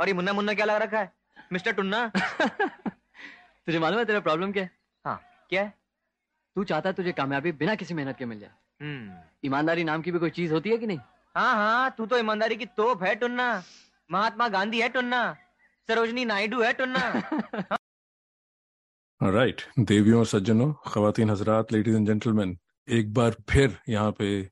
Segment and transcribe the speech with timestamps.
[0.00, 1.12] और ये मुन्ना मुन्ना क्या लगा रखा है?
[1.52, 2.12] मिस्टर टुन्ना?
[3.66, 4.70] तुझे मालूम है तेरा प्रॉब्लम क्या है?
[5.04, 5.74] हाँ क्या है?
[6.56, 8.50] तू चाहता है तुझे कामयाबी बिना किसी मेहनत के मिल जाए।
[8.82, 10.98] हम्म। ईमानदारी नाम की भी कोई चीज़ होती है कि नहीं?
[11.36, 13.62] हाँ हाँ तू तो ईमानदारी की तोप है टुन्ना।
[14.10, 15.36] महात्मा गांधी है टुन्ना।
[15.88, 17.12] सरोजनी नायडू है टुन्ना।
[19.22, 22.58] राइट देवियों और सज्जनों खवातीन हजरात लेडीज़ एंड जेंटलमैन
[22.88, 24.50] एक बार फिर यहाँ पे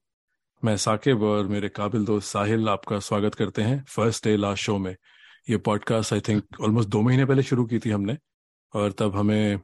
[0.64, 4.78] मैं साकिब और मेरे काबिल दोस्त साहिल आपका स्वागत करते हैं फ़र्स्ट डे लास्ट शो
[4.78, 4.96] में।
[5.50, 8.18] ये पॉडकास्ट आई थिंक ऑलमोस्ट दो महीने पहले शुरू की थी हमने।
[8.74, 9.60] और तब हमें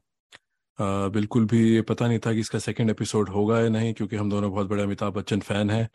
[0.79, 4.17] आ, बिल्कुल भी ये पता नहीं था कि इसका सेकंड एपिसोड होगा या नहीं क्योंकि
[4.17, 5.89] हम दोनों बहुत बड़े अमिताभ बच्चन फ़ैन हैं।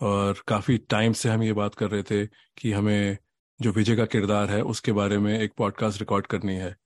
[0.00, 3.16] और काफ़ी टाइम से हम ये बात कर रहे थे कि हमें
[3.60, 6.76] जो विजय का किरदार है उसके बारे में एक पॉडकास्ट रिकॉर्ड करनी है।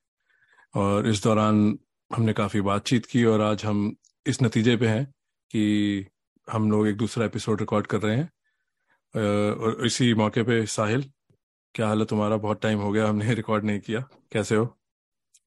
[0.74, 1.78] और इस दौरान
[2.16, 5.04] हमने काफ़ी बातचीत की और आज हम इस नतीजे पे हैं
[5.50, 6.06] कि
[6.52, 8.30] हम लोग एक दूसरा एपिसोड रिकॉर्ड कर रहे हैं।
[9.52, 11.10] और इसी मौके पे साहिल
[11.74, 12.36] क्या हाल है तुम्हारा?
[12.36, 14.00] बहुत टाइम हो गया हमने रिकॉर्ड नहीं किया।
[14.32, 14.76] कैसे हो?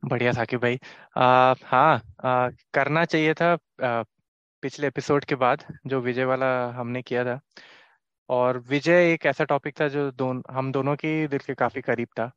[0.05, 0.79] बढ़िया साकिब भाई।
[1.17, 1.95] आ, हाँ
[2.25, 3.51] आ, करना चाहिए था
[3.83, 4.03] आ,
[4.63, 7.39] पिछले एपिसोड के बाद जो विजय वाला हमने किया था।
[8.29, 12.07] और विजय एक ऐसा टॉपिक था जो दोन हम दोनों की दिल के काफ़ी करीब
[12.19, 12.31] था।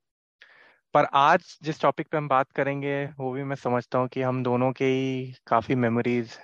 [0.95, 4.43] पर आज जिस टॉपिक पे हम बात करेंगे वो भी मैं समझता हूँ कि हम
[4.43, 6.39] दोनों के ही काफ़ी मेमोरीज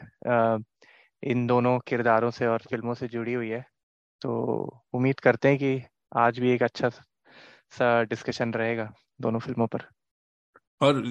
[1.23, 3.64] इन दोनों किरदारों से और फ़िल्मों से जुड़ी हुई है।
[4.23, 4.33] तो
[4.95, 5.83] उम्मीद करते हैं कि
[6.17, 6.91] आज भी एक अच्छा
[7.75, 9.84] सा डिस्कशन रहेगा दोनों फ़िल्मों पर।
[10.80, 11.03] और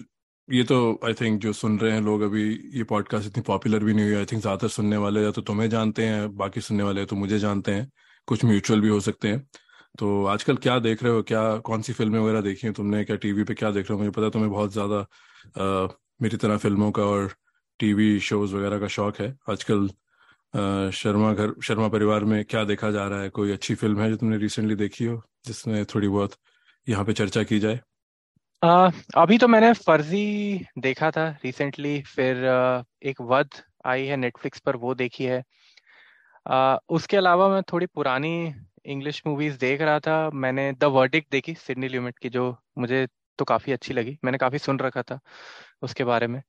[0.50, 2.44] ये तो आई थिंक जो सुन रहे हैं लोग अभी
[2.75, 5.69] ये पॉडकास्ट इतनी पॉपुलर भी नहीं हुई। आई थिंक ज़्यादातर सुनने वाले या तो तुम्हें
[5.69, 7.89] जानते हैं बाकी सुनने वाले तो मुझे जानते हैं।
[8.28, 9.39] कुछ म्यूचुअल भी हो सकते हैं।
[10.00, 11.22] तो आजकल क्या देख रहे हो?
[11.23, 13.03] क्या कौन सी फ़िल्में वगैरह देखी हैं तुमने?
[13.06, 14.00] क्या टीवी पे क्या देख रहे हो?
[14.00, 15.06] मुझे पता तुम्हें बहुत ज़्यादा
[16.22, 17.34] मेरी तरह फ़िल्मों का और
[17.80, 19.88] टीवी शोज़ वगैरह का शौक है। आजकल
[20.53, 23.30] अ, शर्मा घर शर्मा परिवार में क्या देखा जा रहा है?
[23.31, 26.36] कोई अच्छी फ़िल्म है जो तुमने रिसेंटली देखी हो जिसमें थोड़ी बहुत
[26.88, 27.80] यहाँ पे चर्चा की जाए?
[28.62, 30.20] आ, अभी तो मैंने फर्जी
[30.80, 32.44] देखा था रिसेंटली फिर
[33.03, 35.44] एक वध आई है नेटफ्लिक्स पर वो देखी है।
[36.46, 38.53] आ, उसके अलावा मैं थोड़ी पुरानी
[38.88, 43.06] इंग्लिश मूवीज़ देख रहा था। मैंने द वर्डिक देखी सिडनी ल्यूमेट की जो मुझे
[43.40, 45.19] तो काफ़ी अच्छी लगी। मैंने काफ़ी सुन रखा था
[45.84, 46.41] उसके बारे में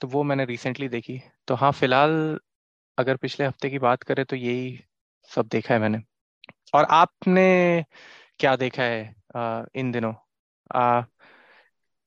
[0.00, 2.38] तो वो मैंने रिसेंटली देखी। तो हाँ फ़िलहाल
[2.98, 4.78] अगर पिछले हफ़्ते की बात करें तो यही
[5.30, 6.00] सब देखा है मैंने।
[6.74, 7.84] और आपने
[8.40, 9.17] क्या देखा है?
[9.74, 10.12] इन दिनों।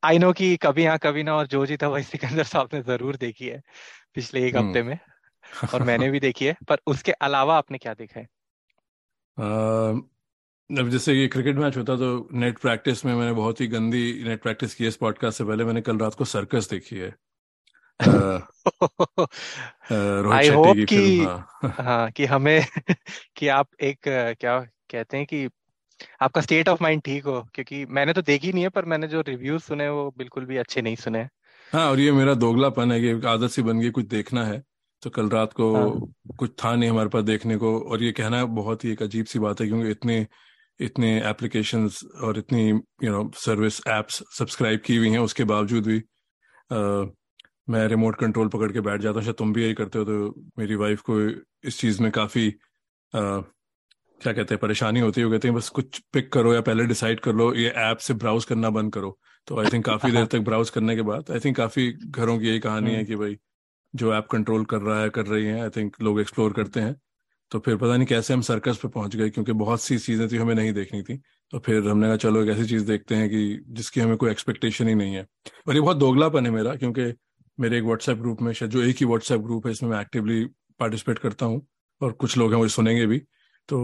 [0.03, 3.15] आई नो कि कभी हाँ कभी ना और जो जीता वही सिकंदर साहब ने ज़रूर
[3.17, 3.61] देखी है
[4.15, 4.97] पिछले एक हफ़्ते हम्म में
[5.73, 8.27] और मैंने भी देखी है पर उसके अलावा आपने क्या देखा है?
[9.37, 9.43] अ,
[10.69, 14.41] अब जैसे ये क्रिकेट मैच होता तो नेट प्रैक्टिस में मैंने बहुत ही गंदी नेट
[14.41, 17.15] प्रैक्टिस की है इस पॉडकास्ट से पहले मैंने कल रात को सर्कस देखी है।
[19.91, 21.37] रोहित आई शेट्टी होप की कि हाँ।
[21.79, 22.61] हाँ कि हमें
[23.35, 23.99] कि आप एक
[24.39, 24.59] क्या
[24.91, 25.47] कहते हैं कि
[26.21, 29.21] आपका स्टेट ऑफ़ माइंड ठीक हो क्योंकि मैंने तो देखी नहीं है पर मैंने जो
[29.21, 31.27] रिव्यूज़ सुने वो बिल्कुल भी अच्छे नहीं सुने
[31.71, 34.61] हाँ। और ये मेरा दोगलापन है कि आदत सी बन गई कुछ देखना है
[35.03, 38.43] तो कल रात को हाँ। कुछ था नहीं हमारे पास देखने को और ये कहना
[38.55, 40.25] बहुत ही एक अजीब सी बात है क्योंकि इतने
[40.79, 45.97] इतने एप्लीकेशंस और इतनी you know service apps subscribe की हुई हैं उसके बावजूद भी
[46.71, 47.11] अ,
[47.69, 50.33] मैं रिमोट कंट्रोल पकड़ के बैठ जाता हूँ शायद तुम भी यही करते हो तो
[50.59, 51.19] मेरी वाइफ को
[51.67, 52.47] इस चीज़ में काफ़ी
[54.21, 56.85] क्या कहते हैं परेशानी होती है वो कहते हैं बस कुछ पिक करो या पहले
[56.85, 59.17] डिसाइड कर लो ये ऐप से ब्राउज करना बंद करो.
[59.47, 62.47] तो आई थिंक काफ़ी देर तक ब्राउज करने के बाद आई थिंक काफ़ी घरों की
[62.47, 63.37] यही कहानी है हम्म। कि भाई
[63.93, 66.95] जो ऐप कंट्रोल कर रहा है कर रही है आई थिंक लोग एक्सप्लोर करते हैं।
[67.51, 70.37] तो फिर पता नहीं कैसे हम सर्कस पे पहुँच गए क्योंकि बहुत सी चीज़ें थी
[70.37, 71.17] हमें नहीं देखनी थी।
[71.53, 74.87] तो फिर हमने कहा चलो एक ऐसी चीज़ देखते हैं कि जिसकी हमें कोई एक्सपेक्टेशन
[74.87, 75.25] ही नहीं है।
[75.67, 77.13] और ये बहुत दोगलापन है मेरा क्योंकि
[77.57, 80.43] मेरे एक व्हाट्सएप ग्रुप में शायद जो एक ही व्हाट्सएप ग्रुप है इसमें मैं एक्टिवली
[80.79, 81.61] पार्टिसिपेट करता हूँ
[82.01, 83.21] और कुछ लोग हैं वो सुनेंगे भी।
[83.71, 83.79] तो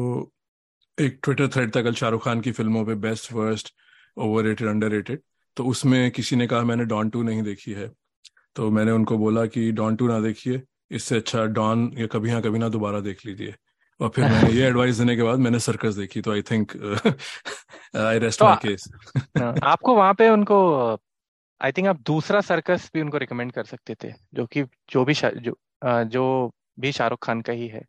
[0.97, 3.73] एक ट्विटर थ्रेड था कल शाहरुख खान की फ़िल्मों पे best worst
[4.17, 5.21] over rated under rated
[5.57, 7.87] तो उसमें किसी ने कहा मैंने डॉन टू नहीं देखी है।
[8.55, 10.61] तो मैंने उनको बोला कि डॉन टू ना देखिए
[10.91, 13.53] इससे अच्छा डॉन या कभी हाँ कभी ना दोबारा देख लीजिए।
[13.99, 16.75] और फिर मैंने ये एडवाइस देने के बाद मैंने सर्कस देखी तो I think
[17.95, 18.87] I rest my case
[19.63, 20.57] आपको वहाँ पे उनको
[21.61, 25.13] आई थिंक आप दूसरा सर्कस भी उनको रिकमेंड कर सकते थे जो कि जो भी
[25.13, 26.25] जो जो
[26.79, 27.83] भी शाहरुख खान का ही है।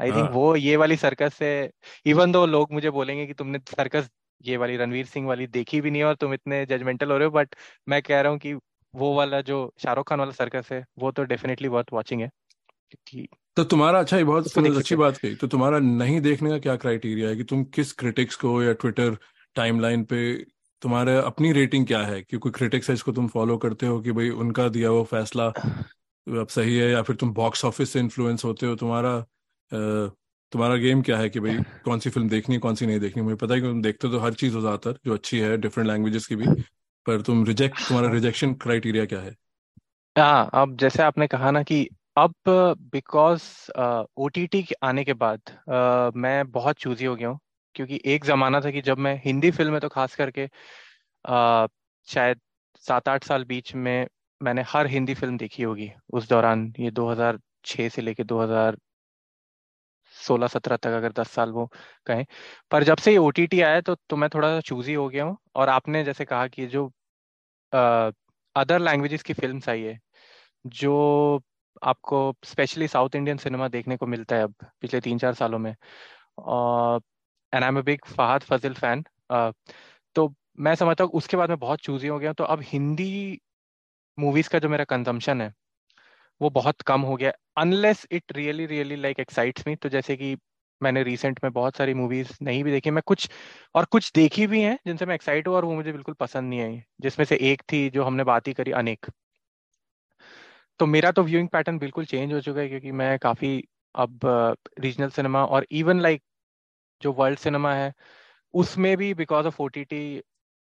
[0.00, 1.70] आई थिंक हाँ वो ये वाली सर्कस से
[2.06, 4.10] इवन दो लोग मुझे बोलेंगे कि तुमने सर्कस
[4.44, 7.30] ये वाली रणवीर सिंह वाली देखी भी नहीं और तुम इतने जजमेंटल हो रहे हो
[7.30, 7.54] बट
[7.88, 8.54] मैं कह रहा हूँ कि
[8.94, 12.28] वो वाला जो शाहरुख खान वाला सर्कस है वो तो डेफिनेटली वर्थ वॉचिंग है
[12.90, 16.58] क्योंकि तो तुम्हारा अच्छा ये बहुत सकते अच्छी बात कही तो तुम्हारा नहीं देखने का
[16.58, 19.16] क्या क्राइटेरिया है कि तुम किस क्रिटिक्स को या ट्विटर
[19.54, 20.20] टाइमलाइन पे
[20.82, 22.22] तुम्हारा अपनी रेटिंग क्या है?
[22.22, 25.46] कि कोई क्रिटिक्स है इसको तुम फॉलो करते हो कि भाई उनका दिया हुआ फैसला
[26.26, 29.24] अब सही है या फिर तुम बॉक्स ऑफ़िस से इन्फ्लुएंस होते हो तुम्हारा
[29.72, 33.22] तुम्हारा गेम क्या है कि भाई कौन सी फ़िल्म देखनी है कौन सी नहीं देखनी?
[33.22, 35.56] मुझे पता है कि तुम देखते हो तो हर चीज़ हो ज़्यादातर जो अच्छी है
[35.58, 36.48] डिफरेंट लैंग्वेजेस की भी
[37.06, 39.36] पर तुम रिजेक्ट तुम्हारा रिजेक्शन क्राइटेरिया क्या है?
[40.16, 41.86] हाँ अब जैसे आपने कहा ना कि
[42.16, 42.34] अब
[42.92, 43.42] बिकॉज़
[44.18, 47.38] ओटीटी के आने के बाद अ, मैं बहुत चूजी हो गया हूँ
[47.74, 50.44] क्योंकि एक जमाना था कि जब मैं हिंदी फ़िल्में तो खास करके
[51.24, 51.66] अ,
[52.08, 52.40] शायद
[52.84, 54.06] सात आठ साल बीच में
[54.40, 58.24] मैंने हर हिंदी फ़िल्म देखी होगी उस दौरान ये 2006 से लेके
[60.20, 61.66] 2016 17 तक अगर 10 साल वो
[62.06, 62.24] कहें।
[62.70, 65.36] पर जब से ये ओटीटी आया तो तो मैं थोड़ा सा चूजी हो गया हूँ।
[65.56, 66.86] और आपने जैसे कहा कि जो
[68.56, 69.98] अदर लैंग्वेजेस की फ़िल्म आई है,
[70.66, 71.40] जो
[71.82, 75.70] आपको स्पेशली साउथ इंडियन सिनेमा देखने को मिलता है अब, पिछले तीन चार सालों में।
[75.70, 79.04] And I am big Fahadh Faasil fan
[80.16, 83.40] तो मैं समझता हूँ उसके बाद मैं बहुत चूजी हो गया तो अब हिंदी
[84.18, 85.52] मूवीज़ का जो मेरा कंजम्पशन है
[86.40, 90.36] वो बहुत कम हो गया unless it really really like excites me तो जैसे कि
[90.80, 93.28] मैंने रिसेंट में बहुत सारी मूवीज़ नहीं भी देखी, मैं कुछ
[93.74, 96.60] और कुछ देखी भी हैं जिनसे मैं एक्साइट हुआ और वो मुझे बिल्कुल पसंद नहीं
[96.62, 99.06] आई, जिसमें से एक थी जो हमने बात ही करी, अनेक।
[100.80, 103.62] तो मेरा तो व्यूइंग पैटर्न बिल्कुल चेंज हो चुका है क्योंकि मैं काफ़ी
[103.94, 104.20] अब
[104.80, 106.22] रीजनल सिनेमा और इवन लाइक
[107.02, 107.92] जो वर्ल्ड सिनेमा है,
[108.54, 110.00] उसमें भी बिकॉज़ ऑफ़ ओटीटी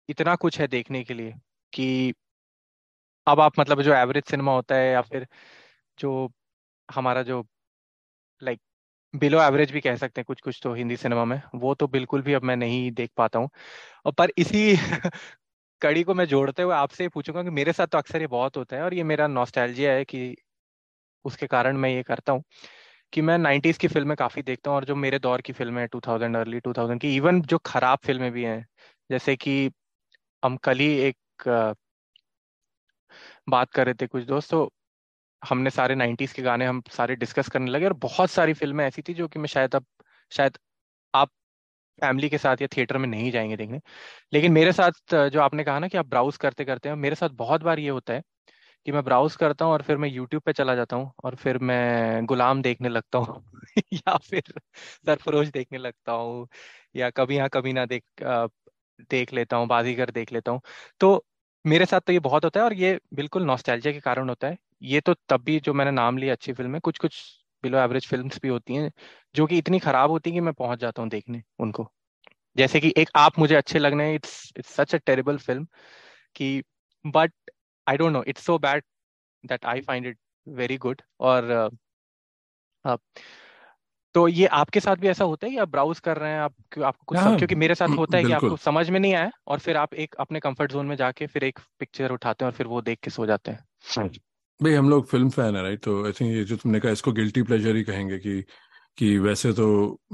[0.08, 1.34] इतना कुछ है देखने के लिए
[1.72, 2.14] कि
[3.26, 5.26] अब आप मतलब जो एवरेज सिनेमा होता है या फिर
[5.98, 6.12] जो
[6.88, 7.42] हमारा जो
[8.42, 8.60] लाइक
[9.14, 12.22] बिलो एवरेज भी कह सकते हैं कुछ कुछ तो हिंदी सिनेमा में, वो तो बिल्कुल
[12.22, 13.50] भी अब मैं नहीं देख पाता हूँ।
[14.12, 14.76] पर इसी
[15.82, 18.76] कड़ी को मैं जोड़ते हुए आपसे पूछूँगा कि मेरे साथ तो अक्सर ये बहुत होता
[18.76, 20.36] है और ये मेरा नॉस्टैल्जिया है कि
[21.24, 22.42] उसके कारण मैं ये करता हूँ
[23.12, 25.88] कि मैं नाइन्टीज की फ़िल्में काफ़ी देखता हूँ और जो मेरे दौर की फ़िल्में हैं
[25.92, 28.66] two thousand early two thousand की इवन जो खराब फ़िल्में भी हैं,
[29.10, 29.70] जैसे कि
[30.42, 31.76] हम कल ही एक
[33.48, 34.70] बात कर रहे थे कुछ दोस्त तो
[35.42, 39.02] हमने सारे नाइन्टीज के गाने हम सारे डिस्कस करने लगे और बहुत सारी फ़िल्में ऐसी
[39.02, 39.86] थी जो कि मैं शायद अब,
[40.32, 40.58] शायद
[41.14, 41.30] आप
[41.98, 43.80] फैमिली के साथ या थिएटर में नहीं जाएँगे देखने।
[44.32, 47.30] लेकिन मेरे साथ, जो आपने कहा ना कि आप ब्राउज करते करते हैं, मेरे साथ
[47.36, 48.22] बहुत बार ये होता है
[48.86, 51.58] कि मैं ब्राउज करता हूँ और फिर मैं यूट्यूब पे चला जाता हूँ और फिर
[51.62, 53.42] मैं गुलाम देखने लगता हूँ
[53.94, 54.52] या फिर
[55.06, 56.46] सरफरोश देखने लगता हूँ
[56.94, 58.04] या कभी यहाँ कभी ना देख
[59.10, 60.60] देख लेता हूँ, बाजीगर देख लेता हूँ।
[61.00, 61.24] तो
[61.64, 64.56] मेरे साथ तो ये बहुत होता है और ये बिल्कुल नॉस्टैल्जिया के कारण होता है।
[64.82, 67.20] ये तो तब भी जो मैंने नाम लिया अच्छी फ़िल्म है कुछ कुछ
[67.64, 68.90] बिलो एवरेज फ़िल्म भी होती हैं
[69.34, 71.88] जो कि इतनी खराब होती है कि मैं पहुँच जाता हूँ देखने उनको।
[72.56, 75.66] जैसे कि एक आप मुझे अच्छे लगने it's it's such a terrible film
[76.36, 76.62] कि
[77.06, 77.32] but
[77.86, 78.84] I don't know it's so bad
[79.44, 80.18] that I find it
[80.48, 81.70] very good और
[82.84, 82.98] uh,
[84.14, 86.54] तो ये आपके साथ भी ऐसा होता है कि आप ब्राउज कर रहे हैं आप?
[86.80, 89.58] आपको कुछ सब क्योंकि मेरे साथ होता है कि आपको समझ में नहीं आया और
[89.60, 92.66] फिर आप एक अपने कंफर्ट जोन में जाके फिर एक पिक्चर उठाते हैं और फिर
[92.66, 93.64] वो देख के सो जाते हैं।
[94.60, 97.12] भाई हम लोग फ़िल्म फ़ैन है राइट तो आई थिंक ये जो तुमने कहा इसको
[97.12, 98.40] गिल्टी प्लेजर ही कहेंगे कि
[98.98, 99.66] कि वैसे तो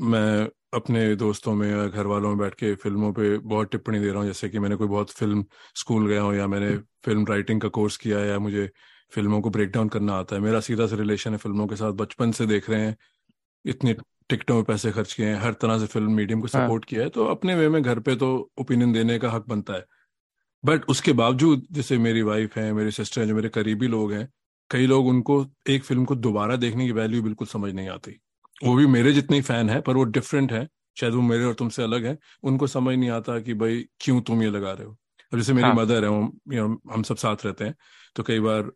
[0.04, 4.08] मैं अपने दोस्तों में या घर वालों में बैठ के फ़िल्मों पे बहुत टिप्पणी दे
[4.10, 5.44] रहा हूँ। जैसे कि मैंने कोई बहुत फ़िल्म
[5.76, 8.70] स्कूल गया हूँ या मैंने फ़िल्म राइटिंग का कोर्स किया है या मुझे
[9.12, 11.92] फ़िल्मों को ब्रेक डाउन करना आता है। मेरा सीधा सा रिलेशन है फ़िल्मों के साथ।
[11.94, 12.96] बचपन से देख रहे हैं।
[13.64, 13.94] इतने
[14.30, 16.88] टिकटों में पैसे खर्च किए हैं हर तरह से फ़िल्म मीडियम को सपोर्ट हाँ.
[16.88, 18.28] किया है तो अपने वे में घर पे तो
[18.60, 19.84] ओपिनियन देने का हक बनता है।
[20.64, 24.28] बट उसके बावजूद जैसे मेरी वाइफ है मेरी सिस्टर है जो मेरे करीबी लोग हैं
[24.70, 28.12] कई लोग उनको एक फ़िल्म को दोबारा देखने की वैल्यू बिल्कुल समझ नहीं आती।
[28.64, 30.66] वो भी मेरे जितने फ़ैन है पर वो डिफरेंट है।
[30.96, 34.42] शायद वो मेरे और तुमसे अलग है। उनको समझ नहीं आता कि भाई क्यों तुम
[34.42, 34.96] ये लगा रहे हो?
[35.32, 35.74] अब जैसे मेरी हाँ.
[35.74, 37.74] मदर है वो हम सब साथ रहते हैं
[38.16, 38.70] तो कई बार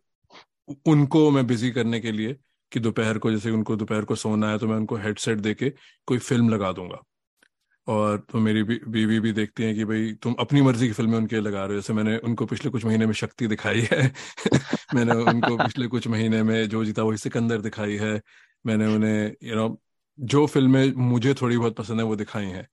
[0.87, 2.35] उनको मैं बिज़ी करने के लिए
[2.73, 5.69] कि दोपहर को जैसे उनको दोपहर को सोना है तो मैं उनको हेडसेट दे के
[6.07, 7.03] कोई फ़िल्म लगा दूँगा।
[7.87, 10.93] और तो मेरी बीवी भी भी, भी देखती हैं कि भाई तुम अपनी मर्ज़ी की
[10.93, 14.13] फ़िल्में उनके लगा रहे हो। जैसे मैंने उनको पिछले कुछ महीने में शक्ति दिखाई है।
[14.93, 18.21] मैंने उनको पिछले कुछ महीने में जो जीता वही सिकंदर दिखाई है।
[18.65, 19.81] मैंने उन्हें यू नो
[20.19, 22.67] जो फ़िल्में मुझे थोड़ी बहुत पसंद है वो दिखाई हैं।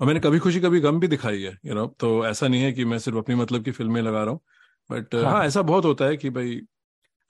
[0.00, 2.72] और मैंने कभी खुशी कभी गम भी दिखाई है यू नो तो ऐसा नहीं है
[2.72, 4.40] कि मैं सिर्फ़ अपनी मतलब की फ़िल्में लगा रहा हूँ।
[4.90, 6.60] बट हाँ, हाँ ऐसा बहुत होता है कि भाई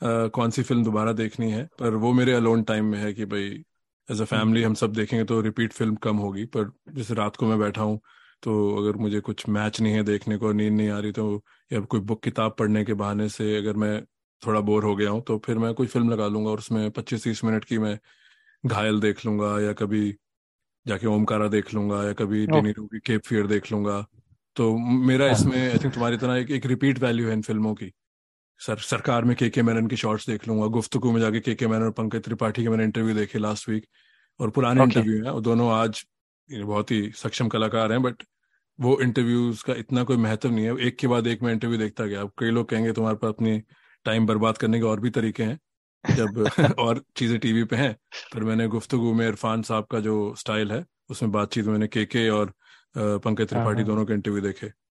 [0.00, 1.64] कौन सी फ़िल्म दोबारा देखनी है?
[1.78, 3.64] पर वो मेरे अलोन टाइम में है कि भाई
[4.08, 7.46] एज अ फैमिली हम सब देखेंगे तो रिपीट फ़िल्म कम होगी। पर जैसे रात को
[7.46, 8.00] मैं बैठा हूँ
[8.42, 11.80] तो अगर मुझे कुछ मैच नहीं है देखने को नींद नहीं आ रही तो या
[11.80, 14.02] कोई बुक किताब पढ़ने के बहाने से अगर मैं
[14.42, 17.24] थोड़ा बोर हो गया हूँ तो फिर मैं कोई फ़िल्म लगा लूँगा और उसमें पच्चीस
[17.24, 17.98] तीस मिनट की मैं
[18.66, 20.10] घायल देख लूँगा या कभी
[20.86, 24.04] जाके ओमकारा देख लूँगा या कभी डेनीरो की केप फियर देख लूँगा।
[24.56, 27.74] तो मेरा हाँ। इसमें आई थिंक तुम्हारी तरह एक, एक रिपीट वैल्यू है इन फ़िल्मों
[27.74, 27.92] की।
[28.66, 31.66] सर सरकार में के के मैनन के शॉर्ट्स देख लूँगा। गुफ्तगु में जाके के के
[31.66, 33.86] मैनन और पंकज त्रिपाठी के मैंने इंटरव्यू देखे लास्ट वीक
[34.40, 34.96] और पुराने okay.
[34.96, 36.04] इंटरव्यू हैं। और दोनों आज
[36.48, 38.22] बहुत ही सक्षम कलाकार हैं बट
[38.78, 42.04] वो इंटरव्यूज़ का इतना कोई महत्व नहीं है। एक के बाद एक मैं इंटरव्यू देखता
[42.04, 43.58] गया। अब कई लोग कहेंगे तुम्हारे पास अपनी
[44.06, 45.58] टाइम बर्बाद करने के और भी तरीके हैं
[46.04, 47.94] जब और चीज़ें टीवी पे हैं।
[48.34, 52.52] पर मैंने गुफ्तगु में इरफान साहब का जो स्टाइल है उसमें बातचीत मैंने के और
[52.96, 54.83] पंकज हाँ त्रिपाठी हाँ दोनों के इंटरव्यू देखे।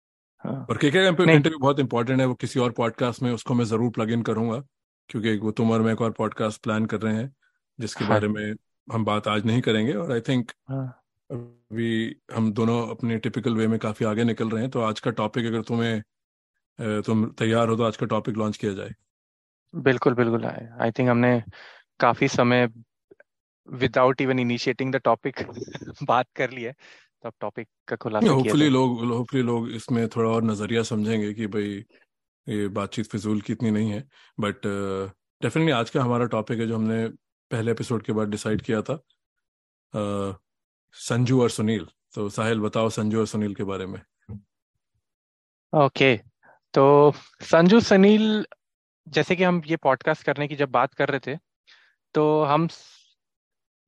[0.44, 0.90] हाँ। और का
[1.26, 4.22] नहीं। इंटरव्यू बहुत इंपॉर्टेंट है वो किसी और पॉडकास्ट में उसको मैं ज़रूर प्लग इन
[4.22, 4.60] करूँगा
[5.10, 7.34] क्योंकि वो तुम और मैं एक और पॉडकास्ट प्लान कर रहे हैं
[7.80, 8.54] जिसके हाँ। बारे में
[8.88, 10.86] हम बात आज नहीं करेंगे और आई थिंक हाँ।
[11.30, 15.12] अभी हम दोनों अपने टिपिकल वे में काफ़ी आगे निकल रहे हैं तो आज का
[15.12, 18.94] टॉपिक अगर तुम्हें तुम तैयार हो तो आज का टॉपिक लॉन्च किया जाए।
[19.74, 21.42] बिल्कुल बिल्कुल आई थिंक हमने
[22.00, 22.68] काफ़ी समय
[23.70, 25.40] without even initiating the topic
[26.04, 26.74] बात कर ली है।
[27.24, 31.86] तो टॉपिक का खुलासा होपफुली लोग होपफुली लोग इसमें थोड़ा और नज़रिया समझेंगे कि भाई
[32.48, 34.08] ये बातचीत फिजूल की इतनी नहीं है।
[34.40, 34.56] बट
[35.44, 37.08] डेफिनेटली uh, आज का हमारा टॉपिक है जो हमने
[37.52, 38.94] पहले एपिसोड के बाद डिसाइड किया था
[39.94, 40.38] अ,
[40.94, 44.02] संजू और सुनील। तो साहिल बताओ संजू और सुनील के बारे में।
[45.74, 46.18] ओके
[46.74, 48.46] तो संजू सुनील
[49.08, 51.40] जैसे कि हम ये पॉडकास्ट करने की जब बात कर रहे थे
[52.14, 52.68] तो हम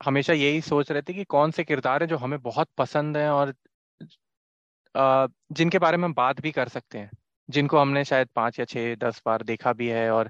[0.01, 3.29] हमेशा यही सोच रहे थे कि कौन से किरदार हैं जो हमें बहुत पसंद हैं
[3.29, 3.53] और
[5.51, 7.09] जिनके बारे में हम बात भी कर सकते हैं,
[7.49, 10.29] जिनको हमने शायद पाँच या छह, दस बार देखा भी है और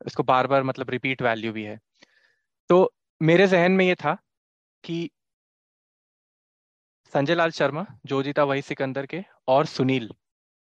[0.00, 1.78] इसको बार बार मतलब रिपीट वैल्यू भी है।
[2.70, 4.16] तो मेरे जहन में ये था
[4.84, 5.08] कि
[7.12, 10.10] संजय लाल शर्मा जो जीता वही सिकंदर के और सुनील,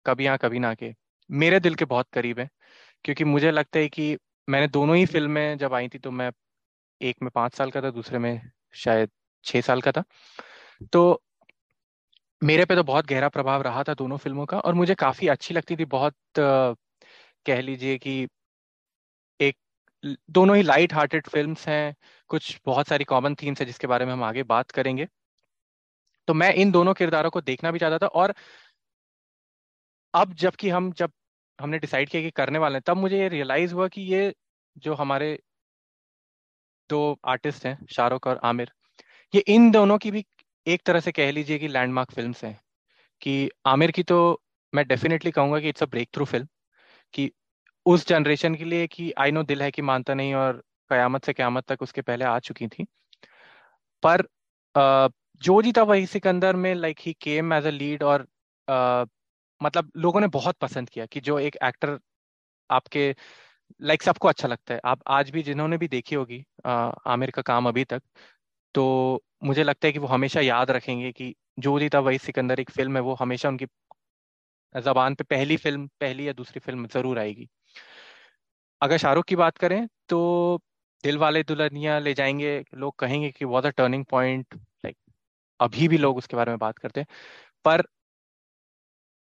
[0.06, 0.94] कभी यहाँ, कभी ना के,
[1.30, 2.48] मेरे दिल के बहुत करीब है,
[3.04, 4.16] क्योंकि मुझे लगता है कि
[4.48, 6.30] मैंने दोनों ही फ़िल्में जब आई थी तो मैं
[7.00, 8.40] एक में पाँच साल का था, दूसरे में
[8.74, 9.10] शायद
[9.44, 10.02] छह साल का था।
[10.92, 11.22] तो
[12.42, 15.54] मेरे पे तो बहुत गहरा प्रभाव रहा था दोनों फ़िल्मों का और मुझे काफ़ी अच्छी
[15.54, 16.14] लगती थी, बहुत
[17.46, 18.26] कह लीजिए कि
[19.40, 19.56] एक
[20.30, 21.94] दोनों ही लाइट हार्टेड फिल्म्स हैं,
[22.30, 25.08] कुछ बहुत सारी कॉमन थीम्स है जिसके बारे में हम आगे बात करेंगे।
[26.28, 28.34] तो मैं इन दोनों किरदारों को देखना भी चाहता था और
[30.14, 31.12] अब जबकि हम, जब
[31.58, 34.32] हमने डिसाइड किया कि करने वाले हैं, तब मुझे ये रियलाइज़ हुआ कि ये
[34.76, 35.38] जो हमारे
[36.90, 38.72] दो आर्टिस्ट हैं शाहरुख और आमिर।
[39.34, 40.24] ये इन दोनों की भी
[40.66, 42.58] एक तरह से कह लीजिए कि लैंडमार्क फ़िल्म हैं।
[43.22, 44.18] कि आमिर की तो
[44.72, 46.48] मैं डेफिनेटली कहूँगा कि it's a breakthrough film
[47.14, 47.30] कि
[47.86, 51.32] उस जनरेशन के लिए कि आई नो दिल है कि मानता नहीं और कयामत से
[51.32, 52.86] कयामत तक उसके पहले आ चुकी थी।
[54.02, 54.20] पर
[54.74, 55.08] अ,
[55.42, 58.26] जो जीता वही सिकंदर में like he came as a lead और
[59.60, 61.98] मतलब लोगों ने बहुत पसंद किया कि जो एक एक्टर
[62.70, 63.14] आपके
[63.80, 67.68] लाइक सबको अच्छा लगता है। आप, आज भी जिन्होंने भी देखी होगी आमिर का काम
[67.68, 68.02] अभी तक
[68.74, 72.70] तो मुझे लगता है कि वो हमेशा याद रखेंगे कि जो जीता वही सिकंदर एक
[72.70, 73.66] फ़िल्म है, वो हमेशा उनकी
[74.74, 77.48] जबान पे पहली फ़िल्म, पहली या दूसरी फ़िल्म ज़रूर आएगी।
[78.80, 80.18] अगर शाहरुख की बात करें तो
[81.04, 84.96] दिल वाले दुल्हनिया ले जाएँगे। लोग कहेंगे कि was a turning point like
[85.60, 87.06] अभी भी लोग उसके बारे में बात करते हैं।
[87.64, 87.82] पर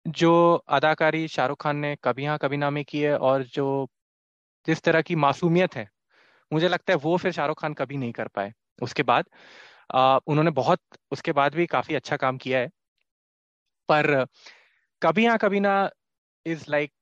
[0.07, 0.31] जो
[0.69, 3.87] अदाकारी शाहरुख खान ने कभी हाँ कभी ना में की है, और जो
[4.67, 5.89] जिस तरह की मासूमियत है
[6.51, 8.53] मुझे लगता है वो फिर शाहरुख खान कभी नहीं कर पाए।
[8.83, 9.27] उसके बाद
[9.95, 10.81] आ, उन्होंने बहुत
[11.13, 12.71] उसके बाद भी काफ़ी अच्छा काम किया है।
[13.89, 14.25] पर
[15.03, 15.73] Kabhi Haan Kabhi Naa
[16.47, 16.93] is like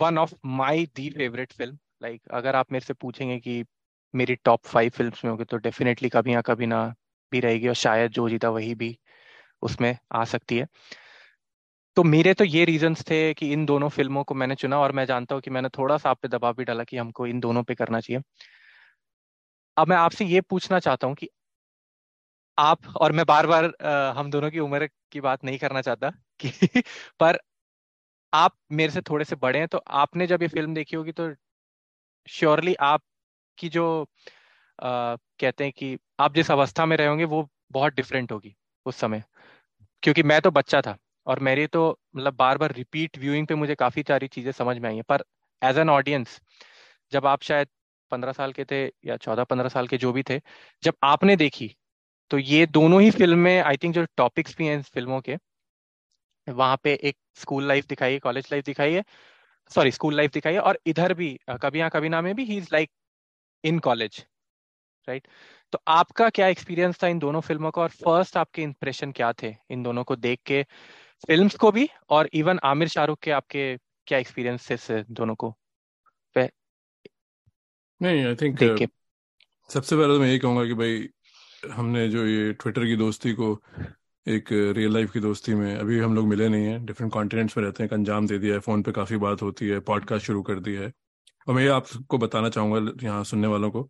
[0.00, 3.64] one of my the favourite film like अगर आप मेरे से पूछेंगे कि
[4.14, 6.84] मेरी टॉप फाइव फिल्म्स में होगी तो डेफिनेटली कभी हाँ कभी ना
[7.32, 8.96] भी रहेगी और शायद जो जीता वही भी
[9.62, 10.66] उसमें आ सकती है।
[11.96, 15.04] तो मेरे तो ये रीजंस थे कि इन दोनों फ़िल्मों को मैंने चुना और मैं
[15.06, 17.62] जानता हूँ कि मैंने थोड़ा सा आप पे दबाव भी डाला कि हमको इन दोनों
[17.64, 18.22] पे करना चाहिए।
[19.76, 21.28] अब मैं आपसे ये पूछना चाहता हूँ कि
[22.58, 23.64] आप और मैं बार बार
[24.16, 26.10] हम दोनों की उम्र की बात नहीं करना चाहता
[26.40, 26.82] कि
[27.20, 27.38] पर
[28.32, 31.30] आप मेरे से थोड़े से बड़े हैं तो आपने जब ये फ़िल्म देखी होगी तो
[32.28, 33.84] श्योरली आपकी जो
[34.78, 38.54] अ, कहते हैं कि आप जिस अवस्था में रहे होंगे वो बहुत डिफरेंट होगी
[38.86, 39.22] उस समय।
[40.02, 40.96] क्योंकि मैं तो बच्चा था।
[41.26, 44.88] और मेरी तो मतलब बार बार रिपीट व्यूइंग पे मुझे काफ़ी सारी चीज़ें समझ में
[44.88, 45.24] आई हैं। पर
[45.62, 46.40] एज एन ऑडियंस
[47.12, 47.68] जब आप शायद
[48.12, 50.40] पंद्रह साल के थे या चौदह पंद्रह साल के जो भी थे,
[50.82, 51.74] जब आपने देखी
[52.30, 55.36] तो ये दोनों ही फ़िल्में आई थिंक जो टॉपिक्स भी हैं फ़िल्मों के,
[56.46, 59.04] वहाँ पे एक स्कूल लाइफ दिखाई है कॉलेज लाइफ दिखाई है
[59.70, 62.56] सॉरी स्कूल लाइफ दिखाई है और इधर भी, कभी यहाँ कभी ना में भी he
[62.58, 62.90] is like
[63.64, 64.24] in college
[65.08, 65.28] right
[65.72, 69.54] तो आपका क्या एक्सपीरियंस था इन दोनों फ़िल्मों का और फ़र्स्ट आपके इंप्रेशन क्या थे
[69.70, 70.64] इन दोनों को देख के?
[71.26, 75.54] फिल्म्स को भी और इवन आमिर शाहरुख के आपके क्या एक्सपीरियंसेस है दोनों को?
[78.00, 78.86] नहीं आई थिंक के।
[79.70, 81.08] सबसे पहले तो मैं यही कहूँगा कि भाई
[81.72, 83.52] हमने जो ये ट्विटर की दोस्ती को
[84.26, 87.64] एक रियल लाइफ की दोस्ती में अभी हम लोग मिले नहीं हैं डिफरेंट कॉन्टिनेंट्स में
[87.64, 90.60] रहते हैं अंजाम दे दिया है फ़ोन पे काफ़ी बात होती है पॉडकास्ट शुरू कर
[90.60, 90.92] दिया है।
[91.48, 93.82] और मैं ये आपको बताना चाहूँगा यहाँ सुनने वालों को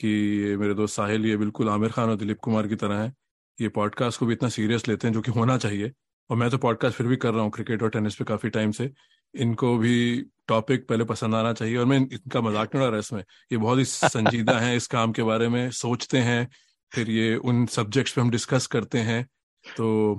[0.00, 0.08] कि
[0.42, 3.12] ये मेरे दोस्त साहिल ये बिल्कुल आमिर खान और दिलीप कुमार की तरह है।
[3.58, 5.92] ये पॉडकास्ट को भी इतना सीरियस लेते हैं जो कि होना चाहिए।
[6.30, 8.70] और मैं तो पॉडकास्ट फिर भी कर रहा हूँ क्रिकेट और टेनिस पे काफ़ी टाइम
[8.70, 8.90] से।
[9.34, 13.20] इनको भी टॉपिक पहले पसंद आना चाहिए और मैं इनका मज़ाक नहीं उड़ा रहा इसमें।
[13.52, 16.48] ये बहुत ही संजीदा है इस काम के बारे में सोचते हैं
[16.92, 19.24] फिर ये उन सब्जेक्ट्स पे हम डिस्कस करते हैं।
[19.76, 20.14] तो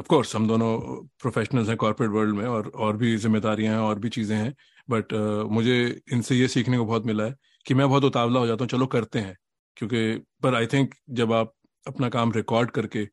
[0.00, 0.78] ऑफ़ कोर्स हम दोनों
[1.20, 4.54] प्रोफेशनल्स हैं कॉर्पोरेट वर्ल्ड में और और भी जिम्मेदारियाँ हैं और भी चीज़ें हैं।
[4.90, 7.34] बट uh, मुझे इनसे ये सीखने को बहुत मिला है
[7.66, 9.36] कि मैं बहुत उतावला हो जाता हूँ चलो करते हैं।
[9.76, 11.54] क्योंकि पर आई थिंक जब आप
[11.86, 13.08] अपना काम रिकॉर्ड करके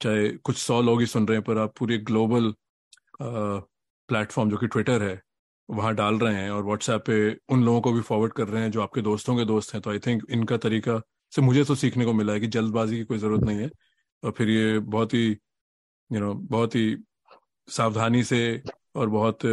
[0.00, 2.52] चाहे कुछ सौ लोग ही सुन रहे हैं पर आप पूरे ग्लोबल
[3.22, 5.20] प्लेटफॉर्म जो कि ट्विटर है
[5.68, 7.16] वहाँ डाल रहे हैं और व्हाट्सएप पे
[7.54, 9.90] उन लोगों को भी फॉरवर्ड कर रहे हैं जो आपके दोस्तों के दोस्त हैं। तो
[9.90, 11.00] आई थिंक इनका तरीका
[11.32, 13.70] से मुझे तो सीखने को मिला है कि जल्दबाजी की कोई ज़रूरत नहीं है।
[14.22, 15.36] और फिर ये बहुत ही यू
[16.10, 16.96] you नो know, बहुत ही
[17.68, 18.62] सावधानी से
[18.96, 19.44] और बहुत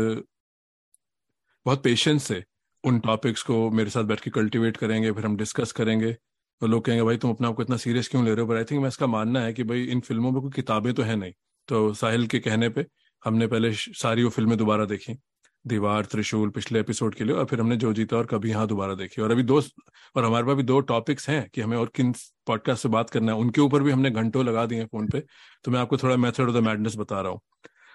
[1.65, 2.43] बहुत पेशेंस से
[2.83, 6.15] उन टॉपिक्स को मेरे साथ बैठ के कल्टिवेट करेंगे फिर हम डिस्कस करेंगे।
[6.61, 8.47] तो लोग कहेंगे भाई तुम अपने आप को इतना सीरियस क्यों ले रहे हो?
[8.47, 11.03] पर आई थिंक मैं इसका मानना है कि भाई इन फ़िल्मों में कोई किताबें तो
[11.03, 11.33] है नहीं।
[11.67, 12.85] तो साहिल के कहने पे
[13.25, 15.13] हमने पहले सारी वो फ़िल्में दोबारा देखी।
[15.65, 18.93] दीवार त्रिशूल पिछले एपिसोड के लिए और फिर हमने जो जीता और कभी यहाँ दोबारा
[18.95, 19.61] देखी। और अभी दो
[20.15, 22.11] और हमारे पास भी दो टॉपिक्स हैं कि हमें और किन
[22.47, 25.23] पॉडकास्ट से बात करना है। उनके ऊपर भी हमने घंटों लगा दिए फ़ोन पे।
[25.63, 27.39] तो मैं आपको थोड़ा मेथड ऑफ़ द मैडनेस बता रहा हूँ।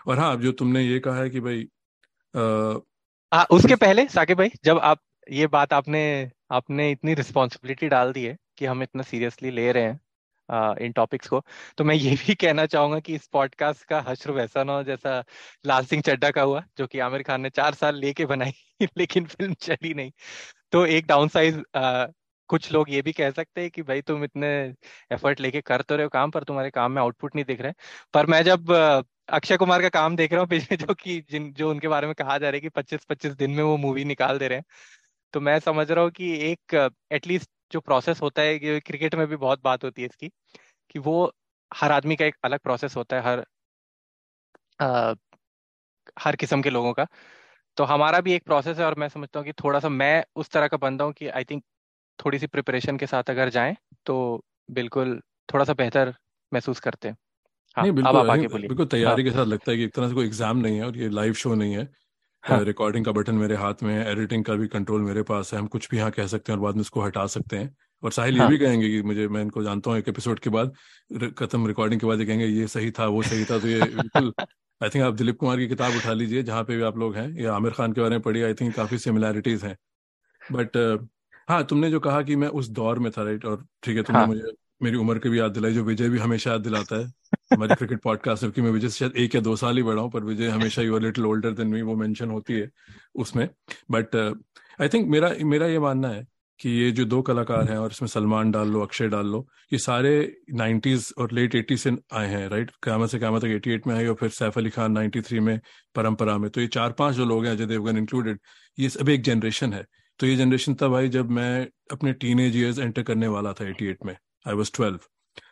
[0.07, 1.67] और हाँ जो तुमने ये कहा है कि भाई
[2.37, 2.75] आ,
[3.33, 5.01] आ, उसके पहले साके भाई जब आप
[5.31, 9.85] ये बात आपने आपने इतनी रिस्पॉन्सिबिलिटी डाल दी है कि हम इतना सीरियसली ले रहे
[9.85, 10.01] हैं
[10.81, 11.43] इन टॉपिक्स को।
[11.79, 15.23] तो मैं ये भी कहना चाहूँगा कि इस पॉडकास्ट का हश्र वैसा ना हो जैसा
[15.67, 18.53] लाल सिंह चड्डा का हुआ, जो कि आमिर खान ने चार साल लेके बनाई,
[18.99, 20.13] लेकिन फ़िल्म चली नहीं।
[20.73, 21.61] तो एक डाउन साइज़
[22.51, 24.49] कुछ लोग ये भी कह सकते हैं कि भाई तुम इतने
[25.13, 27.73] एफर्ट लेके कर तो रहे हो काम, पर तुम्हारे काम में आउटपुट नहीं दिख रहे
[28.15, 28.73] पर मैं जब
[29.29, 32.15] अक्षय कुमार का काम देख रहा हूँ पिछले जो कि जिन, जो उनके बारे में
[32.15, 34.65] कहा जा रहा है कि पच्चीस पच्चीस दिन में वो मूवी निकाल दे रहे हैं
[35.35, 36.75] तो मैं समझ रहा हूँ कि एक
[37.13, 40.29] एटलीस्ट जो प्रोसेस होता है कि क्रिकेट में भी बहुत बात होती है इसकी
[40.91, 41.33] कि वो
[41.73, 43.45] हर आदमी का एक अलग प्रोसेस होता है हर
[44.79, 45.15] आ,
[46.17, 47.07] हर किस्म के लोगों का।
[47.77, 50.51] तो हमारा भी एक प्रोसेस है और मैं समझता हूँ कि थोड़ा सा मैं उस
[50.51, 51.63] तरह का बंदा हूँ कि आई थिंक
[52.19, 54.17] थोड़ी सी प्रिपरेशन के साथ अगर जाएँ तो
[54.73, 56.15] बिल्कुल थोड़ा सा बेहतर
[56.53, 57.17] महसूस करते हैं।
[57.77, 59.85] हाँ, नहीं बिल्कुल अब आप आगे बोलिए। बिल्कुल तैयारी हाँ, के साथ लगता है कि
[59.85, 61.87] एक तरह से कोई एग्ज़ाम नहीं है और ये लाइव शो नहीं हाँ,
[62.45, 65.67] रिकॉर्डिंग का बटन मेरे हाथ में है एडिटिंग का भी कंट्रोल मेरे पास है हम
[65.67, 68.39] कुछ भी यहाँ कह सकते हैं और बाद में उसको हटा सकते हैं। और साहिल
[68.39, 70.73] हाँ, ये भी कहेंगे कि मुझे मैं इनको जानता हूँ एक एपिसोड के बाद
[71.39, 74.33] खत्म रिकॉर्डिंग के बाद ये कहेंगे ये सही था वो सही था। तो ये बिल्कुल
[74.81, 77.29] आई थिंक आप दिलीप कुमार की किताब उठा लीजिए जहाँ पे भी आप लोग हैं
[77.41, 79.77] या आमिर खान के बारे में पढ़ी आई थिंक काफ़ी सिमिलैरिटीज हैं।
[80.41, 80.77] बट
[81.49, 84.19] हाँ तुमने जो कहा कि मैं उस दौर में था राइट और ठीक है तुमने
[84.19, 84.27] हाँ.
[84.27, 87.13] मुझे मेरी उम्र की भी याद दिलाई, जो विजय भी हमेशा याद दिलाता है।
[87.53, 90.11] हमारे क्रिकेट पॉडकास्ट की मैं विजय से शायद एक या दो साल ही बड़ा हूँ,
[90.11, 92.71] पर विजय हमेशा your little older than me वो मेंशन होती है
[93.15, 93.49] उसमें।
[93.91, 94.17] बट
[94.81, 96.27] आई थिंक मेरा मेरा ये मानना है
[96.61, 99.79] कि ये जो दो कलाकार हैं और इसमें सलमान डाल लो, अक्षय डाल लो, ये
[99.79, 100.13] सारे
[100.55, 103.95] नाइन्टीज और लेट एटी से आए हैं राइट क्यामत से क्यामत तक एटी एट में
[103.95, 105.59] आए और फिर सैफ अली खान नाइन्टी थ्री में
[105.95, 108.39] परंपरा में। तो ये चार पाँच जो लोग हैं, अजय देवगन इंक्लूडेड
[108.79, 109.85] ये सब एक जनरेशन है।
[110.21, 113.69] तो ये जनरेशन तब आई जब मैं अपने टीन एज ईयर्स एंटर करने वाला था
[113.69, 114.17] एट में।
[114.47, 114.99] आई वॉज़ ट्वेल्व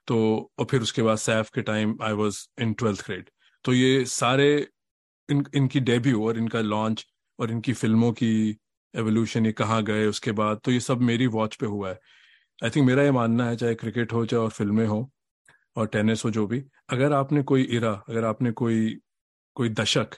[0.06, 0.18] तो
[0.58, 3.30] और फिर उसके बाद सैफ के time I was in twelfth grade
[3.64, 4.50] तो ये सारे
[5.28, 7.06] इन, इनकी डेब्यू और इनका लॉन्च
[7.38, 8.56] और इनकी फ़िल्मों की
[8.94, 11.98] एवोल्यूशन ये कहाँ गए, उसके बाद तो ये सब मेरी वॉच पे हुआ है।
[12.64, 15.10] आई थिंक मेरा ये मानना है, चाहे क्रिकेट हो, चाहे और फ़िल्में हो,
[15.76, 18.96] और टेनिस हो, जो भी, अगर आपने कोई इरा अगर आपने कोई
[19.56, 20.14] कोई दशक,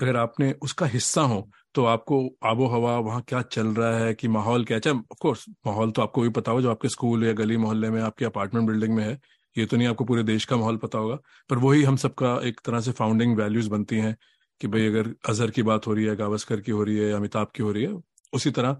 [0.00, 4.28] अगर आपने उसका हिस्सा हो तो आपको आबो हवा वहाँ क्या चल रहा है, कि
[4.28, 7.56] माहौल क्या चाहे ऑफकोर्स माहौल तो आपको भी पता हो जो आपके स्कूल या गली
[7.56, 9.18] मोहल्ले में, आपके अपार्टमेंट बिल्डिंग में है,
[9.56, 11.18] ये तो नहीं आपको पूरे देश का माहौल पता होगा,
[11.50, 14.16] पर वही हम सबका एक तरह से फाउंडिंग वैल्यूज़ बनती हैं,
[14.60, 17.48] कि भाई अगर अजहर की बात हो रही है, गावस्कर की हो रही है, अमिताभ
[17.56, 17.94] की हो रही है,
[18.32, 18.76] उसी तरह।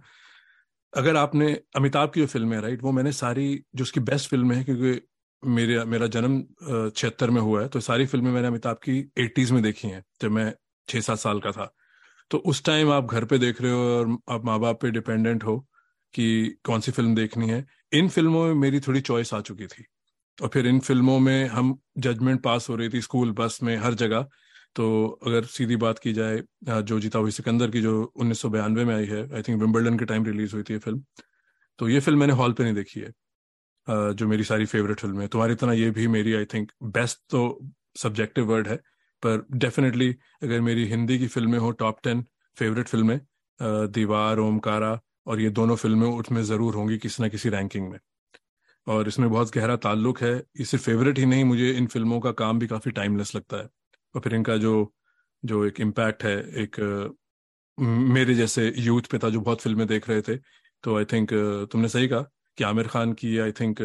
[0.93, 4.53] अगर आपने अमिताभ की जो फ़िल्म है राइट वो मैंने सारी, जो उसकी बेस्ट फ़िल्म
[4.53, 5.01] है, क्योंकि
[5.43, 6.43] मेरे, मेरा जन्म
[6.91, 10.31] छिहत्तर में हुआ है तो सारी फ़िल्में मैंने अमिताभ की एटीज में देखी हैं, जब
[10.31, 10.53] मैं
[10.89, 11.73] छः सात साल का था।
[12.31, 15.45] तो उस टाइम आप घर पे देख रहे हो और आप माँ बाप पे डिपेंडेंट
[15.45, 15.59] हो
[16.15, 19.85] कि कौन सी फ़िल्म देखनी है। इन फ़िल्मों में मेरी थोड़ी चॉइस आ चुकी थी।
[20.39, 23.95] और फिर इन फ़िल्मों में हम जजमेंट पास हो रही थी स्कूल बस में हर
[23.97, 24.27] जगह।
[24.77, 26.43] तो अगर सीधी बात की जाए
[26.83, 30.25] जो जीता हुई सिकंदर की जो उन्नीस में आई है आई थिंक विम्बलडन के टाइम
[30.25, 31.03] रिलीज़ हुई थी ये फ़िल्म
[31.79, 33.13] तो ये फ़िल्म मैंने हॉल पे नहीं देखी है
[34.15, 37.41] जो मेरी सारी फेवरेट फ़िल्म है। तुम्हारी तरह ये भी मेरी आई थिंक बेस्ट तो
[37.99, 38.79] सब्जेक्टिव वर्ड है।
[39.27, 40.11] पर डेफिनेटली
[40.43, 42.25] अगर मेरी हिंदी की फ़िल्में हो टॉप टेन
[42.57, 43.21] फेवरेट फ़िल्में
[43.61, 47.99] दीवार, ओमकारा और ये दोनों फ़िल्में उसमें ज़रूर होंगी किसी ना किसी रैंकिंग में।
[48.87, 52.59] और इसमें बहुत गहरा ताल्लुक है। सिर्फ़ फेवरेट ही नहीं, मुझे इन फ़िल्मों का काम
[52.59, 53.69] भी काफ़ी टाइमलेस लगता है।
[54.15, 54.93] और फिर इनका जो
[55.43, 56.77] जो एक इम्पैक्ट है, एक
[57.79, 60.37] मेरे जैसे यूथ पे था जो बहुत फ़िल्में देख रहे थे
[60.85, 61.31] तो आई थिंक
[61.73, 62.23] तुमने सही कहा
[62.59, 63.79] कि आमिर खान की आई थिंक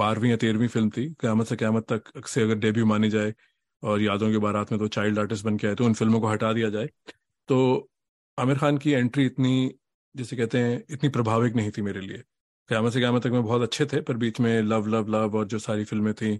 [0.00, 3.34] बारहवीं या तेरहवीं फ़िल्म थी। क्यामत से क्यामत तक से अगर डेब्यू मानी जाए
[3.82, 6.28] और यादों के बारात में तो चाइल्ड आर्टिस्ट बन के आए तो उन फ़िल्मों को
[6.28, 6.88] हटा दिया जाए।
[7.48, 7.88] तो
[8.38, 9.74] आमिर खान की एंट्री इतनी
[10.14, 12.22] जैसे कहते हैं इतनी प्रभाविक नहीं थी मेरे लिए।
[12.68, 15.46] क्यामत से क्यामत तक में बहुत अच्छे थे पर बीच में लव लव लव और
[15.46, 16.36] जो सारी फ़िल्में थी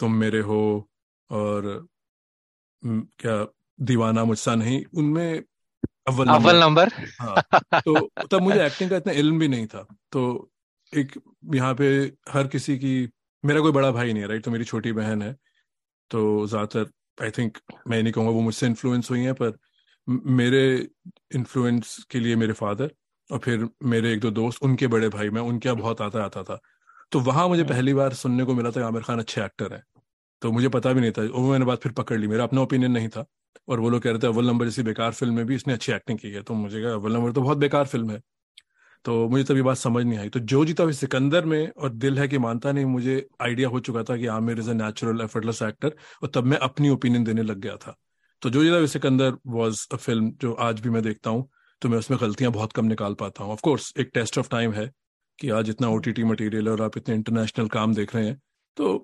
[0.00, 0.60] तुम मेरे हो
[1.30, 1.86] और
[2.82, 3.44] क्या
[3.78, 5.42] दीवाना मुझसा नहीं उनमें
[6.08, 6.88] अव्वल अव्वल नंबर?
[7.20, 7.42] हाँ
[7.76, 10.50] तो तब मुझे एक्टिंग का इतना इल्म भी नहीं था। तो
[10.92, 11.12] एक
[11.54, 11.86] यहाँ पे
[12.30, 13.08] हर किसी की
[13.44, 15.36] मेरा कोई बड़ा भाई नहीं है राइट तो मेरी छोटी बहन है।
[16.10, 19.52] तो ज़्यादातर आई थिंक मैं नहीं कहूँगा वो मुझसे इन्फ्लुएंस हुई हैं पर
[20.08, 20.62] मेरे
[21.34, 22.90] इन्फ्लुएंस के लिए मेरे फादर
[23.30, 26.42] और फिर मेरे एक दो दोस्त उनके बड़े भाई मैं उनके यहाँ बहुत आता आता
[26.42, 26.58] था।
[27.12, 29.82] तो वहाँ मुझे हम्म। पहली बार सुनने को मिला था आमिर खान अच्छे एक्टर हैं।
[30.42, 32.92] तो मुझे पता भी नहीं था वो मैंने बात फिर पकड़ ली मेरा अपना ओपिनियन
[32.92, 33.24] नहीं था।
[33.68, 35.92] और वो लोग कह रहे थे अव्वल नंबर जैसी बेकार फ़िल्म में भी इसने अच्छी
[35.92, 38.20] एक्टिंग की है। तो मुझे कहा अव्वल नंबर तो बहुत बेकार फ़िल्म है।
[39.04, 42.18] तो मुझे तभी बात समझ नहीं आई। तो जो जीता हुई सिकंदर में और दिल
[42.18, 45.62] है कि मानता नहीं, मुझे आइडिया हो चुका था कि Aamir is a natural effortless
[45.62, 47.96] actor और तब मैं अपनी ओपिनियन देने लग गया था।
[48.42, 51.48] तो जो जीता हुई सिकंदर वॉज़ अ फ़िल्म जो आज भी मैं देखता हूँ
[51.82, 54.90] तो मैं उसमें गलतियाँ बहुत कम निकाल पाता हूँ। ऑफकोर्स एक टेस्ट ऑफ़ टाइम है
[55.38, 58.38] कि आज इतना ओ टी मटीरियल और आप इतने इंटरनेशनल काम देख रहे हैं
[58.76, 58.98] तो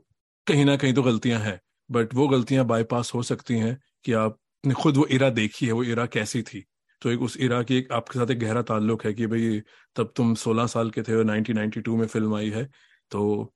[0.47, 1.59] कहीं ना कहीं तो गलतियाँ हैं।
[1.91, 5.85] बट वो गलतियाँ बाईपास हो सकती हैं कि आपने खुद वो इरा देखी है, वो
[5.85, 6.65] इरा कैसी थी।
[7.03, 9.61] तो एक उस इरा की एक आपके साथ एक गहरा ताल्लुक है कि भाई
[9.97, 12.65] तब तुम 16 साल के थे और 1992 में फ़िल्म आई है
[13.11, 13.53] तो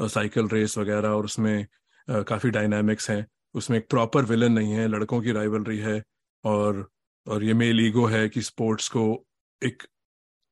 [0.00, 1.66] साइकिल रेस वगैरह और उसमें
[2.08, 6.02] काफ़ी डायनामिक्स हैं। उसमें एक प्रॉपर विलन नहीं है, लड़कों की राइवलरी है
[6.44, 6.88] और
[7.26, 9.02] और ये मेल ईगो है कि स्पोर्ट्स को
[9.62, 9.82] एक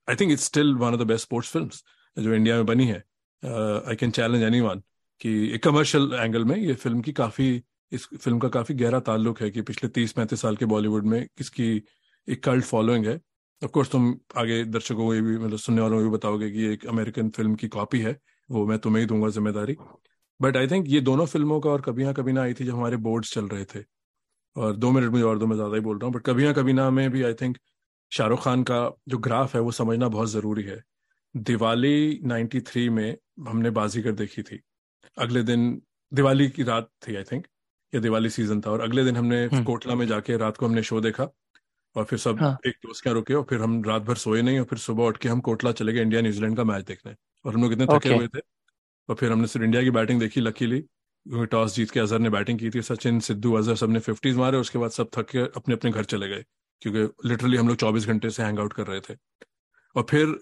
[0.08, 2.98] I think it's still one of the best sports film जो इंडिया में बनी है।
[3.42, 4.82] I can challenge any one
[5.20, 9.40] कि एक कमर्शियल एंगल में ये फ़िल्म की काफ़ी, इस फ़िल्म का काफ़ी गहरा ताल्लुक
[9.42, 11.82] है कि पिछले तीस, पैंतीस साल के बॉलीवुड में किसकी
[12.28, 13.14] एक कल्ट फॉलोइंग है।
[13.62, 16.64] ऑफ़ कोर्स तुम आगे दर्शकों को ये भी मतलब सुनने वालों को भी बताओगे कि
[16.64, 18.16] एक अमेरिकन फ़िल्म की कॉपी है।
[18.48, 19.76] वो मैं तुम्हें ही दूँगा ज़िम्मेदारी।
[20.40, 22.74] बट आई थिंक ये दोनों फ़िल्मों का और कभी ना कभी ना आई थी जब
[22.74, 23.84] हमारे बोर्ड्स चल रहे थे।
[24.56, 26.52] और दो मिनट मुझे और दो मैं ज़्यादा ही बोल रहा हूँ बट कभी ना
[26.52, 27.58] कभी ना में भी आई थिंक
[28.12, 30.82] शाहरुख खान का जो ग्राफ है वो समझना बहुत ज़रूरी है।
[31.34, 33.16] दिवाली 93 में
[33.48, 34.60] हमने बाजीगर देखी थी।
[35.16, 35.70] अगले दिन
[36.12, 37.46] दिवाली की रात थी आई थिंक
[37.92, 40.82] या दिवाली सीज़न था। और अगले दिन हमने हम्म। कोटला में जाके रात को हमने
[40.82, 41.28] शो देखा।
[41.96, 42.56] और फिर सब हाँ.
[42.66, 45.16] एक दोस्त क्या रुके और फिर हम रात भर सोए नहीं और फिर सुबह उठ
[45.16, 48.14] के हम कोटला चले गए इंडिया न्यूजीलैंड का मैच देखने। और हम लोग इतने थके
[48.14, 48.40] हुए थे
[49.08, 50.84] और फिर हमने सिर्फ़ इंडिया की बैटिंग देखी लकीली।
[51.26, 54.78] टॉस जीत के अजहर ने बैटिंग की थी सचिन सिद्धू अजहर सबने फिफ्टीज मारे उसके
[54.78, 56.44] बाद सब थक के अपने अपने घर चले गए
[56.82, 59.14] क्योंकि लिटरली हम लोग चौबीस घंटे से हैंग आउट कर रहे थे।
[59.96, 60.38] और फिर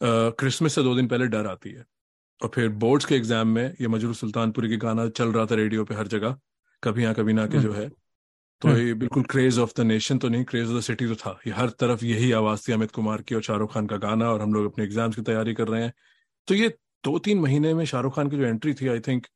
[0.00, 1.84] क्रिसमस से दो दिन पहले डर आती है।
[2.40, 5.84] और फिर बोर्ड्स के एग्ज़ाम में ये मजरू सुल्तानपुरी के गाना चल रहा था रेडियो
[5.84, 6.36] पे हर जगह
[6.82, 7.88] कभी यहाँ कभी ना के जो है।
[8.62, 11.14] तो हम्म। ये बिल्कुल क्रेज ऑफ़ द नेशन तो नहीं क्रेज ऑफ़ द सिटी तो
[11.16, 14.30] था। ये हर तरफ़ यही आवाज़ थी अमित कुमार की और शाहरुख खान का गाना
[14.32, 15.92] और हम लोग अपने एग्ज़ाम्स की तैयारी कर रहे हैं।
[16.48, 16.68] तो ये
[17.04, 19.26] दो तीन महीने में शाहरुख खान की जो एंट्री थी आई थिंक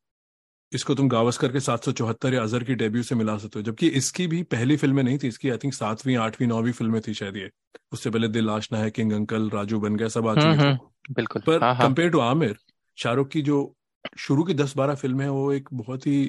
[0.73, 3.63] इसको तुम गावस्कर के सात सौ चौहत्तर या अजहर की डेब्यू से मिला सकते हो।
[3.65, 7.15] जबकि इसकी भी पहली फ़िल्में नहीं थी इसकी आई थिंक सातवीं आठवीं नौवीं फ़िल्में थी
[7.15, 7.51] शायद ये।
[7.93, 11.59] उससे पहले दिल आशना है किंग अंकल राजू बन गया सब आ चुके बिल्कुल। पर
[11.79, 12.57] कंपेयर टू आमिर
[12.99, 13.59] शाहरुख की जो
[14.19, 16.23] शुरू की दस बारह फ़िल्में हैं वो एक बहुत ही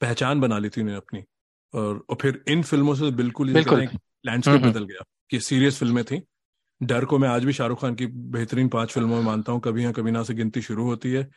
[0.00, 1.24] पहचान बना ली थी उन्हें अपनी।
[1.74, 6.22] और, और फिर इन फ़िल्मों से बिल्कुल लैंडस्केप। बदल गया। कि सीरियस फ़िल्में थी।
[6.80, 9.82] डर को मैं आज भी शाहरुख खान की बेहतरीन पाँच फ़िल्मों में मानता हूँ। कभी
[9.82, 11.28] यहाँ कभी ना से गिनती शुरू होती है।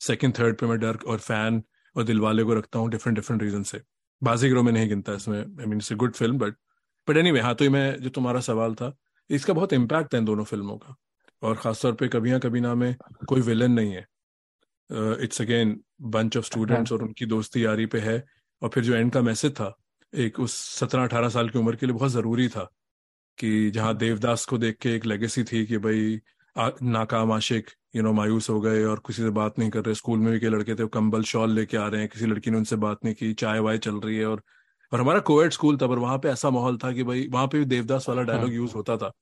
[0.00, 1.62] सेकंड थर्ड पे मैं डर और फ़ैन
[1.96, 3.80] और दिलवाले को रखता हूँ डिफरेंट डिफरेंट रीजन से।
[4.22, 6.54] बाजीगरों में नहीं गिनता इसमें। I mean it's good film but
[7.08, 8.92] but any हाँ तो मैं जो तुम्हारा सवाल था
[9.30, 10.94] इसका बहुत इम्पैक्ट है इन दोनों फ़िल्मों का।
[11.42, 12.94] और खासतौर पे कभी ना कभी ना में
[13.28, 14.06] कोई विलन नहीं है।
[15.24, 18.24] It's again bunch of students और उनकी दोस्ती यारी पे है।
[18.62, 19.76] और फिर जो एंड का मैसेज था
[20.14, 22.70] एक उस सत्रह अठारह साल की उम्र के लिए बहुत ज़रूरी था
[23.38, 26.20] कि जहाँ देवदास को देख के एक लेगेसी थी कि भाई
[26.82, 30.18] नाकाम आशिक यू नो मायूस हो गए और किसी से बात नहीं कर रहे। स्कूल
[30.18, 32.56] में भी के लड़के थे वो कंबल शॉल लेके आ रहे हैं किसी लड़की ने
[32.56, 34.42] उनसे बात नहीं की चाय वाय चल रही है और
[34.92, 37.58] और हमारा कोविड स्कूल था पर वहाँ पे ऐसा माहौल था कि भाई वहाँ पे
[37.58, 39.12] भी देवदास वाला डायलॉग यूज़ हाँ। होता था।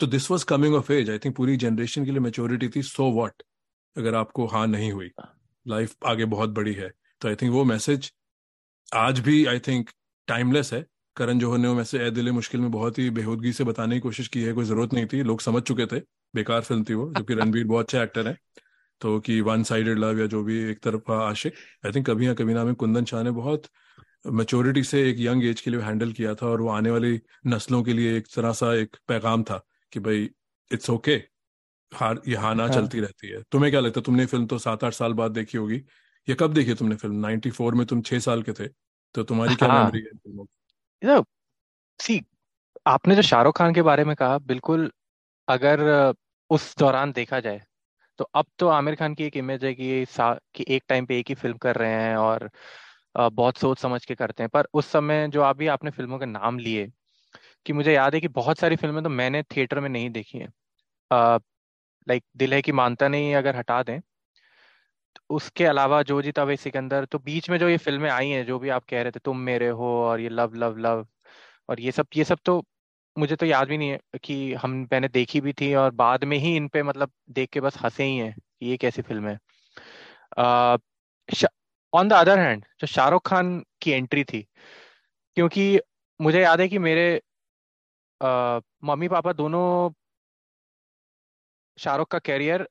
[0.00, 3.10] तो this was coming of age I think पूरी जनरेशन के लिए मेच्योरिटी थी सो
[3.10, 3.42] वॉट
[3.96, 5.10] अगर आपको हाँ नहीं हुई
[5.66, 8.12] लाइफ आगे बहुत बड़ी है तो आई थिंक वो मैसेज
[8.92, 9.90] आज भी आई थिंक
[10.28, 10.84] टाइमलेस है।
[11.16, 14.28] करण जौहर ने वैसे ए दिल मुश्किल में बहुत ही बेहूदगी से बताने की कोशिश
[14.28, 16.00] की है कोई ज़रूरत नहीं थी। लोग समझ चुके थे
[16.34, 18.36] बेकार फ़िल्म थी वो जबकि रणबीर बहुत अच्छे एक्टर है।
[19.00, 21.54] तो कि वन साइडेड लव या जो भी एक तरफा आशिक
[21.86, 23.66] आई थिंक कभी ना कभी ना में कुंदन शाह ने बहुत
[24.28, 27.82] मेच्योरिटी से एक यंग एज के लिए हैंडल किया था और वो आने वाली नस्लों
[27.84, 30.30] के लिए एक तरह सा एक पैगाम था कि भाई
[30.70, 31.22] इट्स ओके
[31.92, 32.70] हार ये हाना हाँ.
[32.70, 35.58] चलती रहती है। तुम्हें क्या लगता है तुमने फ़िल्म तो सात आठ साल बाद देखी
[35.58, 35.78] होगी।
[36.30, 37.26] ये कब देखी तुमने फ़िल्म?
[37.26, 38.68] 94 में तुम छह साल के थे
[39.14, 39.78] तो तुम्हारी क्या हाँ.
[39.78, 41.22] मेमोरी है फ़िल्मों
[42.00, 42.22] सी
[42.86, 44.92] आपने जो शाहरुख खान के बारे में कहा बिल्कुल
[45.48, 46.14] अगर
[46.50, 47.62] उस दौरान देखा जाए
[48.18, 50.06] तो अब तो आमिर खान की एक इमेज है कि
[50.54, 52.50] कि एक टाइम पे एक ही फ़िल्म कर रहे हैं और
[53.16, 56.58] बहुत सोच समझ के करते हैं। पर उस समय जो अभी आपने फ़िल्मों के नाम
[56.58, 56.90] लिए
[57.66, 60.48] कि मुझे याद है कि बहुत सारी फ़िल्में तो मैंने थिएटर में नहीं देखी हैं।
[62.08, 64.00] लाइक दिल है कि मानता नहीं अगर हटा दें
[65.30, 68.58] उसके अलावा जो जीता वही सिकंदर तो बीच में जो ये फ़िल्में आई हैं, जो
[68.58, 71.06] भी आप कह रहे थे, तुम मेरे हो और ये लव लव लव,
[71.68, 72.62] और ये सब ये सब तो
[73.16, 76.36] मुझे तो याद भी नहीं है कि हम, मैंने देखी भी थी और बाद में
[76.38, 79.38] ही इन पे मतलब देख के बस हंसे ही हैं ये कैसी फ़िल्म है।
[81.92, 84.42] ऑन द अदर हैंड जो शाहरुख खान की एंट्री थी,
[85.36, 85.80] क्योंकि
[86.20, 87.20] मुझे याद है कि मेरे
[88.20, 89.90] मम्मी पापा दोनों
[91.78, 92.68] शाहरुख का कैरियर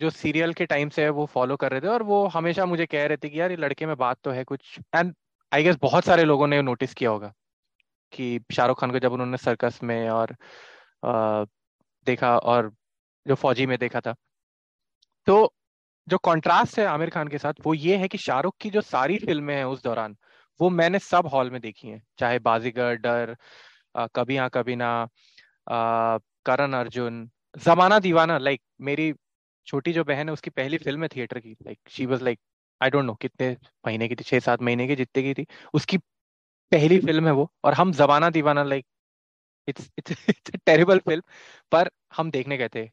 [0.00, 2.86] जो सीरियल के टाइम से है वो फॉलो कर रहे थे और वो हमेशा मुझे
[2.86, 5.14] कह रहे थे कि यार ये लड़के में बात तो है कुछ। एंड
[5.52, 7.32] आई गेस बहुत सारे लोगों ने नोटिस किया होगा
[8.12, 10.36] कि शाहरुख खान को जब उन्होंने सर्कस में और
[11.04, 11.44] आ,
[12.06, 12.72] देखा और
[13.26, 14.14] जो फौजी में देखा था।
[15.26, 15.54] तो
[16.08, 19.18] जो कॉन्ट्रास्ट है आमिर खान के साथ वो ये है कि शाहरुख की जो सारी
[19.18, 20.16] फ़िल्में हैं उस दौरान
[20.60, 23.36] वो मैंने सब हॉल में देखी हैं। चाहे बाजीगर डर
[24.14, 25.08] कभी हाँ कभी ना
[26.46, 29.12] करण अर्जुन जमाना दीवाना लाइक मेरी
[29.68, 32.40] छोटी जो बहन है, उसकी पहली फ़िल्म है थिएटर की like she was like
[32.80, 33.50] I don't know कितने
[33.86, 35.98] महीने की थी, छह, सात महीने की जितने की थी, उसकी
[36.72, 38.86] पहली फ़िल्म है वो, और हम Zamana Deewana like
[39.68, 41.22] it's it's it's terrible film
[41.72, 42.88] पर हम देखने गए थे।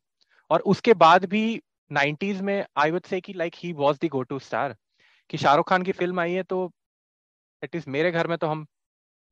[0.51, 1.43] और उसके बाद भी
[1.91, 4.75] नाइन्टीज में आई वुड से कि like he was the go to star
[5.29, 6.71] कि शाहरुख खान की फ़िल्म आई है तो
[7.63, 8.65] एटलीस्ट मेरे घर में तो हम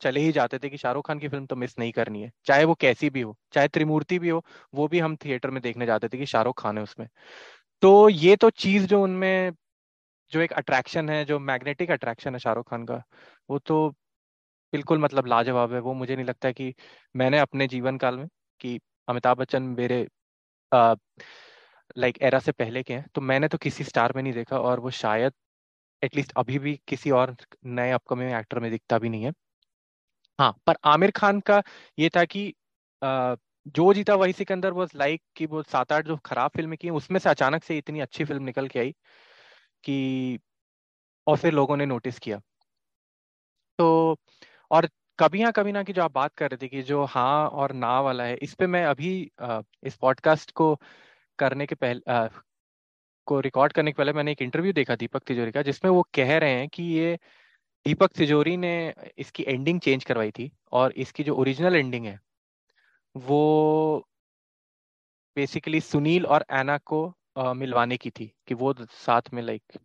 [0.03, 2.65] चले ही जाते थे कि शाहरुख खान की फ़िल्म तो मिस नहीं करनी है। चाहे
[2.65, 6.09] वो कैसी भी हो, चाहे त्रिमूर्ति भी हो, वो भी हम थिएटर में देखने जाते
[6.09, 7.07] थे कि शाहरुख खान है उसमें।
[7.83, 9.53] तो ये तो चीज़ जो उनमें,
[10.31, 13.03] जो एक अट्रैक्शन है, जो मैग्नेटिक अट्रैक्शन है शाहरुख खान का,
[13.49, 13.89] वो तो
[14.73, 16.73] बिल्कुल मतलब लाजवाब है। वो मुझे नहीं लगता कि
[17.15, 18.27] मैंने अपने जीवन काल में
[18.61, 20.07] कि अमिताभ बच्चन मेरे
[21.95, 24.79] लाइक एरा से पहले के हैं तो मैंने तो किसी स्टार में नहीं देखा और
[24.79, 25.33] वो शायद
[26.01, 27.35] एटलीस्ट अभी भी किसी और
[27.67, 29.33] नए अपकमिंग एक्टर में दिखता भी नहीं है।
[30.39, 31.61] हाँ पर आमिर खान का
[31.97, 32.47] ये था कि
[33.01, 33.35] आ,
[33.67, 37.19] जो जीता वही सिकंदर वॉज़ लाइक कि वो सात आठ जो खराब फ़िल्में की उसमें
[37.19, 38.91] से अचानक से इतनी अच्छी फ़िल्म निकल के आई
[39.83, 40.39] कि
[41.27, 42.41] और फिर लोगों ने नोटिस किया।
[43.79, 44.17] तो
[44.71, 47.47] और कभी हाँ कभी ना की जो आप बात कर रहे थे कि जो हाँ
[47.49, 50.75] और ना वाला है इस पे मैं अभी आ, इस पॉडकास्ट को
[51.39, 52.27] करने के पहले आ,
[53.27, 56.37] को रिकॉर्ड करने के पहले मैंने एक इंटरव्यू देखा दीपक तिजोरी का जिसमें वो कह
[56.37, 57.17] रहे हैं कि ये
[57.85, 62.19] दीपक तिजोरी ने इसकी एंडिंग चेंज करवाई थी और इसकी जो ओरिजिनल एंडिंग है
[63.15, 63.39] वो
[65.37, 69.77] बेसिकली सुनील और एना को uh, मिलवाने की थी कि वो साथ में like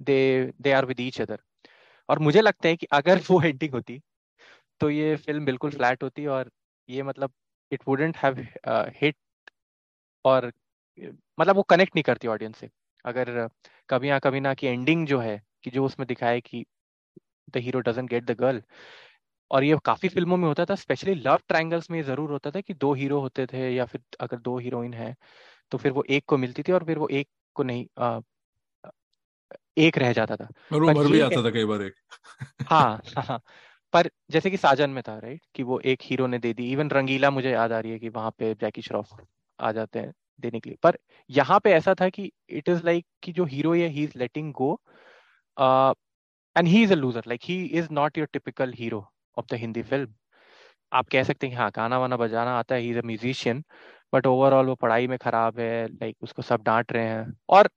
[0.00, 1.40] they they are with each other
[2.08, 4.00] और मुझे लगता है कि अगर वो एंडिंग होती
[4.80, 6.50] तो ये फ़िल्म बिल्कुल फ्लैट होती और
[6.88, 7.32] ये मतलब
[7.72, 9.16] इट वुडेंट हैव हिट
[10.24, 10.52] और
[11.40, 12.68] मतलब वो कनेक्ट नहीं करती ऑडियंस से।
[13.04, 13.48] अगर
[13.88, 16.64] कभी ना कभी ना की एंडिंग जो है कि जो उसमें दिखाया कि
[17.54, 18.62] the hero doesn't get the girl
[19.50, 22.74] और ये काफ़ी फ़िल्मों में होता था स्पेशली लव ट्रायंगल्स में ज़रूर होता था कि
[22.76, 25.14] दो हीरो होते थे या फिर अगर दो हीरोइन है
[25.72, 28.20] तो फिर वो एक को मिलती थी और फिर वो एक को नहीं आ,
[29.78, 31.94] एक रह जाता था। और वो मर भी आता था कई बार एक।
[32.62, 33.40] हाँ हाँ
[33.94, 36.90] पर जैसे कि साजन में था राइट कि वो एक हीरो ने दे दी। इवन
[36.90, 39.12] रंगीला मुझे याद आ रही है कि वहाँ पे जैकी श्रॉफ
[39.58, 40.98] आ जाते हैं देने के लिए। पर
[41.30, 44.52] यहाँ पे ऐसा था कि इट इज़ लाइक कि जो हीरो है he is letting
[44.54, 44.72] go
[45.56, 46.16] and
[46.56, 50.14] he is a loser like he is not your typical hero of the Hindi film
[50.92, 53.62] आप कह सकते हैं हाँ गाना वाना बजाना आता है he is a musician
[54.12, 57.68] but overall वो पढ़ाई में खराब है लाइक उसको सब डांट रहे हैं। और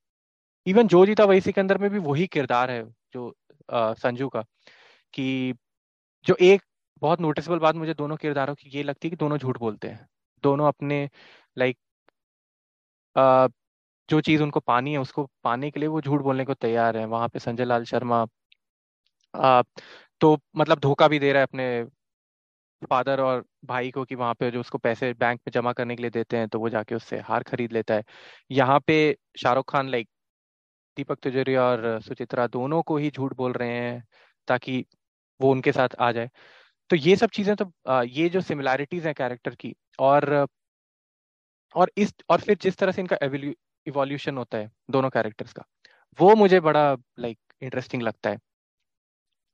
[0.65, 2.83] इवन जो जीता वही सिकंदर में भी वही किरदार है
[3.13, 3.33] जो
[3.95, 4.41] संजू का,
[5.13, 5.53] कि
[6.25, 6.63] जो एक
[7.01, 10.07] बहुत नोटिसेबल बात मुझे दोनों किरदारों की ये लगती है कि दोनों झूठ बोलते हैं।
[10.43, 11.09] दोनों अपने
[11.57, 11.77] लाइक
[14.09, 17.05] जो चीज़ उनको पानी है उसको पाने के लिए वो झूठ बोलने को तैयार है।
[17.07, 18.25] वहाँ पे संजय लाल शर्मा
[19.33, 19.61] आ,
[20.21, 21.83] तो मतलब धोखा भी दे रहा है अपने
[22.81, 26.01] फादर और भाई को कि वहाँ पे जो उसको पैसे बैंक में जमा करने के
[26.01, 28.03] लिए देते हैं तो वो जाके उससे हार खरीद लेता है।
[28.51, 28.97] यहाँ पे
[29.37, 30.09] शाहरुख खान लाइक
[30.97, 34.03] दीपक तिजोरी और सुचित्रा दोनों को ही झूठ बोल रहे हैं
[34.47, 34.85] ताकि
[35.39, 36.29] वो उनके साथ आ जाए।
[36.89, 37.71] तो ये सब चीज़ें तो
[38.05, 40.47] ये जो सिमिलैरिटीज हैं कैरेक्टर की और
[41.75, 43.17] और इस और फिर जिस तरह से इनका
[43.85, 45.65] इवोल्यूशन होता है दोनों कैरेक्टर्स का।
[46.19, 48.39] वो मुझे बड़ा लाइक like, इंटरेस्टिंग लगता है।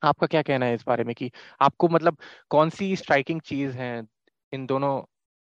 [0.02, 2.17] आपका क्या कहना है इस बारे में कि आपको मतलब
[2.52, 3.91] कौन सी स्ट्राइकिंग चीज़ है
[4.54, 5.00] इन दोनों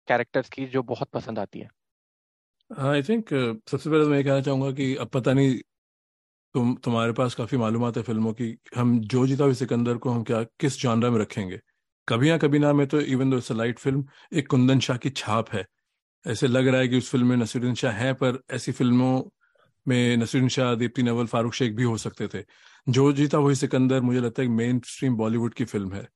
[0.07, 1.69] कैरेक्टर्स की जो बहुत पसंद आती है?
[2.71, 3.29] आई थिंक
[3.69, 5.57] सबसे पहले तो मैं कहना चाहूँगा कि अब पता नहीं
[6.55, 10.23] तुम तुम्हारे पास काफ़ी मालूम है फ़िल्मों की हम जो जीता हुई सिकंदर को हम
[10.23, 11.59] क्या किस जानरा में रखेंगे?
[12.07, 15.49] कभी ना कभी ना में तो इवन दो लाइट फ़िल्म एक कुंदन शाह की छाप
[15.53, 15.65] है।
[16.27, 19.21] ऐसे लग रहा है कि उस फ़िल्म में नसीरुद्दीन शाह हैं पर ऐसी फ़िल्मों
[19.85, 22.43] में नसीरुद्दीन शाह दीप्ति नवल फारूक शेख भी हो सकते थे।
[22.87, 26.07] जो जीता वही सिकंदर मुझे लगता है मेन स्ट्रीम बॉलीवुड की फ़िल्म है।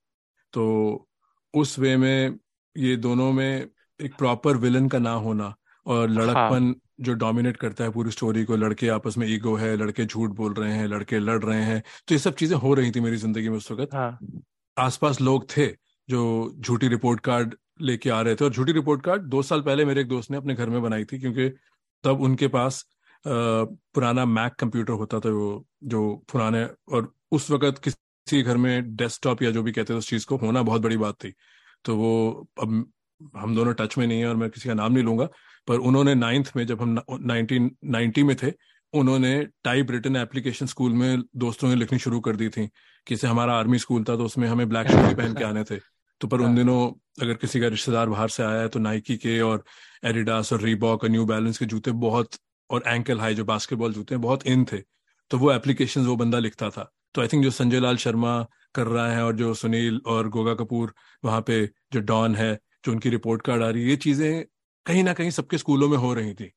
[0.54, 1.08] तो
[1.54, 2.40] उस वे में
[2.76, 3.68] ये दोनों में
[4.00, 5.54] एक प्रॉपर विलन का ना होना
[5.86, 9.76] और लड़कपन हाँ। जो डोमिनेट करता है पूरी स्टोरी को लड़के आपस में ईगो है
[9.78, 12.92] लड़के झूठ बोल रहे हैं लड़के लड़ रहे हैं तो ये सब चीज़ें हो रही
[12.92, 14.20] थी मेरी ज़िंदगी में उस वक्त। हाँ।
[14.78, 15.68] आसपास लोग थे
[16.10, 16.22] जो
[16.60, 20.02] झूठी रिपोर्ट कार्ड लेके आ रहे थे। और झूठी रिपोर्ट कार्ड दो साल पहले मेरे
[20.02, 21.50] एक दोस्त ने अपने घर में बनाई थी, क्योंकि
[22.04, 22.86] तब उनके पास
[23.26, 29.44] पुराना मैक कंप्यूटर होता था वो, जो पुराने और उस वक्त किसी घर में डेस्कटॉप
[29.44, 31.34] या जो भी कहते थे उस चीज़ को होना बहुत बड़ी बात थी।
[31.86, 32.92] तो वो अब
[33.36, 35.26] हम दोनों टच में नहीं है और मैं किसी का नाम नहीं लूँगा,
[35.68, 38.52] पर उन्होंने नाइन्थ में जब हम नाइनटीन नाइन्टी में थे,
[38.94, 42.68] उन्होंने टाइप रिटन एप्लीकेशन स्कूल में दोस्तों ने लिखनी शुरू कर दी थी
[43.08, 45.78] किसे हमारा आर्मी स्कूल था तो उसमें हमें ब्लैक शूज़ पहन के आने थे।
[46.22, 46.92] तो पर उन हाँ। दिनों
[47.24, 49.64] अगर किसी का रिश्तेदार बाहर से आया है तो नाइकी के और
[50.06, 52.30] एडिडास और रीबॉक और न्यू बैलेंस के जूते बहुत
[52.70, 54.78] और एंकल हाई जो बास्केटबॉल जूते हैं बहुत इन थे।
[55.30, 58.88] तो वो एप्लीकेशन वो बंदा लिखता था। तो आई थिंक जो संजय लाल शर्मा कर
[58.88, 60.94] रहा है और जो सुनील और गोगा कपूर
[61.26, 64.46] वहाँ पे जो डॉन है जो उनकी रिपोर्ट कार्ड आ रही है ये चीज़ें
[64.86, 66.52] कहीं ना कहीं सबके स्कूलों में हो रही थी।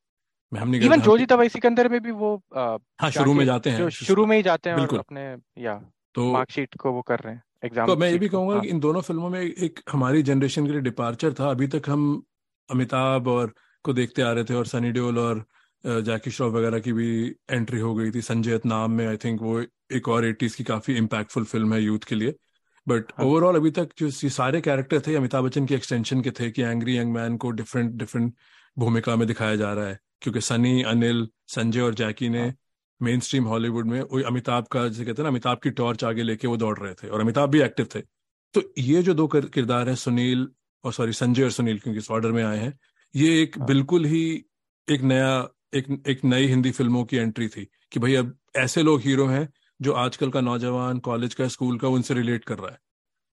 [0.53, 3.45] मैं हम इवन कहते जो हम- जीता सिकंदर में भी वो अ, हाँ शुरू में
[3.45, 5.83] जाते हैं। शुरू में ही जाते हैं बिल्कुल। अपने या
[6.15, 8.69] तो मार्कशीट को वो कर रहे हैं। एग्ज़ाम तो मैं ये भी कहूँगा हाँ। कि
[8.69, 12.23] इन दोनों फ़िल्मों में एक हमारी जनरेशन के लिए डिपार्चर था। अभी तक हम
[12.69, 13.53] अमिताभ और
[13.85, 15.45] को देखते आ रहे थे और सनी देओल और
[15.85, 17.09] जैकी श्रॉफ वगैरह की भी
[17.51, 19.61] एंट्री हो गई थी। संजय नाम में आई थिंक वो
[19.93, 22.35] एक और एटीज की काफ़ी इम्पैक्टफुल फ़िल्म है यूथ के लिए।
[22.87, 26.51] बट हाँ। ओवरऑल अभी तक जो सारे कैरेक्टर थे अमिताभ बच्चन के एक्सटेंशन के थे
[26.51, 28.33] कि एंग्री यंग मैन को डिफरेंट डिफरेंट
[28.77, 32.55] भूमिका में दिखाया जा रहा है। क्योंकि सनी अनिल संजय और जैकी ने हाँ।
[33.01, 36.49] मेन स्ट्रीम हॉलीवुड में अमिताभ का जैसे कहते हैं ना अमिताभ की टॉर्च आगे लेके
[36.49, 38.01] वो दौड़ रहे थे और अमिताभ भी एक्टिव थे
[38.55, 40.49] तो ये जो दो किरदार हैं सुनील
[40.85, 42.79] और सॉरी संजय और सुनील क्योंकि इस ऑर्डर में आए हैं
[43.15, 44.25] ये एक हाँ। बिल्कुल ही
[44.89, 49.01] एक नया एक एक नई हिंदी फ़िल्मों की एंट्री थी कि भाई अब ऐसे लोग
[49.01, 49.49] हीरो हैं
[49.81, 52.79] जो आजकल का नौजवान कॉलेज का स्कूल का उनसे रिलेट कर रहा है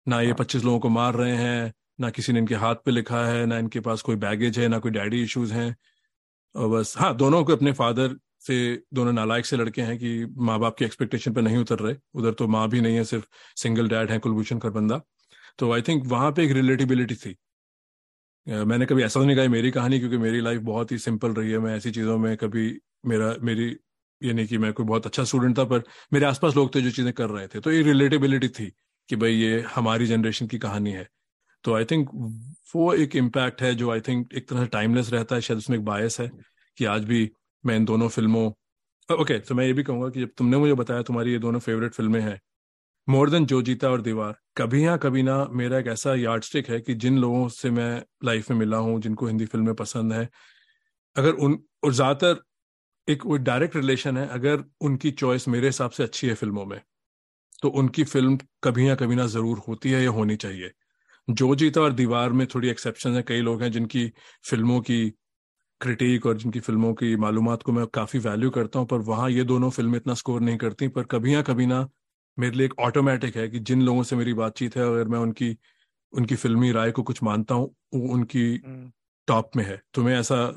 [0.08, 2.92] ना ये हाँ। पच्चीस लोगों को मार रहे हैं ना किसी ने इनके हाथ पे
[2.92, 5.76] लिखा है ना इनके पास कोई बैगेज है ना कोई डैडी इश्यूज़ हैं
[6.56, 10.60] और बस हाँ दोनों को अपने फादर से दोनों नालायक से लड़के हैं कि माँ
[10.60, 13.26] बाप की एक्सपेक्टेशन पे नहीं उतर रहे। उधर तो माँ भी नहीं है, सिर्फ़
[13.58, 15.02] सिंगल डैड है कुलभूषण कर बंदा
[15.60, 17.36] तो आई थिंक वहाँ पे एक रिलेटिबिलिटी थी।
[18.48, 21.52] मैंने कभी ऐसा तो नहीं कहा मेरी कहानी, क्योंकि मेरी लाइफ बहुत ही सिंपल रही
[21.52, 22.64] है। मैं ऐसी चीज़ों में कभी
[23.06, 23.66] मेरा, मेरी,
[24.22, 26.92] ये नहीं कि मैं कोई बहुत अच्छा स्टूडेंट था, पर मेरे आसपास लोग थे जो
[26.92, 28.72] चीज़ें कर रहे थे। तो ये रिलेटेबिलिटी थी
[29.10, 31.08] कि भाई ये हमारी जनरेशन की कहानी है।
[31.64, 32.10] तो आई थिंक
[32.76, 35.78] वो एक इम्पैक्ट है जो आई थिंक एक तरह से टाइमलेस रहता है, शायद उसमें
[35.78, 36.30] एक बायस है
[36.78, 37.26] कि आज भी
[37.64, 38.52] मैं इन दोनों फ़िल्मों
[39.10, 41.94] ओके तो मैं ये भी कहूँगा कि जब तुमने मुझे बताया तुम्हारी ये दोनों फेवरेट
[41.94, 42.40] फ़िल्में हैं
[43.08, 46.70] मोर देन जो जीता और दीवार, कभी हाँ कभी ना मेरा एक ऐसा यार्ड स्टिक
[46.70, 50.30] है कि जिन लोगों से मैं लाइफ में मिला हूँ, जिनको हिंदी फ़िल्में पसंद है,
[51.16, 52.42] अगर उन, और ज़्यादातर
[53.08, 56.82] एक वो डायरेक्ट रिलेशन है, अगर उनकी चॉइस मेरे हिसाब से अच्छी है फ़िल्मों में
[57.64, 60.72] तो उनकी फ़िल्म कभी ना कभी ना ज़रूर होती है या होनी चाहिए।
[61.28, 64.08] जो जीता और दीवार में थोड़ी एक्सेप्शन है, कई लोग हैं जिनकी
[64.46, 65.02] फ़िल्मों की
[65.82, 69.44] क्रिटिक और जिनकी फ़िल्मों की मालूमात को मैं काफ़ी वैल्यू करता हूँ पर वहाँ ये
[69.44, 71.88] दोनों फ़िल्में इतना स्कोर नहीं करती पर कभी ना कभी ना
[72.40, 75.58] मेरे लिए एक ऑटोमेटिक है कि जिन लोगों से मेरी बातचीत है अगर मैं उनकी
[76.14, 78.92] उनकी फिल्मी राय को कुछ मानता हूँ वो उनकी हम्म,
[79.28, 80.54] टॉप में है। तुम्हें ऐसा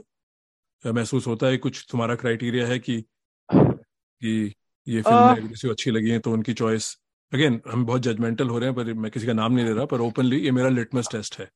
[0.85, 3.05] महसूस होता है कुछ तुम्हारा क्राइटेरिया है कि
[3.51, 4.53] कि
[4.87, 6.99] ये फ़िल्में किसी को अच्छी लगी हैं तो उनकी चॉइस
[7.33, 9.85] अगेन हम बहुत जजमेंटल हो रहे हैं पर मैं किसी का नाम नहीं ले रहा
[9.85, 11.51] पर ओपनली ये मेरा लिटमस टेस्ट है।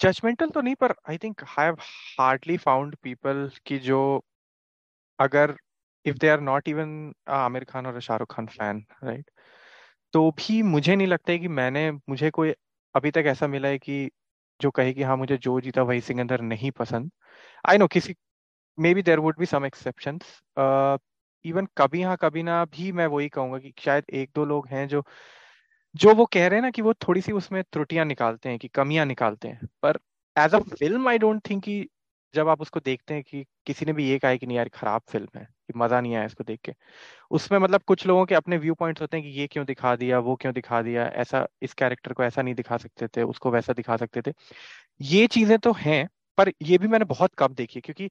[0.00, 1.76] जजमेंटल तो नहीं, पर I think I have
[2.20, 4.00] hardly found people कि जो
[5.18, 5.54] अगर
[6.04, 9.30] if they are not even Aamir Khan और शाहरुख खान फ़ैन राइट
[10.14, 12.54] तो भी मुझे नहीं लगता है कि मैंने, मुझे कोई
[12.94, 14.10] अभी तक ऐसा मिला है कि
[14.60, 17.10] जो कहे कि हाँ मुझे जो जीता वही सिकंदर नहीं पसंद।
[17.64, 18.14] आई नो किसी
[18.94, 20.18] maybe there would be some exception
[21.44, 24.86] even Kabhi Haan Kabhi ना भी मैं वही कहूँगा कि शायद एक दो लोग हैं
[24.88, 25.02] जो
[25.96, 28.68] जो वो कह रहे हैं ना कि वो थोड़ी सी उसमें त्रुटियाँ निकालते हैं, कि
[28.70, 29.98] कमियाँ निकालते हैं। पर
[30.36, 31.86] as a film I don't think कि
[32.34, 34.68] जब आप उसको देखते हैं कि किसी ने भी ये कहा है कि नहीं यार,
[34.70, 36.72] खराब फ़िल्म है, कि मज़ा नहीं आया इसको देख के,
[37.30, 40.18] उसमें मतलब कुछ लोगों के अपने व्यू पॉइंट्स होते हैं कि ये क्यों दिखा दिया,
[40.20, 43.72] वो क्यों दिखा दिया, ऐसा इस कैरेक्टर को ऐसा नहीं दिखा सकते थे, उसको वैसा
[43.74, 44.32] दिखा सकते थे।
[45.06, 48.10] ये चीज़ें तो हैं, पर ये भी मैंने बहुत कम देखी क्योंकि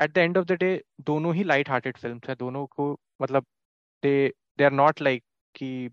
[0.00, 3.46] at the end of the day दोनों ही लाइट हार्टेड फ़िल्म है, दोनों को मतलब
[4.02, 4.28] they
[4.58, 5.24] they are not like
[5.54, 5.88] कि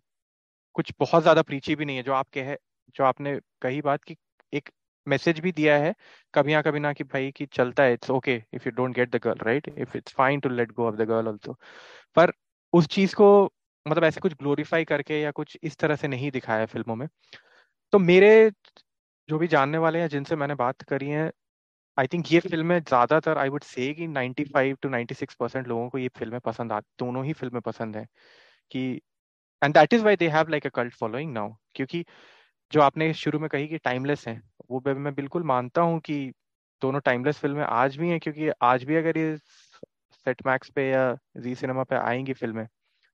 [0.77, 2.55] कुछ बहुत ज़्यादा प्रीची भी नहीं है, जो आप कहे,
[2.95, 4.15] जो आपने कही बात की
[4.53, 4.69] एक
[5.07, 5.93] मैसेज भी दिया है,
[6.33, 9.09] कभी ना कभी ना कि भाई कि चलता है it's okay if you don't get
[9.11, 11.57] the girl right if it's fine to let go of the girl also
[12.17, 12.33] पर
[12.73, 13.29] उस चीज़ को
[13.85, 17.07] मतलब ऐसे कुछ ग्लोरीफाई करके या कुछ इस तरह से नहीं दिखाया है फ़िल्मों में।
[17.93, 18.51] तो मेरे
[19.29, 21.31] जो भी जानने वाले हैं, जिनसे मैंने बात करी है
[21.97, 25.97] आई थिंक ये फ़िल्में ज़्यादातर आई वुड से कि 95 टू 96 परसेंट लोगों को
[25.97, 28.05] ये फ़िल्में पसंद आ, दोनों ही फ़िल्में पसंद है
[28.71, 29.01] कि
[29.61, 32.03] and that is why they have like a cult following now क्योंकि
[32.71, 34.41] जो आपने शुरू में कही कि टाइमलेस हैं,
[34.71, 36.17] वो मैं बिल्कुल मानता हूँ कि
[36.81, 41.17] दोनों टाइमलेस फ़िल्में आज भी हैं, क्योंकि आज भी अगर ये सेट मैक्स पे या
[41.37, 42.67] जी सिनेमा पे आएँगी फ़िल्में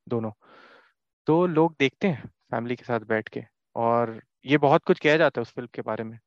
[0.07, 0.31] दोनों
[1.27, 3.43] तो लोग देखते हैं फैमिली के साथ बैठ के।
[3.75, 6.17] और ये बहुत कुछ किया जाता है उस फ़िल्म के बारे में।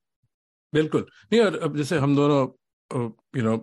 [0.73, 2.41] बिल्कुल। नहीं, और अब जैसे हम दोनों
[3.37, 3.57] यू नो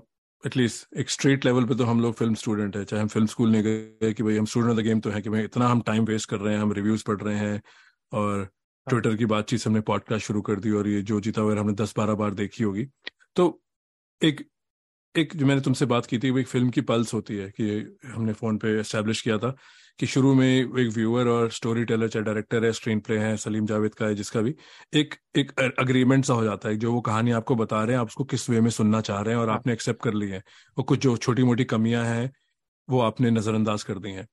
[0.46, 3.52] एटलीस्ट एक स्ट्रेट लेवल पे तो हम लोग फ़िल्म स्टूडेंट है चाहे हम फ़िल्म स्कूल
[3.52, 5.82] नहीं गए कि भाई हम स्टूडेंट ऑफ़ द गेम तो है कि भाई इतना हम
[5.82, 7.62] टाइम वेस्ट कर रहे हैं हम रिव्यूज़ पढ़ रहे हैं
[8.14, 8.50] और
[8.90, 11.94] ट्विटर की बातचीत हमने पॉडकास्ट शुरू कर दी और ये जो जीता हुआ हमने दस
[11.98, 12.88] बारह बार देखी होगी।
[13.36, 13.64] तो
[14.24, 14.50] एक
[15.16, 17.98] एक जो मैंने तुमसे बात की थी वो एक फ़िल्म की पल्स होती है कि
[18.06, 19.56] हमने फ़ोन पे एस्टेब्लिश किया था
[20.00, 23.66] कि शुरू में एक व्यूअर और स्टोरी टेलर चाहे डायरेक्टर है स्क्रीन प्ले है सलीम
[23.66, 24.56] जावेद का है जिसका भी
[24.94, 28.08] एक एक अग्रीमेंट सा हो जाता है जो वो कहानी आपको बता रहे हैं आप
[28.08, 30.42] उसको किस वे में सुनना चाह रहे हैं और। आपने एक्सेप्ट कर ली है
[30.78, 32.32] और कुछ जो छोटी मोटी कमियाँ हैं
[32.90, 34.28] वो आपने नजरअंदाज कर दी हैं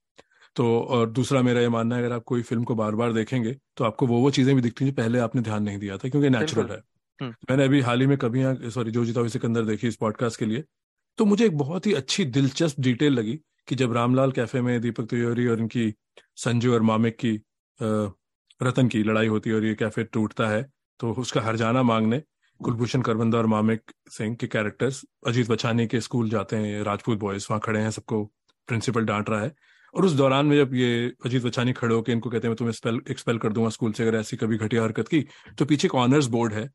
[0.56, 3.56] तो और दूसरा मेरा ये मानना है अगर आप कोई फ़िल्म को बार बार देखेंगे
[3.76, 6.30] तो आपको वो वो चीज़ें भी दिखती हैं पहले आपने ध्यान नहीं दिया था क्योंकि
[6.30, 6.80] नेचुरल है।
[7.22, 10.46] मैंने अभी हाल ही में कभी यहाँ सॉरी जो जीता सिकंदर देखी इस पॉडकास्ट के
[10.46, 10.64] लिए।
[11.18, 15.04] तो मुझे एक बहुत ही अच्छी, दिलचस्प डिटेल लगी कि जब रामलाल कैफ़े में दीपक
[15.04, 15.92] तिवारी और इनकी
[16.36, 17.40] संजू और मामिक की
[18.62, 20.62] रतन की लड़ाई होती है और ये कैफ़े टूटता है
[21.00, 22.22] तो उसका हरजाना मांगने
[22.60, 27.46] कुलभूषण करबंदा और मामिक सिंह के कैरेक्टर्स अजीत बचानी के स्कूल जाते हैं, राजपूत बॉयज़
[27.50, 28.24] वहाँ खड़े हैं, सबको
[28.68, 29.54] प्रिंसिपल डांट रहा है।
[29.94, 32.72] और उस दौरान में जब ये अजीत बचानी खड़े होकर इनको कहते हैं, मैं तुम्हें
[32.72, 35.24] एक्सपेल एक्सपेल कर दूँगा स्कूल से, अगर ऐसी कभी घटिया हरकत की
[35.58, 36.70] तो पीछे एक ऑनर्स बोर्ड है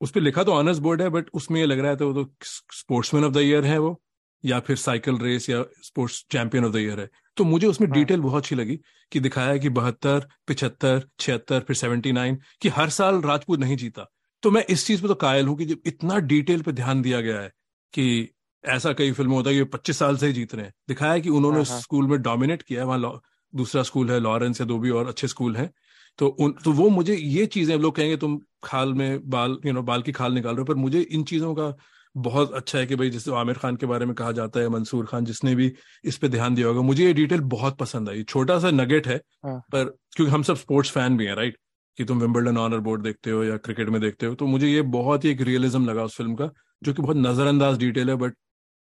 [0.00, 2.24] उस पर लिखा तो ऑनर्स बोर्ड है बट उसमें ये लग रहा है तो वो
[2.24, 2.30] तो
[2.72, 4.00] स्पोर्ट्समैन ऑफ़ द ईयर है वो
[4.44, 7.98] या फिर साइकिल रेस या sports champion of the year है तो मुझे उसमें हाँ.
[7.98, 8.78] डिटेल बहुत अच्छी लगी
[9.12, 13.76] कि दिखाया है कि बहत्तर पिछहत्तर छिहत्तर फिर सेवेंटी नाइन कि हर साल राजपूत नहीं
[13.76, 14.06] जीता
[14.42, 17.20] तो मैं इस चीज़ पे तो कायल हूँ कि जब इतना डिटेल पे ध्यान दिया
[17.20, 17.52] गया है
[17.94, 18.28] कि
[18.64, 21.20] ऐसा कई फ़िल्मों होता है कि पच्चीस साल से ही जीत रहे हैं दिखाया है
[21.20, 23.20] कि उन्होंने हाँ, हाँ। स्कूल में डोमिनेट किया है वहाँ
[23.52, 25.70] दूसरा स्कूल है लॉरेंस या दो भी और अच्छे स्कूल हैं
[26.18, 29.82] तो उन तो वो मुझे ये चीज़ें लोग कहेंगे तुम खाल में बाल यू नो
[29.82, 31.74] बाल की खाल निकाल रहे हो पर मुझे इन चीज़ों का
[32.16, 35.06] बहुत अच्छा है कि भाई जैसे आमिर खान के बारे में कहा जाता है मंसूर
[35.06, 35.72] खान जिसने भी
[36.04, 39.16] इस पे ध्यान दिया होगा। मुझे ये डिटेल बहुत पसंद आई। छोटा सा नगेट है
[39.44, 39.84] हाँ। पर
[40.16, 41.56] क्योंकि हम सब स्पोर्ट्स फ़ैन भी हैं राइट?
[41.98, 44.82] कि तुम विम्बलडन ऑनर बोर्ड देखते हो या क्रिकेट में देखते हो तो मुझे ये
[44.82, 46.50] बहुत ही एक रियलिज्म लगा उस फ़िल्म का
[46.82, 48.34] जो कि बहुत नजरअंदाज डिटेल है बट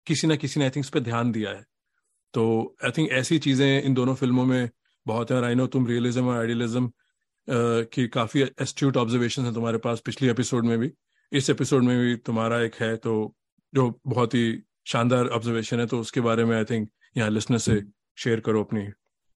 [0.07, 1.63] किसी ना किसी ने आई थिंक इस पर ध्यान दिया है।
[2.35, 4.69] तो आई थिंक ऐसी चीज़ें इन दोनों फ़िल्मों में
[5.07, 6.91] बहुत है और आई नो तुम रियलिज्म और आइडियलिज्म
[7.53, 10.93] की काफ़ी एस्ट्यूट ऑब्जर्वेशन है तुम्हारे पास पिछली एपिसोड में भी।
[11.33, 13.13] इस एपिसोड में भी तुम्हारा एक है तो
[13.75, 17.81] जो बहुत ही शानदार ऑब्जर्वेशन है तो उसके बारे में आई थिंक यहाँ लिसनर से
[18.19, 18.87] शेयर करो अपनी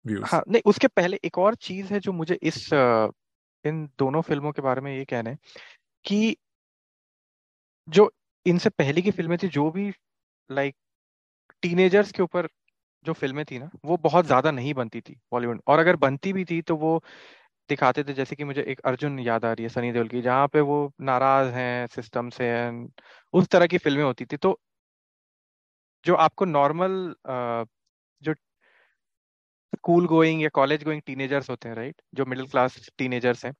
[0.07, 4.53] व्यूज़ हाँ नहीं, उसके पहले एक और चीज़ है जो मुझे इस इन दोनों फ़िल्मों
[4.53, 5.39] के बारे में ये कहना है
[6.05, 6.37] कि
[7.89, 8.11] जो
[8.47, 9.93] इनसे पहले की फ़िल्में थी, जो भी
[10.51, 10.75] लाइक
[11.63, 12.49] टीनेजर्स के ऊपर
[13.05, 16.45] जो फ़िल्में थी ना, वो बहुत ज़्यादा नहीं बनती थी बॉलीवुड और अगर बनती भी
[16.45, 17.03] थी तो वो
[17.73, 20.49] दिखाते थे, जैसे कि मुझे एक अर्जुन याद आ रही है, सनी देओल की, जहाँ
[20.49, 22.51] पे वो नाराज़ हैं, सिस्टम से
[23.35, 24.59] उस तरह की फ़िल्में होती थी। तो
[26.05, 26.93] जो आपको नॉर्मल
[28.23, 28.35] जो
[29.73, 33.53] स्कूल गोइंग या कॉलेज गोइंग टीनेजर्स होते हैं, राइट, जो मिडिल क्लास टीनेजर्स हैं,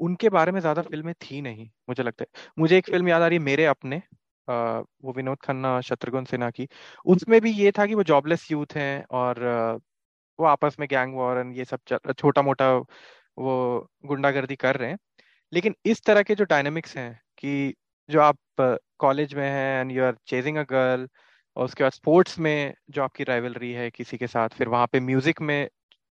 [0.00, 3.26] उनके बारे में ज़्यादा फ़िल्में थी नहीं, मुझे लगता है। मुझे एक फ़िल्म याद आ
[3.28, 4.02] रही है, मेरे अपने
[4.48, 6.68] वो विनोद खन्ना, शत्रुघ्न सिन्हा की।
[7.06, 9.40] उसमें भी ये था कि वो जॉबलेस यूथ हैं और
[10.38, 11.80] वो आपस में गैंग वॉर ये सब
[12.12, 12.72] छोटा मोटा
[13.42, 14.98] वो गुंडागर्दी कर रहे हैं।
[15.52, 17.74] लेकिन इस तरह के जो डायनेमिक्स हैं कि
[18.08, 18.38] जो आप
[19.00, 21.08] कॉलेज में हैं and you are chasing a girl
[21.56, 25.00] और उसके बाद स्पोर्ट्स में जो आपकी राइवलरी है किसी के साथ, फिर वहाँ पे
[25.02, 25.68] म्यूज़िक में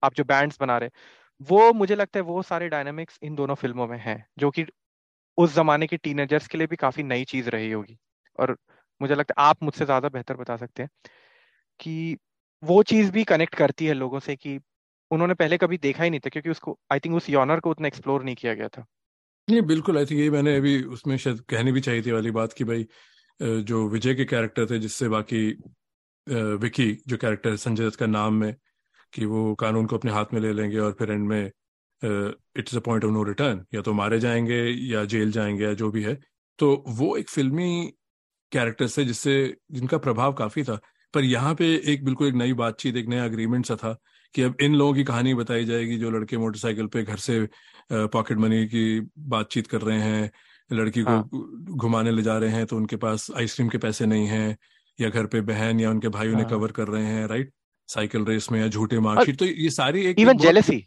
[0.03, 0.89] आप जो बैंड्स बना रहे
[1.41, 4.65] वो मुझे लगता है वो सारे डायनामिक्स इन दोनों फ़िल्मों में हैं, जो कि
[5.38, 7.97] उस जमाने के टीनेजर्स के लिए भी काफ़ी नई चीज़ रही होगी।
[8.39, 8.57] और
[9.01, 10.89] मुझे लगता है आप मुझसे ज़्यादा बेहतर बता सकते हैं
[11.80, 12.17] कि
[12.63, 14.59] वो चीज़ भी कनेक्ट करती है लोगों से कि
[15.14, 17.88] उन्होंने पहले कभी देखा ही नहीं था, क्योंकि उसको आई थिंक उस यॉनर को उतना
[17.88, 18.86] एक्सप्लोर नहीं किया गया था।
[19.47, 22.53] नहीं, बिल्कुल आई थिंक यही मैंने अभी उसमें शायद कहनी भी चाहिए थी वाली बात
[22.53, 22.86] कि भाई
[23.39, 25.47] जो विजय के कैरेक्टर थे, जिससे बाकी
[26.57, 28.55] विकी जो कैरेक्टर संजय दत्त का नाम में,
[29.14, 31.51] कि वो कानून को अपने हाथ में ले लेंगे और फिर एंड में
[32.57, 34.61] it's a point of no return या तो मारे जाएँगे,
[34.91, 36.18] या जेल जाएँगे, या जो भी है।
[36.59, 37.93] तो वो एक फिल्मी
[38.51, 39.36] कैरेक्टर थे, जिससे
[39.72, 40.80] जिनका प्रभाव काफ़ी था।
[41.14, 43.97] पर यहाँ पे एक बिल्कुल एक नई बातचीत, एक नया अग्रीमेंट सा था
[44.34, 47.49] कि अब इन लोगों की कहानी बताई जाएगी जो लड़के मोटरसाइकिल पे घर से
[47.91, 50.31] पॉकेट मनी की बातचीत कर रहे हैं
[50.71, 51.29] लड़की हाँ.
[51.34, 51.39] को
[51.75, 54.57] घुमाने ले जा रहे हैं तो उनके पास आइसक्रीम के पैसे नहीं हैं
[55.01, 56.49] या घर पे बहन या उनके भाई उन्हें हाँ.
[56.49, 57.53] कवर कर रहे हैं राइट
[57.88, 60.86] साइकिल रेस में या झूठे मार्कशीट तो ये सारी एक even jealousy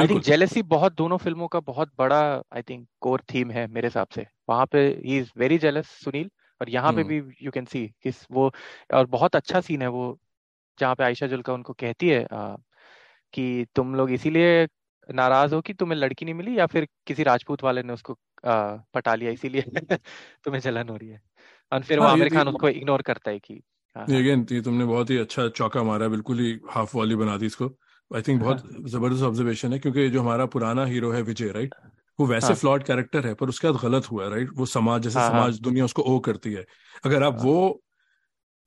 [0.00, 3.86] I think jealousy बहुत दोनों फ़िल्मों का बहुत बड़ा आई थिंक कोर थीम है मेरे
[3.86, 6.30] हिसाब से वहाँ पे he is very jealous Sunil
[6.60, 8.52] और यहाँ पे। भी यू कैन सी किस वो
[8.94, 10.18] और बहुत अच्छा सीन है वो
[10.78, 12.26] जहाँ पे आयशा जुल्का उनको कहती है
[13.34, 14.66] कि तुम लोग इसीलिए
[15.08, 18.16] नाराज़ हो कि तुम्हें लड़की नहीं मिली या फिर किसी राजपूत वाले ने उसको
[18.46, 19.62] आ, पटा लिया इसीलिए
[20.44, 21.20] तुम्हें जलन हो रही है?
[21.72, 23.62] और फिर वो हाँ ये आमिर खान उसको इग्नोर करता है कि
[23.96, 27.36] हाँ हाँ। अगेन ये तुमने बहुत ही अच्छा चौका मारा बिल्कुल ही हाफ़ वाली बना
[27.38, 27.66] दी इसको।
[28.10, 31.74] आई थिंक बहुत हाँ। ज़बरदस्त ऑब्जर्वेशन है क्योंकि जो हमारा पुराना हीरो है विजय राइट
[32.18, 35.20] वो वैसे हाँ। फ्लॉड कैरेक्टर है पर उसके बाद गलत हुआ राइट वो समाज जैसे
[35.20, 36.64] हाँ हाँ। समाज दुनिया उसको ओ करती है।
[37.04, 37.54] अगर आप हाँ। वो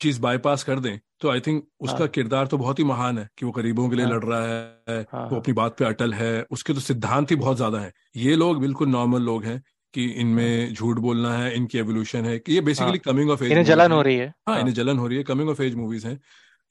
[0.02, 3.28] चीज़ बाईपास कर दें तो आई थिंक उसका हाँ। किरदार तो बहुत ही महान है
[3.38, 5.86] कि वो गरीबों के लिए हाँ। लड़ रहा है हाँ वो हाँ। अपनी बात पे
[5.86, 9.62] अटल है उसके तो सिद्धांत ही बहुत ज़्यादा हैं। ये लोग बिल्कुल नॉर्मल लोग हैं
[9.94, 13.44] कि हाँ। इनमें झूठ बोलना है इनकी एवोल्यूशन है कि ये बेसिकली हाँ। कमिंग ऑफ़
[13.44, 15.62] एज इन्हें जलन हो। रही है। हाँ हाँ। इन्हें जलन हो रही है कमिंग ऑफ़
[15.62, 16.20] एज मूवीज़ हैं।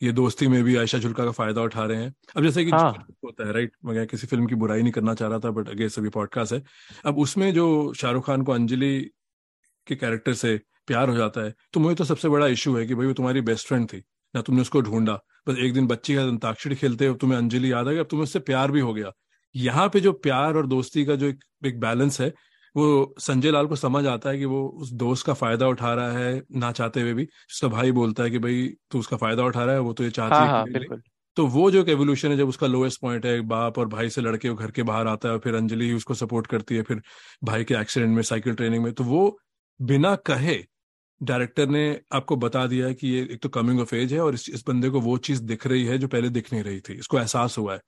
[0.03, 2.93] ये दोस्ती में भी आयशा जुल्का का फ़ायदा उठा रहे हैं। अब जैसे कि हाँ।
[3.25, 5.89] होता है राइट मैं किसी फ़िल्म की बुराई नहीं करना चाह रहा था बट अगे
[5.89, 6.63] सभी पॉडकास्ट है।
[7.05, 8.99] अब उसमें जो शाहरुख खान को अंजलि
[9.87, 10.59] के कैरेक्टर से
[10.89, 13.41] प्यार हो जाता है। तो मुझे तो सबसे बड़ा इशू है कि भाई वो तुम्हारी
[13.43, 14.03] बेस्ट फ्रेंड थी।
[14.35, 15.19] ना तुमने उसको ढूंढा।
[15.49, 18.25] बस एक दिन बच्ची का अंताक्षरी खेलते हो तुम्हें अंजलि याद आ गया अब तुम्हें
[18.25, 19.13] उससे प्यार भी हो गया।
[19.55, 22.33] यहाँ पे जो प्यार और दोस्ती का जो एक, एक बैलेंस है
[22.75, 26.13] वो संजय लाल को समझ आता है कि वो उस दोस्त का फ़ायदा उठा रहा
[26.13, 29.65] है ना चाहते हुए भी। उसका भाई बोलता है कि भाई तू उसका फ़ायदा उठा
[29.65, 31.03] रहा है वो तो ये चाहती हाँ है हाँ। बिल्कुल।
[31.37, 34.21] तो वो जो एक एवोल्यूशन है जब उसका लोएस्ट पॉइंट है बाप और भाई से
[34.21, 36.83] लड़के वो घर के बाहर आता है और फिर अंजलि ही उसको सपोर्ट करती है
[36.83, 37.01] फिर
[37.45, 39.39] भाई के एक्सीडेंट में साइकिल ट्रेनिंग में तो वो
[39.81, 40.55] बिना कहे
[41.21, 44.49] डायरेक्टर ने आपको बता दिया कि ये एक तो कमिंग ऑफ़ एज है और इस,
[44.51, 47.19] इस बंदे को वो चीज़ दिख रही है जो पहले दिख नहीं रही थी। इसको
[47.19, 47.81] एहसास हुआ है।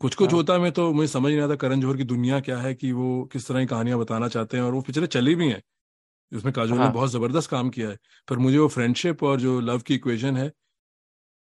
[0.00, 2.40] कुछ कुछ हाँ। होता है मैं तो मुझे समझ नहीं आता करण जौहर की दुनिया
[2.40, 5.34] क्या है कि वो किस तरह की कहानियाँ बताना चाहते हैं और वो पिक्चरें चली
[5.34, 5.62] भी हैं।
[6.32, 9.60] उसमें काजोल ने हाँ। बहुत ज़बरदस्त काम किया है पर मुझे वो फ्रेंडशिप और जो
[9.60, 10.50] लव की इक्वेशन है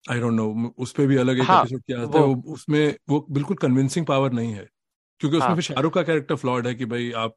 [0.04, 3.56] आई डोंट नो उस पे भी अलग एक एपिसोड किया जाता है उसमें वो बिल्कुल
[3.56, 4.68] कन्विंसिंग पावर नहीं है।
[5.20, 7.34] क्योंकि उसमें हाँ। फिर शाहरुख का कैरेक्टर फ्लॉड है कि भाई आप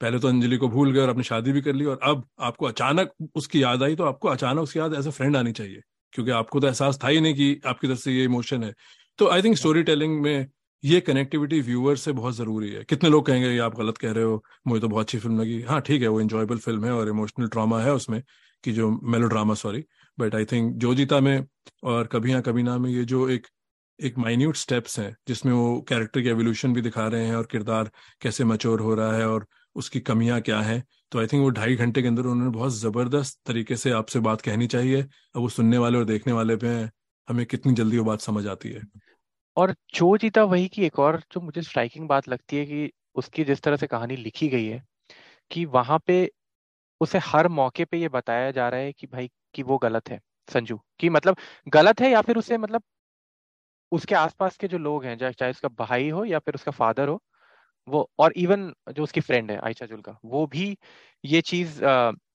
[0.00, 2.66] पहले तो अंजलि को भूल गए और अपनी शादी भी कर ली, और अब आपको
[2.66, 5.80] अचानक उसकी याद आई तो आपको अचानक उसकी याद एज अ फ्रेंड आनी चाहिए,
[6.12, 8.74] क्योंकि आपको तो एहसास था ही नहीं कि आपकी तरफ़ से ये इमोशन है।
[9.18, 10.46] तो आई थिंक स्टोरी टेलिंग में
[10.84, 14.24] ये कनेक्टिविटी व्यूअर से बहुत ज़रूरी है। कितने लोग कहेंगे, ये आप गलत कह रहे
[14.24, 17.08] हो, मुझे तो बहुत अच्छी फ़िल्म लगी। हाँ ठीक है, वो इंजॉयबल फ़िल्म है और
[17.08, 18.22] इमोशनल ड्रामा है उसमें,
[18.64, 18.90] कि जो
[19.28, 19.84] melodrama sorry
[20.18, 21.44] but I think जो जीता में
[21.84, 23.46] और कभी हाँ कभी ना में ये जो एक
[23.98, 27.90] एक माइन्यूट स्टेप्स हैं, जिसमें वो कैरेक्टर की एवोल्यूशन भी दिखा रहे हैं और किरदार
[28.22, 29.46] कैसे मच्योर हो रहा है और
[29.76, 30.82] उसकी कमियाँ क्या हैं?
[31.12, 34.40] तो आई थिंक वो ढाई घंटे के अंदर उन्होंने बहुत ज़बरदस्त तरीके से आपसे बात
[34.40, 36.68] कहनी चाहिए। अब वो सुनने वाले और देखने वाले पे
[37.28, 38.82] हमें कितनी जल्दी वो बात समझ आती है।
[39.56, 43.44] और जो जीता वही की एक और जो मुझे स्ट्राइकिंग बात लगती है कि उसकी
[43.44, 44.82] जिस तरह से कहानी लिखी गई है
[45.50, 46.30] कि वहाँ पे
[47.00, 50.20] उसे हर मौके पे ये बताया जा रहा है कि भाई कि वो गलत है,
[50.48, 51.36] संजू। कि मतलब
[51.68, 52.82] गलत है या फिर उसे मतलब
[53.92, 57.20] उसके आसपास के जो लोग हैं, चाहे उसका भाई हो या फिर उसका फादर हो
[57.88, 60.76] वो और इवन जो उसकी फ्रेंड है, आयशा जुल्का वो भी
[61.24, 61.82] ये चीज़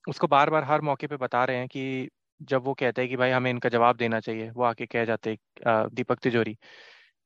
[0.08, 2.10] उसको बार बार हर मौके पे बता रहे हैं कि
[2.42, 5.38] जब वो कहते हैं कि भाई हमें इनका जवाब देना चाहिए, वो आके कह जाते
[5.68, 6.58] दीपक तिजोरी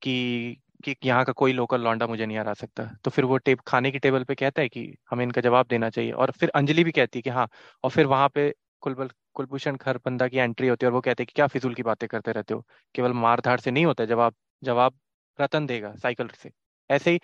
[0.01, 3.59] कि कि यहाँ का कोई लोकल लौंडा मुझे नहीं हरा सकता। तो फिर वो टेब,
[3.67, 6.83] खाने की टेबल पे कहता है कि हमें इनका जवाब देना चाहिए और फिर अंजलि
[6.83, 7.47] भी कहती है कि हाँ
[7.83, 8.51] और फिर वहाँ पे
[8.81, 11.83] कुलबल, कुलभूषण खरबंदा की एंट्री होती है और वो कहते हैं कि क्या फिजूल की
[11.83, 12.63] बातें करते रहते हो?
[12.95, 14.99] केवल मार धाड़ से नहीं होता, जवाब जवाब
[15.39, 16.51] रतन देगा साइकिल से।
[16.89, 17.19] ऐसे ही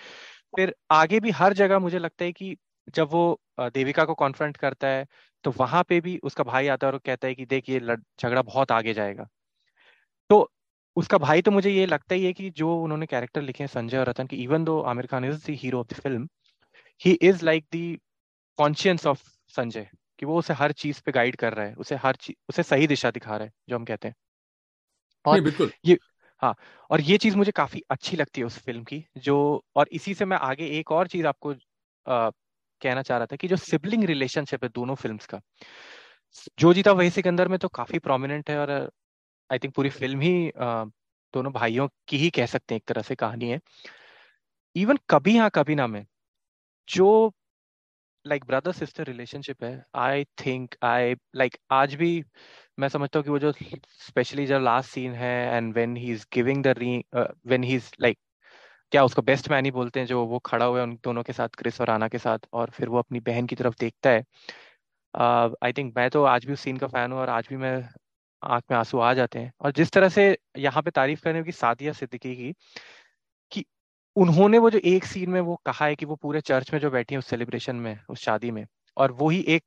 [0.58, 2.56] फिर आगे भी हर जगह मुझे लगता है कि
[2.93, 5.06] जब वो देविका को कॉन्फ्रंट करता है
[5.43, 8.41] तो वहाँ पे भी उसका भाई आता है और कहता है कि देख ये झगड़ा
[8.41, 9.28] बहुत आगे जाएगा।
[10.30, 10.49] तो
[10.97, 13.97] उसका भाई तो मुझे ये लगता ही है कि जो उन्होंने कैरेक्टर लिखे हैं संजय
[13.97, 16.28] और रतन की even though Aamir Khan is the hero of the film
[17.01, 17.97] he is like the
[18.60, 19.89] conscience of Sanjay
[20.20, 22.88] कि वो उसे हर चीज़ पे गाइड कर रहा है उसे हर चीज़ उसे सही
[22.88, 24.16] दिशा दिखा रहा है जो हम कहते हैं।
[25.26, 25.38] और
[25.86, 25.97] ये
[26.41, 26.53] हाँ
[26.91, 29.36] और ये चीज़ मुझे काफ़ी अच्छी लगती है उस फ़िल्म की जो
[29.75, 31.51] और इसी से मैं आगे एक और चीज़ आपको
[32.05, 32.29] आ,
[32.81, 35.39] कहना चाह रहा था कि जो सिबलिंग रिलेशनशिप है दोनों फ़िल्म का
[36.59, 38.71] जो जीता वही सिकंदर में तो काफ़ी प्रोमिनेंट है और
[39.49, 40.86] आई थिंक पूरी फ़िल्म ही अ,
[41.33, 43.59] दोनों भाइयों की ही कह सकते हैं एक तरह से कहानी है।
[44.75, 46.05] इवन कभी हाँ कभी ना में
[46.88, 47.09] जो
[48.25, 52.11] लाइक ब्रदर सिस्टर रिलेशनशिप है आई थिंक आई लाइक आज भी
[52.78, 53.51] मैं समझता हूँ कि वो जो
[53.99, 57.89] स्पेशली जो लास्ट सीन है and when he is giving the री व्हेन ही इज़
[58.01, 58.17] लाइक
[58.91, 61.34] क्या उसको बेस्ट मैन ही बोलते हैं जो वो खड़ा हुआ है उन दोनों के
[61.34, 64.23] साथ क्रिस और आना के साथ और फिर वो अपनी बहन की तरफ़ देखता है।
[65.13, 67.57] आई uh, थिंक मैं तो आज भी उस सीन का फ़ैन हूँ और आज भी
[67.57, 67.76] मैं
[68.41, 71.51] आँख में आँसू आ जाते हैं। और जिस तरह से यहाँ पे तारीफ़ करने की
[71.51, 72.53] सादिया सिद्दीकी की
[73.51, 73.65] कि
[74.15, 76.91] उन्होंने वो जो एक सीन में वो कहा है कि वो पूरे चर्च में जो
[76.91, 78.65] बैठी है उस सेलिब्रेशन में उस शादी में
[78.97, 79.63] और वो ही एक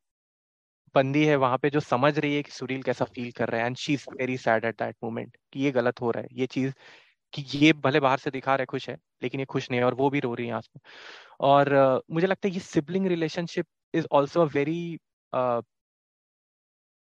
[0.95, 3.67] बंदी है वहाँ पे जो समझ रही है कि सुरील कैसा फील कर रहा है
[3.67, 6.47] and she is very sad at that moment कि ये गलत हो रहा है ये
[6.49, 6.73] चीज़
[7.33, 9.87] कि ये भले बाहर से दिखा रहा है खुश है लेकिन ये खुश नहीं है
[9.87, 10.71] और वो भी रो रही है आस
[11.41, 14.99] और uh, मुझे लगता है ये sibling relationship is also a very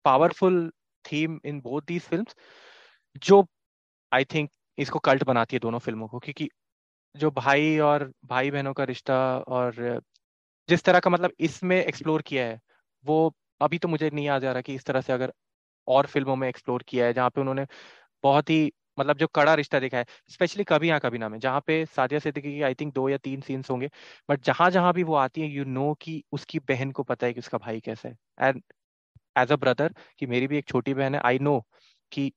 [0.05, 0.71] powerful
[1.05, 2.25] theme in both these film
[3.21, 3.45] जो
[4.11, 6.49] आई थिंक इसको कल्ट बनाती है दोनों फ़िल्मों को क्योंकि
[7.15, 9.15] जो भाई और भाई बहनों का रिश्ता
[9.49, 10.01] और
[10.69, 12.59] जिस तरह का मतलब इसमें एक्सप्लोर किया है
[13.03, 13.17] वो
[13.61, 15.33] अभी तो मुझे नहीं याद आ रहा कि इस तरह से अगर
[15.87, 17.65] और फ़िल्मों में एक्सप्लोर किया है जहाँ पे उन्होंने
[18.23, 21.61] बहुत ही मतलब जो कड़ा रिश्ता देखा है स्पेशली कभी यहाँ कभी ना में जहाँ
[21.67, 23.89] पे सादिया सिद्दीकी की आई थिंक दो या तीन सीन्स होंगे
[24.29, 27.03] बट जहाँ जहाँ भी वो आती है यू you नो know कि उसकी बहन को
[27.03, 28.61] पता है कि उसका भाई कैसा है। एंड
[29.35, 31.59] एज अ ब्रदर कि मेरी भी एक छोटी बहन है आई नो
[32.11, 32.31] कि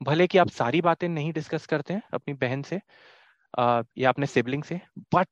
[0.00, 2.80] भले कि आप सारी बातें नहीं डिस्कस करते हैं अपनी बहन से
[3.54, 4.80] आ, या अपने सिबलिंग से
[5.14, 5.28] बट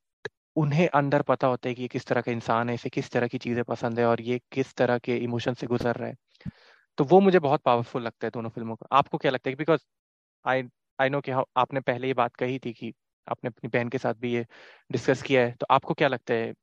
[0.58, 3.28] उन्हें अंदर पता होता है कि ये किस तरह का इंसान है, इसे किस तरह
[3.28, 6.14] की चीज़ें पसंद है और ये किस तरह के इमोशन से गुजर रहा है।
[6.98, 9.56] तो वो मुझे बहुत पावरफुल लगता है दोनों फ़िल्मों का। आपको क्या लगता है?
[9.56, 9.80] बिकॉज़
[10.44, 10.64] आई
[10.98, 12.92] आई नो कि आपने पहले ये बात कही थी कि
[13.26, 14.46] आपने अपनी बहन के साथ भी ये
[14.90, 16.54] डिस्कस किया है। तो आपको क्या लगता है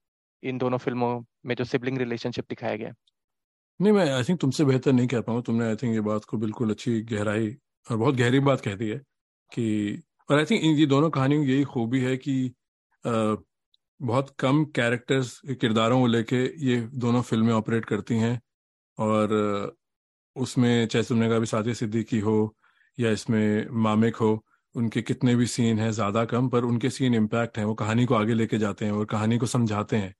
[0.44, 2.94] इन दोनों फ़िल्मों में जो सिबलिंग रिलेशनशिप दिखाया गया
[3.80, 6.38] नहीं, मैं आई थिंक तुमसे बेहतर नहीं कह पाऊँगा तुमने आई थिंक ये बात को
[6.38, 7.50] बिल्कुल अच्छी गहराई
[7.88, 8.98] और बहुत गहरी बात कह दी है
[9.52, 12.36] कि, और आई थिंक ये दोनों कहानियों की यही खूबी है कि
[14.00, 18.40] बहुत कम कैरेक्टर्स किरदारों को लेके ये दोनों फ़िल्में ऑपरेट करती हैं
[18.98, 19.34] और
[20.36, 22.56] उसमें चाहे तुमने कहा भी साथी सिद्दीकी हो
[22.98, 24.44] या इसमें मामिक हो
[24.76, 28.16] उनके कितने भी सीन हैं ज़्यादा कम पर उनके सीन इम्पैक्ट हैं वो कहानी को
[28.16, 30.14] आगे लेके जाते हैं और कहानी को समझाते हैं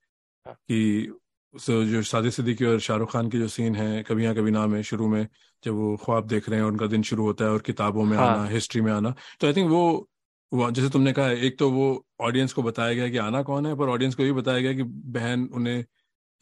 [0.46, 1.12] हाँ। कि
[1.54, 4.82] जो सादी सिद्दीकी और शाहरुख खान के जो सीन हैं कभी यहाँ कभी नाम है
[4.82, 5.26] शुरू में
[5.64, 8.26] जब वो ख्वाब देख रहे हैं उनका दिन शुरू होता है और किताबों में हाँ.
[8.28, 10.08] आना हिस्ट्री में आना तो आई थिंक वो
[10.52, 11.86] वो जैसे तुमने कहा एक तो वो
[12.20, 14.82] ऑडियंस को बताया गया कि आना कौन है पर ऑडियंस को ये बताया गया कि
[15.14, 15.80] बहन उन्हें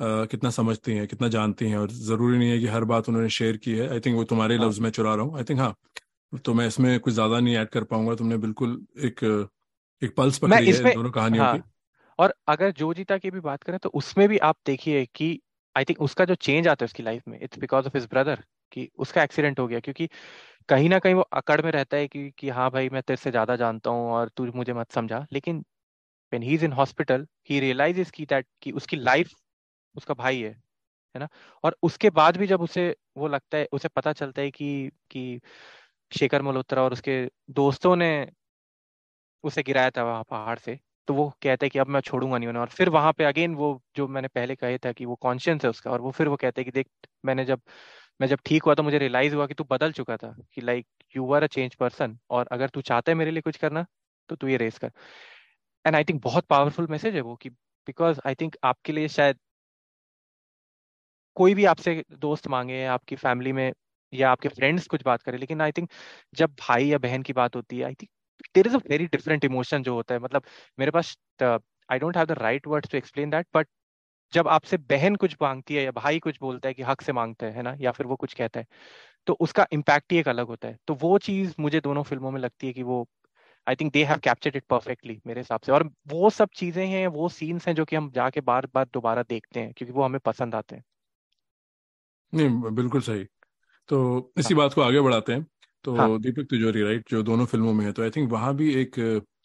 [0.00, 3.28] आ, कितना समझती हैं कितना जानती हैं और ज़रूरी नहीं है कि हर बात उन्होंने
[3.30, 4.66] शेयर की है। आई थिंक वो तुम्हारे हाँ.
[4.68, 5.74] लफ्ज में चुरा रहा हूँ। आई थिंक हाँ
[6.44, 9.24] तो मैं इसमें कुछ ज़्यादा नहीं ऐड कर पाऊँगा। तुमने बिल्कुल एक
[10.02, 11.62] एक पल्स पकड़ी है दोनों कहानियों हाँ, की।
[12.18, 15.38] और अगर जो जीता की भी बात करें तो उसमें भी आप देखिए कि
[15.76, 18.44] आई थिंक उसका जो चेंज आता है उसकी लाइफ में it's because of his brother
[18.74, 20.08] कि उसका एक्सीडेंट हो गया, क्योंकि
[20.68, 23.30] कहीं ना कहीं वो अकड़ में रहता है कि कि हाँ भाई मैं तेरे से
[23.30, 25.58] ज़्यादा जानता हूँ और तू मुझे मत समझा। लेकिन
[26.32, 29.30] when he is in hospital he realises की दैट कि उसकी लाइफ
[29.94, 30.74] उसका भाई है है
[31.14, 31.28] ना?
[31.64, 35.40] और उसके बाद भी जब उसे वो लगता है, उसे पता चलता है कि कि
[36.12, 38.10] शेखर मल्होत्रा और उसके दोस्तों ने
[39.44, 42.48] उसे गिराया था वहाँ पहाड़ से तो वो कहते हैं कि अब मैं छोड़ूँगा नहीं
[42.48, 43.66] उन्हें। और फिर वहाँ पे अगेन वो
[43.96, 46.60] जो मैंने पहले कहे था कि वो कॉन्शियस है उसका, और वो फिर वो कहते
[46.60, 46.86] हैं कि देख,
[47.24, 47.60] मैंने जब
[48.20, 50.86] मैं जब ठीक हुआ तो मुझे रियलाइज़ हुआ कि तू बदल चुका था, कि like
[51.14, 53.84] you are a change person और अगर तू चाहता है मेरे लिए कुछ करना
[54.28, 54.90] तो तू ये रेस कर।
[55.84, 59.38] एंड आई थिंक बहुत पावरफुल मैसेज है वो कि बिकॉज़ आई थिंक आपके लिए शायद
[61.36, 63.72] कोई भी आपसे दोस्त मांगे, आपकी फैमिली में
[64.12, 65.88] या आपके फ्रेंड्स कुछ बात करें, लेकिन आई थिंक
[66.34, 68.10] जब भाई या बहन की बात होती है I think
[68.54, 70.42] there is a very different emotion जो होता है। मतलब
[70.78, 73.68] मेरे पास I don't have the right words to explain that but
[74.32, 77.46] जब आपसे बहन कुछ मांगती है या भाई कुछ बोलता है कि हक से माँगता
[77.48, 77.74] है ना?
[77.80, 78.66] या फिर वो कुछ कहता है
[79.26, 82.40] तो उसका इम्पैक्ट ही एक अलग होता है। तो वो चीज़ मुझे दोनों फ़िल्मों में
[82.40, 83.06] लगती है कि वो
[83.66, 87.06] I think they have captured it perfectly मेरे हिसाब से। और वो सब चीज़ें हैं
[87.10, 90.20] वो सीन्स हैं जो कि हम जाके बार बार दोबारा देखते हैं क्योंकि वो हमें
[90.22, 90.84] पसंद आते हैं।
[92.32, 93.24] नहीं बिल्कुल सही।
[93.88, 94.54] तो इसी हाँ.
[94.54, 95.46] बात को आगे बढ़ाते हैं।
[95.84, 96.14] तो हाँ.
[96.18, 99.40] दीपक तिजोरी राइट जो दोनों फ़िल्मों में है तो आई थिंक वहाँ भी एक आई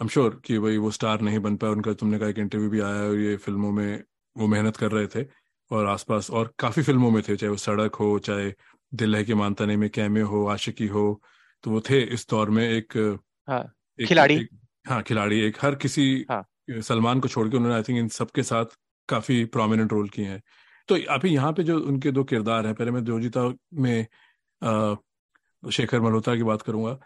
[0.00, 2.80] एम श्योर कि भाई वो स्टार नहीं बन पाया उनका तुमने कहा एक इंटरव्यू भी
[2.82, 4.04] आया और ये फ़िल्मों में
[4.36, 5.26] वो मेहनत कर रहे थे
[5.70, 8.54] और आसपास और काफ़ी फ़िल्मों में थे चाहे वो सड़क हो चाहे
[8.94, 11.22] दिल है कि मानता नहीं में कैमे हो आशिकी हो
[11.62, 13.18] तो वो थे इस दौर में एक,
[13.48, 14.48] हाँ, एक खिलाड़ी। एक,
[14.88, 18.42] हाँ खिलाड़ी एक हर किसी हाँ, सलमान को छोड़ के उन्होंने आई थिंक इन सबके
[18.42, 18.64] साथ
[19.08, 20.42] काफ़ी प्रोमिनेंट रोल किए हैं।
[20.88, 24.06] तो अभी यहाँ पे जो उनके दो किरदार हैं पहले मैं जोजिता में
[24.62, 24.94] आ,
[25.70, 26.98] शेखर मल्होत्रा की बात करूँगा।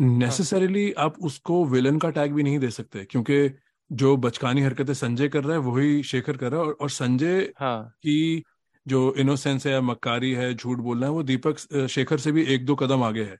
[0.00, 3.48] नेसेसरीली हाँ। आप उसको विलन का टैग भी नहीं दे सकते क्योंकि
[3.90, 7.52] जो बचकानी हरकतें संजय कर रहा है वही शेखर कर रहा है और, और संजय
[7.58, 7.82] हाँ.
[8.02, 8.42] की
[8.86, 12.64] जो इनोसेंस है या मक्कारी है झूठ बोलना है वो दीपक शेखर से भी एक
[12.66, 13.36] दो कदम आगे है।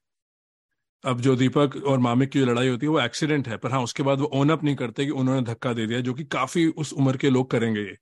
[1.05, 3.83] अब जो दीपक और मामिक की जो लड़ाई होती है वो एक्सीडेंट है पर हाँ
[3.83, 6.67] उसके बाद वो ओन अप नहीं करते कि उन्होंने धक्का दे दिया जो कि काफ़ी
[6.69, 7.97] उस उम्र के लोग करेंगे ये।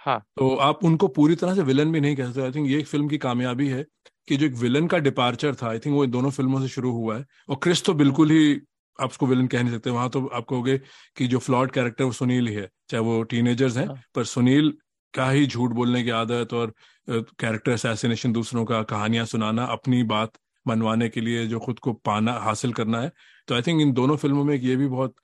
[0.00, 2.78] हाँ। तो आप उनको पूरी तरह से विलन भी नहीं कह सकते। आई थिंक ये
[2.78, 3.84] एक फ़िल्म की कामयाबी है
[4.28, 7.16] कि जो एक विलन का डिपार्चर था आई थिंक वो दोनों फ़िल्मों से शुरू हुआ
[7.18, 8.54] है और क्रिस तो बिल्कुल ही
[8.98, 10.78] आप उसको विलन कह नहीं सकते। वहाँ तो आप कहोगे
[11.16, 14.00] कि जो फ्लॉड कैरेक्टर वो सुनील ही है चाहे वो टीनेजर्स हैं। हाँ.
[14.14, 14.72] पर सुनील
[15.14, 16.74] का ही झूठ बोलने की आदत और
[17.08, 22.32] कैरेक्टर असैसिनेशन दूसरों का कहानियाँ सुनाना अपनी बात मनवाने के लिए जो खुद को पाना
[22.32, 23.10] हासिल करना है।
[23.48, 25.14] तो आई थिंक इन दोनों फ़िल्मों में एक ये भी बहुत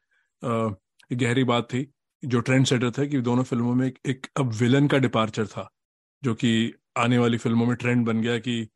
[0.43, 0.69] आ,
[1.12, 1.87] गहरी बात थी
[2.23, 5.69] जो ट्रेंड सेटर था कि दोनों फ़िल्मों में एक, एक अब विलन का डिपार्चर था
[6.23, 8.69] जो कि आने वाली फ़िल्मों में ट्रेंड बन गया कि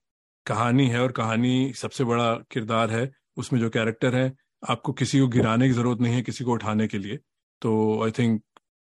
[0.46, 4.32] कहानी है और कहानी सबसे बड़ा किरदार है उसमें जो कैरेक्टर है
[4.70, 7.16] आपको किसी को गिराने की ज़रूरत नहीं है किसी को उठाने के लिए
[7.60, 8.42] तो आई थिंक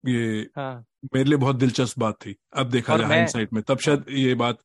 [0.08, 0.86] ये हाँ.
[1.16, 4.60] मेरे लिए बहुत दिलचस्प बात थी। अब देखा जाए हाइंड में तब शायद ये बात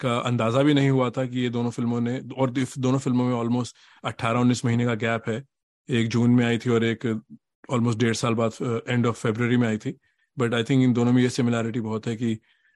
[0.00, 3.34] का अंदाज़ा भी नहीं हुआ था कि ये दोनों फ़िल्मों ने और दोनों फ़िल्मों में
[3.34, 5.44] ऑलमोस्ट अट्ठारह उन्नीस महीने का गैप है।
[5.90, 7.22] एक जून में आई थी और एक
[7.70, 8.52] ऑलमोस्ट डेढ़ साल बाद
[8.88, 9.98] एंड ऑफ़ फेबर में आई थी।
[10.38, 12.34] बट आई थिंक इन दोनों में ये सिमिलैरिटी बहुत है कि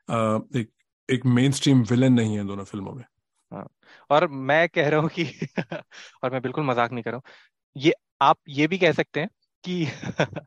[0.09, 0.71] uh, एक
[1.11, 3.05] एक मेन स्ट्रीम विलन नहीं है दोनों फ़िल्मों में।
[3.53, 3.69] हाँ।
[4.11, 5.25] और मैं कह रहा हूँ कि
[6.25, 7.23] और मैं बिल्कुल मज़ाक नहीं कर रहा हूँ।
[7.77, 7.93] ये
[8.23, 9.29] आप ये भी कह सकते हैं
[9.65, 9.87] कि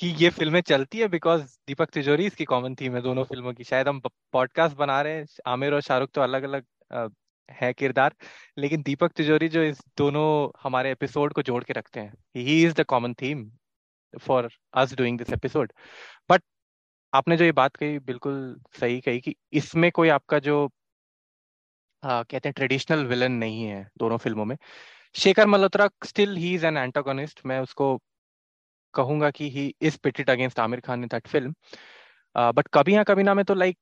[0.00, 3.64] कि ये फ़िल्में चलती है बिकॉज़ दीपक तिजोरी इसकी कॉमन थीम है दोनों फ़िल्मों की।
[3.64, 4.00] शायद हम
[4.32, 6.64] पॉडकास्ट बना रहे हैं आमिर और शाहरुख तो अलग अलग
[7.48, 8.14] है किरदार
[8.58, 10.26] लेकिन दीपक तिजोरी जो इस दोनों
[10.62, 13.50] हमारे एपिसोड को जोड़ के रखते हैं he is the common theme
[14.14, 15.72] for us doing this episode
[16.30, 16.42] but
[17.12, 18.38] आपने जो ये बात कही बिल्कुल
[18.80, 20.68] सही कही कि इसमें कोई आपका जो
[22.02, 24.56] आ, कहते हैं ट्रेडिशनल विलन नहीं है दोनों फ़िल्मों में।
[25.14, 27.96] Shekhar Malhotra still he is an antagonist मैं उसको
[28.94, 31.54] कहूँगा कि he is pitted against Aamir Khan in that film
[32.52, 33.78] but कभी ना कभी ना में तो लाइक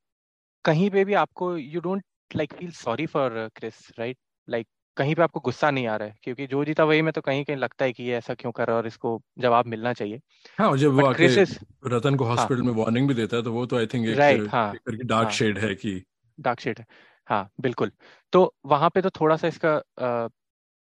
[0.65, 4.19] कहीं पे भी आपको you don't like feel sorry for Chris right
[4.49, 7.21] like कहीं पे आपको गुस्सा नहीं आ रहा है क्योंकि जो जीता वही में तो
[7.23, 9.93] कहीं कहीं लगता है कि ये ऐसा क्यों कर रहा है और इसको जवाब मिलना
[9.95, 10.21] चाहिए।
[10.59, 13.53] हाँ और जब वो क्रिस रतन को हॉस्पिटल हाँ में वार्निंग भी देता है तो
[13.53, 14.75] वो तो आई थिंक एक राइट हाँ।
[15.05, 16.03] डार्क हाँ। शेड है कि
[16.39, 16.87] डार्क शेड है।
[17.29, 17.93] हाँ बिल्कुल।
[18.33, 20.29] तो वहाँ पे तो थोड़ा सा इसका अ,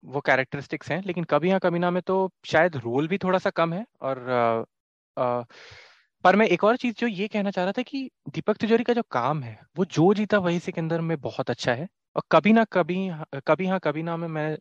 [0.05, 3.51] वो कैरेक्टरिस्टिक्स हैं लेकिन कभी हाँ कभी ना में तो शायद रोल भी थोड़ा सा
[3.53, 4.65] कम है और अ,
[5.17, 5.45] अ,
[6.25, 8.93] पर मैं एक और चीज़ जो ये कहना चाह रहा था कि दीपक तिजोरी का
[8.93, 12.65] जो काम है वो जो जीता वही सिकंदर में बहुत अच्छा है और कभी ना
[12.73, 13.09] कभी
[13.49, 14.57] कभी हाँ कभी ना में मैं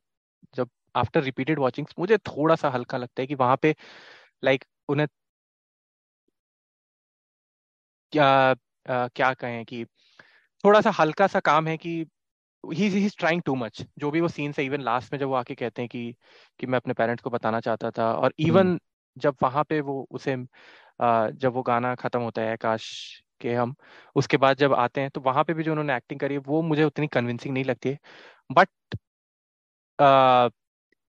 [0.55, 3.75] जब आफ्टर रिपीटेड वॉचिंग मुझे थोड़ा सा हल्का लगता है कि वहाँ पे
[4.43, 5.07] लाइक उन्हें
[8.13, 8.27] क्या
[8.85, 9.83] अ, क्या कहें कि
[10.63, 11.93] थोड़ा सा हल्का सा काम है कि
[12.63, 15.33] he is trying too much जो भी वो सीन्स है इवन लास्ट में जब वो
[15.35, 16.15] आके कहते हैं कि
[16.59, 18.79] कि मैं अपने पेरेंट्स को बताना चाहता था और हम्म। इवन
[19.17, 20.35] जब वहाँ पे वो उसे
[21.01, 22.89] जब वो गाना खत्म होता है काश
[23.41, 23.75] के हम
[24.15, 26.61] उसके बाद जब आते हैं तो वहाँ पे भी जो उन्होंने एक्टिंग करी है वो
[26.61, 27.99] मुझे उतनी कन्विंसिंग नहीं लगती है।
[28.49, 28.69] बट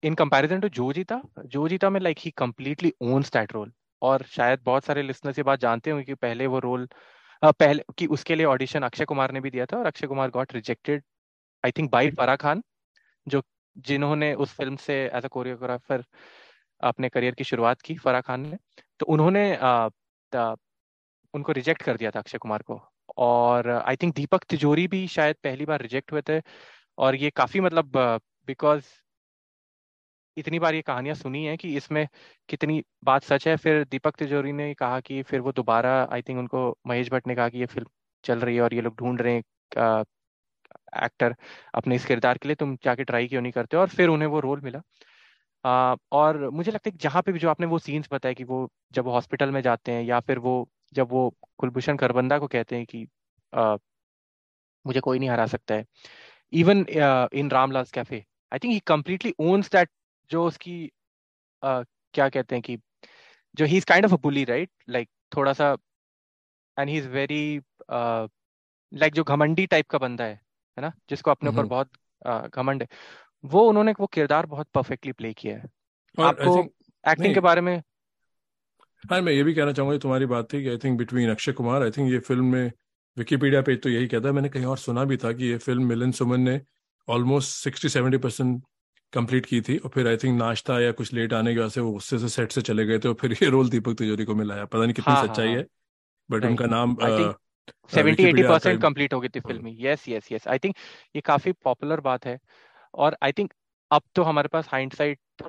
[0.02, 3.72] इन कंपैरिजन टू जो जीता जो जीता में like he completely owns that role
[4.02, 6.88] और शायद बहुत सारे लिसनर्स ये बात जानते होंगे कि पहले वो रोल
[7.42, 10.54] पहले कि उसके लिए ऑडिशन अक्षय कुमार ने भी दिया था और Akshay Kumar got
[10.54, 11.02] rejected
[11.64, 12.62] I think by Farah Khan
[13.26, 13.42] जो
[13.86, 16.04] जिन्होंने उस फ़िल्म से एज अ कोरियोग्राफर
[16.80, 18.58] अपने करियर की शुरुआत की फराह खान ने
[19.00, 19.44] तो उन्होंने
[21.34, 22.80] उनको रिजेक्ट कर दिया था अक्षय कुमार को।
[23.18, 26.40] और आई थिंक दीपक तिजोरी भी शायद पहली बार रिजेक्ट हुए थे
[26.98, 27.98] और ये काफ़ी मतलब
[28.48, 28.84] बिकॉज़
[30.36, 32.06] इतनी बार ये कहानियाँ सुनी है कि इसमें
[32.48, 36.38] कितनी बात सच है। फिर दीपक तिजोरी ने कहा कि फिर वो दोबारा आई थिंक
[36.38, 37.88] उनको महेश भट्ट ने कहा कि ये फ़िल्म
[38.24, 39.42] चल रही है और ये लोग ढूंढ रहे हैं
[41.04, 41.34] एक्टर
[41.74, 44.40] अपने इस किरदार के लिए तुम जाके ट्राई क्यों नहीं करते और फिर उन्हें वो
[44.40, 44.82] रोल मिला।
[45.64, 48.44] आ, और मुझे लगता है कि जहाँ पे भी जो आपने वो सीन्स बताया कि
[48.44, 52.76] वो जब हॉस्पिटल में जाते हैं या फिर वो जब वो कुलभूषण खरबंदा को कहते
[52.76, 53.06] हैं कि
[53.52, 53.76] आ,
[54.84, 55.84] मुझे कोई नहीं हरा सकता है।
[56.52, 56.84] Even
[57.34, 59.90] in Ramlal cafe I think he completely owns that
[60.30, 60.86] जो उसकी
[61.62, 61.84] uh,
[62.14, 62.78] क्या कहते हैं कि
[63.54, 65.76] जो he is kind of a bully right like थोड़ा सा
[66.76, 67.60] and he is very
[67.90, 70.40] like जो घमंडी टाइप का बंदा है।
[70.78, 72.88] है ना जिसको अपने ऊपर हम्म। बहुत घमंड है।
[73.44, 75.64] वो उन्होंने वो किरदार बहुत परफेक्टली प्ले किया है।
[76.18, 76.70] और आई आपको थिंक
[77.04, 77.76] एक्टिंग के बारे में
[79.04, 81.82] हाँ मैं ये भी कहना चाहूँगा तुम्हारी बात थी कि I think between Akshay Kumar
[81.82, 82.70] I think ये फ़िल्म में
[83.16, 85.86] विकीपीडिया पेज तो यही कहता है मैंने कहीं और सुना भी था कि ये फ़िल्म
[85.86, 86.60] मिलन सुमन ने
[87.08, 88.62] almost sixty seventy percent
[89.12, 91.80] complete की थी और फिर आई थिंक नाश्ता या कुछ लेट आने की वजह से
[91.80, 94.34] वो गुस्से से सेट से चले गए थे और फिर ये रोल दीपक तिजोरी को
[94.34, 95.66] मिला है। पता नहीं कितनी हाँ हाँ सच्चाई हाँ। है
[96.30, 97.36] बट उनका नाम I think
[97.94, 100.74] seventy eighty percent complete हो गई थी film yes yes yes I think
[101.16, 102.38] ये काफ़ी पॉपुलर बात है।
[102.94, 103.52] और आई थिंक
[103.90, 105.42] अब तो हमारे पास हाइंडसाइट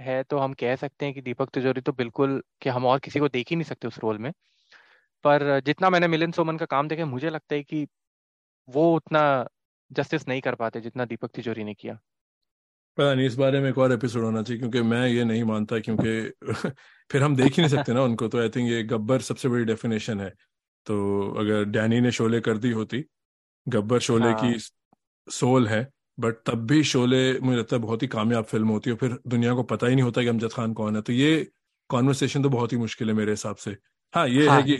[0.00, 3.20] है तो हम कह सकते हैं कि दीपक तिजोरी तो बिल्कुल कि हम और किसी
[3.20, 4.32] को देख ही नहीं सकते उस रोल में।
[5.24, 7.86] पर जितना मैंने मिलिंद सोमन का काम देखा मुझे लगता है कि
[8.68, 9.22] वो उतना
[9.90, 11.98] जस्टिस नहीं कर पाते जितना दीपक तिजोरी ने किया।
[12.98, 15.78] पता नहीं इस बारे में एक और एपिसोड होना चाहिए क्योंकि मैं ये नहीं मानता
[15.78, 16.12] क्योंकि
[17.10, 19.64] फिर हम देख ही नहीं सकते ना उनको तो आई थिंक ये गब्बर सबसे बड़ी
[19.64, 20.32] डेफिनेशन है।
[20.86, 20.96] तो
[21.38, 23.04] अगर डैनी ने शोले कर दी होती
[23.66, 24.58] गब्बर शोले हाँ। की
[25.28, 28.96] सोल है बट तब भी शोले मुझे लगता है बहुत ही कामयाब फ़िल्म होती है
[28.96, 31.50] फिर दुनिया को पता ही नहीं होता कि अमजद खान कौन है। तो ये
[31.90, 33.76] कॉन्वर्सेशन तो बहुत ही मुश्किल है मेरे हिसाब से।
[34.14, 34.76] हाँ ये है हाँ। कि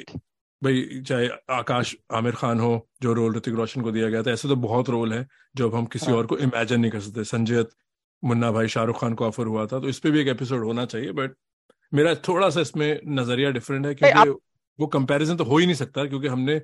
[0.63, 4.49] भाई चाहे आकाश आमिर खान हो जो रोल ऋतिक रोशन को दिया गया था ऐसे
[4.49, 5.27] तो बहुत रोल है
[5.57, 7.65] जो अब हम किसी हाँ। और को इमेजिन नहीं कर सकते। संजय
[8.25, 10.85] मुन्ना भाई शाहरुख खान को ऑफ़र हुआ था तो इस पे भी एक एपिसोड होना
[10.85, 11.35] चाहिए बट
[11.93, 14.31] मेरा थोड़ा सा इसमें नज़रिया डिफरेंट है क्योंकि
[14.79, 16.61] वो कंपैरिजन तो हो ही नहीं सकता क्योंकि हमने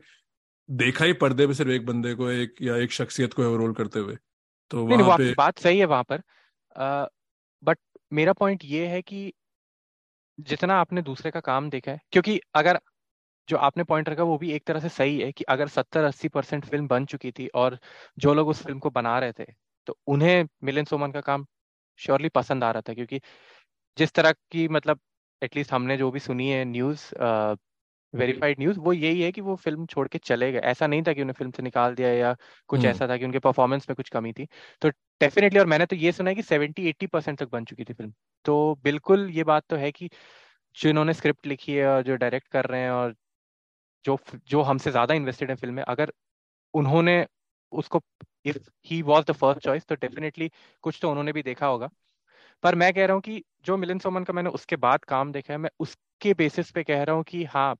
[0.69, 4.01] देखा ही पर्दे पे सिर्फ़ एक बंदे को एक या एक शख्सियत को रोल करते
[4.01, 4.17] हुए।
[4.71, 6.23] तो नहीं वहाँ पे बात सही है वहाँ पर।
[7.63, 7.79] बट
[8.13, 9.33] मेरा पॉइंट ये है कि
[10.39, 12.81] जितना आपने दूसरे का काम देखा है क्योंकि अगर
[13.49, 16.29] जो आपने पॉइंट रखा वो भी एक तरह से सही है कि अगर सत्तर अस्सी
[16.29, 17.79] परसेंट फ़िल्म बन चुकी थी और
[18.19, 19.45] जो लोग उस फ़िल्म को बना रहे थे
[19.87, 21.47] तो उन्हें मिलिंद सोमन का काम
[22.01, 23.21] श्योरली पसंद आ रहा था। क्योंकि
[23.99, 25.01] जिस तरह की मतलब
[25.43, 27.09] एटलीस्ट हमने जो भी सुनी है न्यूज़
[28.15, 31.13] वेरीफाइड न्यूज़ वो यही है कि वो फ़िल्म छोड़ के चले गए। ऐसा नहीं था
[31.13, 32.35] कि उन्हें फ़िल्म से निकाल दिया या
[32.71, 34.47] कुछ हम्म। ऐसा था कि उनके परफॉर्मेंस में कुछ कमी थी।
[34.83, 34.89] तो
[35.21, 37.93] डेफिनेटली और मैंने तो ये सुना है कि सेवेंटी एट्टी परसेंट तक बन चुकी थी
[37.95, 38.13] फ़िल्म।
[38.45, 40.09] तो बिल्कुल ये बात तो है कि
[40.77, 43.15] जो इन्होंने स्क्रिप्ट लिखी है और जो डायरेक्ट कर रहे हैं और
[44.05, 46.13] जो जो हमसे ज़्यादा इन्वेस्टेड है फ़िल्म में अगर
[46.75, 47.27] उन्होंने
[47.73, 48.01] उसको
[48.45, 50.51] if he was the first choice तो डेफिनेटली
[50.85, 51.89] कुछ तो उन्होंने भी देखा होगा।
[52.65, 55.53] पर मैं कह रहा हूँ कि जो मिलन सोमन का मैंने उसके बाद काम देखा
[55.55, 57.75] है मैं उसके बेसिस पे कह रहा हूँ कि हाँ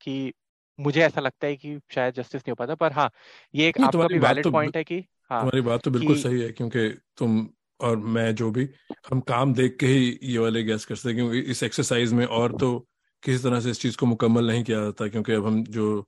[0.00, 0.32] कि
[0.78, 3.10] मुझे ऐसा लगता है कि शायद जस्टिस नहीं हो पाता पर हाँ
[3.54, 4.98] ये एक आपका भी वैलिड तो पॉइंट है कि
[5.30, 7.48] हाँ तुम्हारी बात तो बिल्कुल सही है क्योंकि तुम
[7.80, 8.68] और मैं जो भी
[9.10, 12.52] हम काम देख के ही ये वाले गैस कर सकते क्योंकि इस एक्सरसाइज में और
[12.52, 12.78] तो
[13.22, 16.06] किसी तरह से इस चीज़ को मुकम्मल नहीं किया जाता क्योंकि अब हम जो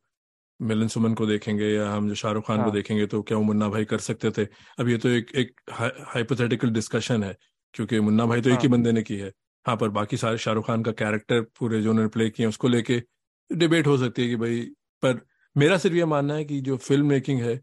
[0.61, 2.67] मिलन सुमन को देखेंगे या हम जो शाहरुख खान हाँ.
[2.67, 4.45] को देखेंगे तो क्या वो मुन्ना भाई कर सकते थे
[4.79, 5.61] अब ये तो एक एक
[6.07, 7.37] हाइपोथेटिकल डिस्कशन है
[7.75, 8.57] क्योंकि मुन्ना भाई तो हाँ.
[8.57, 9.33] एक ही हाँ बंदे ने की है
[9.67, 13.03] हाँ पर बाकी सारे शाहरुख खान का कैरेक्टर पूरे जो उन्होंने प्ले किए उसको लेके
[13.51, 14.61] डिबेट हो सकती है कि भाई
[15.03, 15.21] पर
[15.57, 17.61] मेरा सिर्फ़ ये मानना है कि जो फ़िल्म मेकिंग है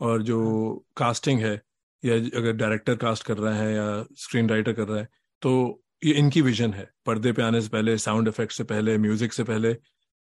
[0.00, 1.60] और जो हाँ। कास्टिंग है
[2.02, 5.08] या अगर डायरेक्टर कास्ट कर रहा है या स्क्रीन राइटर कर रहा है
[5.42, 9.32] तो ये इनकी विजन है। पर्दे पे आने से पहले साउंड इफ़ेक्ट से पहले म्यूज़िक
[9.32, 9.76] से पहले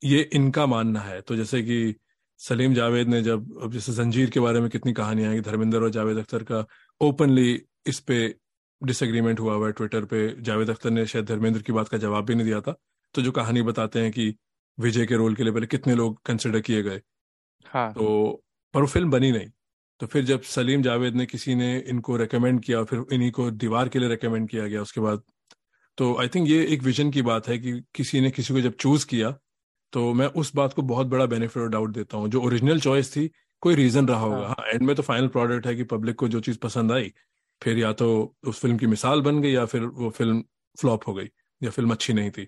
[0.03, 1.95] ये इनका मानना है। तो जैसे कि
[2.41, 5.83] सलीम जावेद ने जब अब जैसे जंजीर के बारे में कितनी कहानियाँ हैं कि धर्मेंद्र
[5.83, 6.65] और जावेद अख्तर का
[7.01, 8.19] ओपनली इस पे
[8.83, 12.25] डिसएग्रीमेंट हुआ हुआ है ट्विटर पे। जावेद अख्तर ने शायद धर्मेंद्र की बात का जवाब
[12.27, 12.75] भी नहीं दिया था।
[13.15, 14.35] तो जो कहानी बताते हैं कि
[14.79, 16.99] विजय के रोल के लिए पहले कितने लोग कंसिडर किए गए?
[17.67, 18.43] हाँ। तो
[18.75, 19.51] पर वो फ़िल्म बनी नहीं।
[20.01, 23.89] तो फिर जब सलीम जावेद ने किसी ने इनको रेकमेंड किया फिर इन्हीं को दीवार
[23.89, 25.23] के लिए रेकमेंड किया गया उसके बाद
[25.99, 28.75] तो आई थिंक ये एक विजन की बात है कि किसी ने किसी को जब
[28.77, 29.31] चूज़ किया
[29.93, 33.17] तो मैं उस बात को बहुत बड़ा बेनिफिट और डाउट देता हूँ। जो ओरिजिनल चॉइस
[33.17, 33.31] थी
[33.63, 36.29] कोई रीजन रहा होगा। हाँ हाँ एंड में तो फाइनल प्रोडक्ट है कि पब्लिक को
[36.29, 37.13] जो चीज़ पसंद आई
[37.63, 38.09] फिर या तो
[38.45, 40.43] उस फ़िल्म की मिसाल बन गई या फिर वो फ़िल्म
[40.77, 41.29] फ्लॉप हो गई
[41.61, 42.47] या फ़िल्म अच्छी नहीं थी।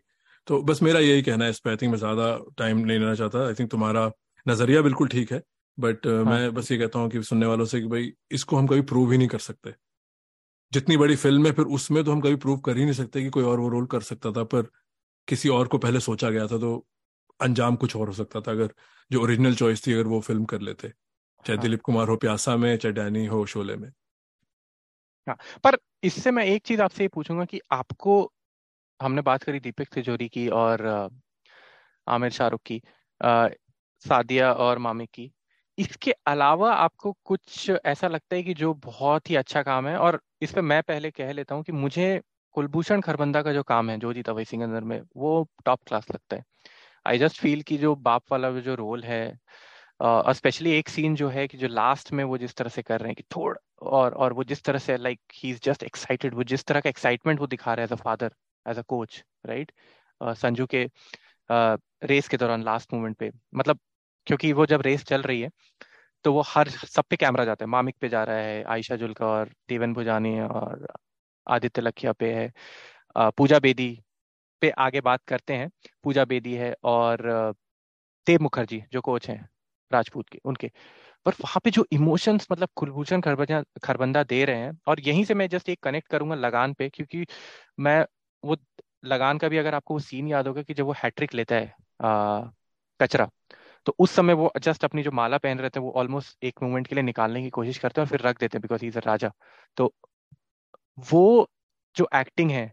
[0.49, 2.27] तो बस मेरा यही कहना है इस पे आई थिंक मैं ज़्यादा
[2.59, 4.11] टाइम नहीं लेना चाहता। आई थिंक तुम्हारा
[4.47, 5.43] नज़रिया बिल्कुल ठीक है
[5.79, 8.67] बट हाँ। मैं बस ये कहता हूँ कि सुनने वालों से कि भाई इसको हम
[8.67, 9.75] कभी प्रूव ही नहीं कर सकते।
[10.73, 13.31] जितनी बड़ी फ़िल्म है फिर उसमें तो हम कभी प्रूव कर ही नहीं सकते कि
[13.31, 14.63] कोई और वो रोल कर सकता था पर
[15.29, 16.77] किसी और को पहले सोचा गया था तो
[17.41, 18.75] अंजाम कुछ और हो सकता था अगर
[19.11, 20.89] जो ओरिजिनल चॉइस थी अगर वो फ़िल्म कर लेते।
[21.45, 23.91] चाहे हाँ। दिलीप कुमार हो प्यासा में चाहे डैनी हो शोले में।
[25.27, 28.21] हाँ पर इससे मैं एक चीज़ आपसे ये पूछूँगा कि आपको
[29.01, 30.87] हमने बात करी दीपक तिजोरी की और
[32.07, 32.81] आमिर शाहरुख की
[34.05, 35.31] सादिया और मामिक की।
[35.79, 40.21] इसके अलावा आपको कुछ ऐसा लगता है कि जो बहुत ही अच्छा काम है, और
[40.43, 42.21] इस पर मैं पहले कह लेता हूँ कि मुझे
[42.55, 46.37] कुलभूषण खरबंदा का जो काम है, जो जीता वही सिकंदर में, वो टॉप क्लास लगता
[46.37, 46.45] है।
[47.07, 49.23] आई जस्ट फील कि जो बाप वाला जो रोल है
[50.01, 53.01] और स्पेशली एक सीन जो है कि जो लास्ट में वो जिस तरह से कर
[53.01, 56.35] रहे हैं कि थोड़ा, और और वो जिस तरह से like he is just excited
[56.35, 58.33] वो जिस तरह का एक्साइटमेंट वो दिखा रहा है as a father
[58.69, 59.73] as a coach right
[60.21, 60.89] Sanju के
[62.05, 63.79] रेस के दौरान लास्ट मोमेंट पे मतलब
[64.27, 65.51] क्योंकि वो जब रेस चल रही है
[66.25, 69.27] तो वो हर सब पे कैमरा जाता है। मामिक पे जा रहा है आयशा जुल्का
[69.29, 70.87] और देवन भुजानी और
[71.47, 72.53] आदित्य लखिया पे है
[73.39, 73.91] पूजा बेदी
[74.63, 75.71] पे आगे बात करते हैं।
[76.05, 77.53] पूजा बेदी है और अ,
[78.27, 79.49] देव मुखर्जी जो कोच हैं
[79.91, 80.71] राजपूत के उनके।
[81.27, 85.35] पर वहाँ पे जो इमोशंस मतलब कुलभूषण खरबंदा खरबंदा दे रहे हैं और यहीं से
[85.35, 87.27] मैं जस्ट एक कनेक्ट करूँगा लगान पे क्योंकि
[87.81, 88.05] मैं
[88.45, 88.57] वो
[89.05, 91.75] लगान का भी अगर आपको वो सीन याद होगा कि जब वो हैट्रिक लेता है
[92.03, 92.43] आ,
[93.01, 93.31] कचरा
[93.87, 96.87] तो उस समय वो जस्ट अपनी जो माला पहन रहे थे वो ऑलमोस्ट एक मोमेंट
[96.87, 99.03] के लिए निकालने की कोशिश करते हैं और फिर रख देते हैं बिकॉज़ इज़ अ
[99.07, 99.33] राजा।
[99.77, 99.95] तो
[101.11, 101.49] वो
[101.97, 102.67] जो एक्टिंग है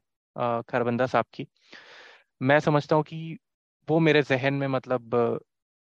[0.70, 1.48] खरबंदा साहब की
[2.42, 3.38] मैं समझता हूँ कि
[3.88, 5.16] वो मेरे जहन में मतलब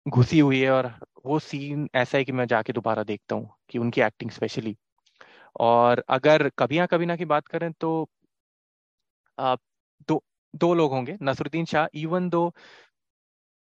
[0.06, 0.94] घुसी हुई है और
[1.26, 4.78] वो सीन ऐसा है कि मैं जाके दोबारा देखता हूँ कि उनकी एक्टिंग स्पेशली
[5.60, 8.10] और अगर कभी ना कभी ना की बात करें तो
[10.10, 10.24] दो
[10.54, 12.52] दो लोग होंगे Naseeruddin Shah even though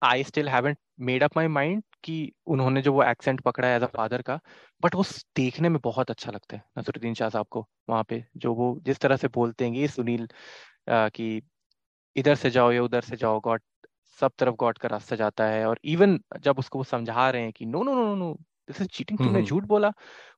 [0.01, 2.15] I still haven't made up my mind कि
[2.47, 4.39] उन्होंने जो वो एक्सेंट पकड़ा है एज अ फादर का
[4.83, 5.03] बट वो
[5.35, 8.99] देखने में बहुत अच्छा लगता है नसरुद्दीन शाह साहब को वहाँ पे जो वो जिस
[8.99, 10.27] तरह से बोलते हैं ये सुनील
[10.89, 11.41] कि
[12.15, 13.61] इधर से जाओ या उधर से जाओ गॉड
[14.19, 17.51] सब तरफ़ गॉड का रास्ता जाता है और इवन जब उसको वो समझा रहे हैं
[17.51, 18.33] कि no no no no no
[18.67, 19.89] this is cheating तुमने हम्म। झूठ बोला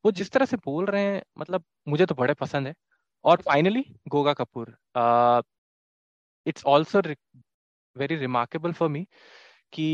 [0.06, 2.74] वो जिस तरह से बोल रहे हैं मतलब मुझे तो बड़े पसंद है
[3.26, 4.76] और finally Goga Kapoor
[6.46, 7.02] it's also
[7.96, 9.06] very remarkable for me
[9.74, 9.88] कि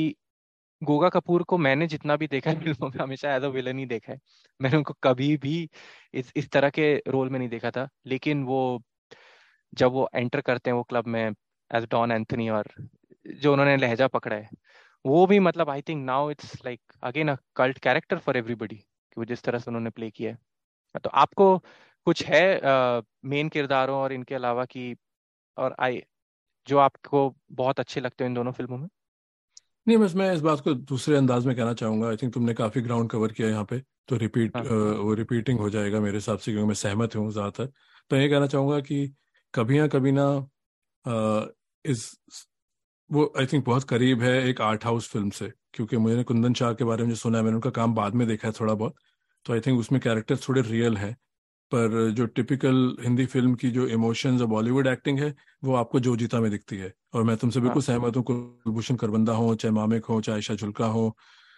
[0.82, 3.86] गोगा कपूर को मैंने जितना भी देखा है फ़िल्मों में हमेशा एज अ विलन ही
[3.86, 4.20] देखा है।
[4.60, 5.70] मैंने उनको कभी भी
[6.14, 8.82] इस इस तरह के रोल में नहीं देखा था, लेकिन वो
[9.74, 11.22] जब वो एंटर करते हैं वो क्लब में
[11.72, 12.68] एज डॉन एंथनी और
[13.28, 14.50] जो उन्होंने लहजा पकड़ा है,
[15.06, 19.16] वो भी मतलब I think now it's like again a cult character for everybody कि
[19.18, 20.38] वो जिस तरह से उन्होंने प्ले किया है।
[21.04, 21.48] तो आपको
[22.08, 24.96] कुछ है मेन किरदारों और इनके अलावा की
[25.58, 26.02] और आई
[26.68, 28.88] जो आपको बहुत अच्छे लगते हो इन दोनों फ़िल्मों में?
[29.88, 32.82] नहीं बस मैं इस बात को दूसरे अंदाज में कहना चाहूँगा। आई थिंक तुमने काफ़ी
[32.82, 33.80] ग्राउंड कवर किया यहाँ पे
[34.10, 37.66] तो रिपीट हाँ। वो रिपीटिंग हो जाएगा मेरे हिसाब से क्योंकि मैं सहमत हूँ ज़्यादातर।
[38.12, 39.08] तो ये कहना चाहूँगा कि
[39.54, 40.28] कभी ना कभी ना
[41.86, 42.12] इस
[43.10, 46.74] वो आई थिंक बहुत करीब है एक आर्ट हाउस फ़िल्म से क्योंकि मैंने कुंदन शाह
[46.74, 48.96] के बारे में जो सुना है मैंने उनका काम बाद में देखा है थोड़ा बहुत।
[49.46, 51.16] तो आई थिंक उसमें कैरेक्टर थोड़े रियल हैं।
[51.72, 56.16] पर जो टिपिकल हिंदी फ़िल्म की जो इमोशंस और बॉलीवुड एक्टिंग है वो आपको जो
[56.18, 59.74] जीता में दिखती है। और मैं तुमसे हाँ। बिल्कुल सहमत हूँ कुलभूषण करबंदा हो चाहे
[59.74, 61.16] मामिक हो चाहे आयशा झुल्का हो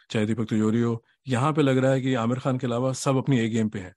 [0.09, 3.17] चाहे दीपक तिजोरी हो यहाँ पे लग रहा है कि आमिर खान के अलावा सब
[3.17, 3.93] अपनी ए गेम पे हैं।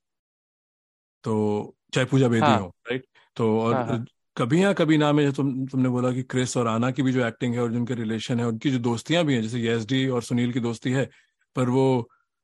[1.24, 3.04] तो चाहे पूजा बेदी हाँ। हो राइट
[3.36, 4.04] तो और हाँ हाँ।
[4.36, 7.12] कभी या कभी ना में जो तुम तुमने बोला कि क्रिस और आना की भी
[7.12, 10.22] जो एक्टिंग है और जिनके रिलेशन है उनकी जो दोस्तियाँ भी हैं जैसे यस और
[10.22, 11.08] सुनील की दोस्ती है
[11.56, 11.86] पर वो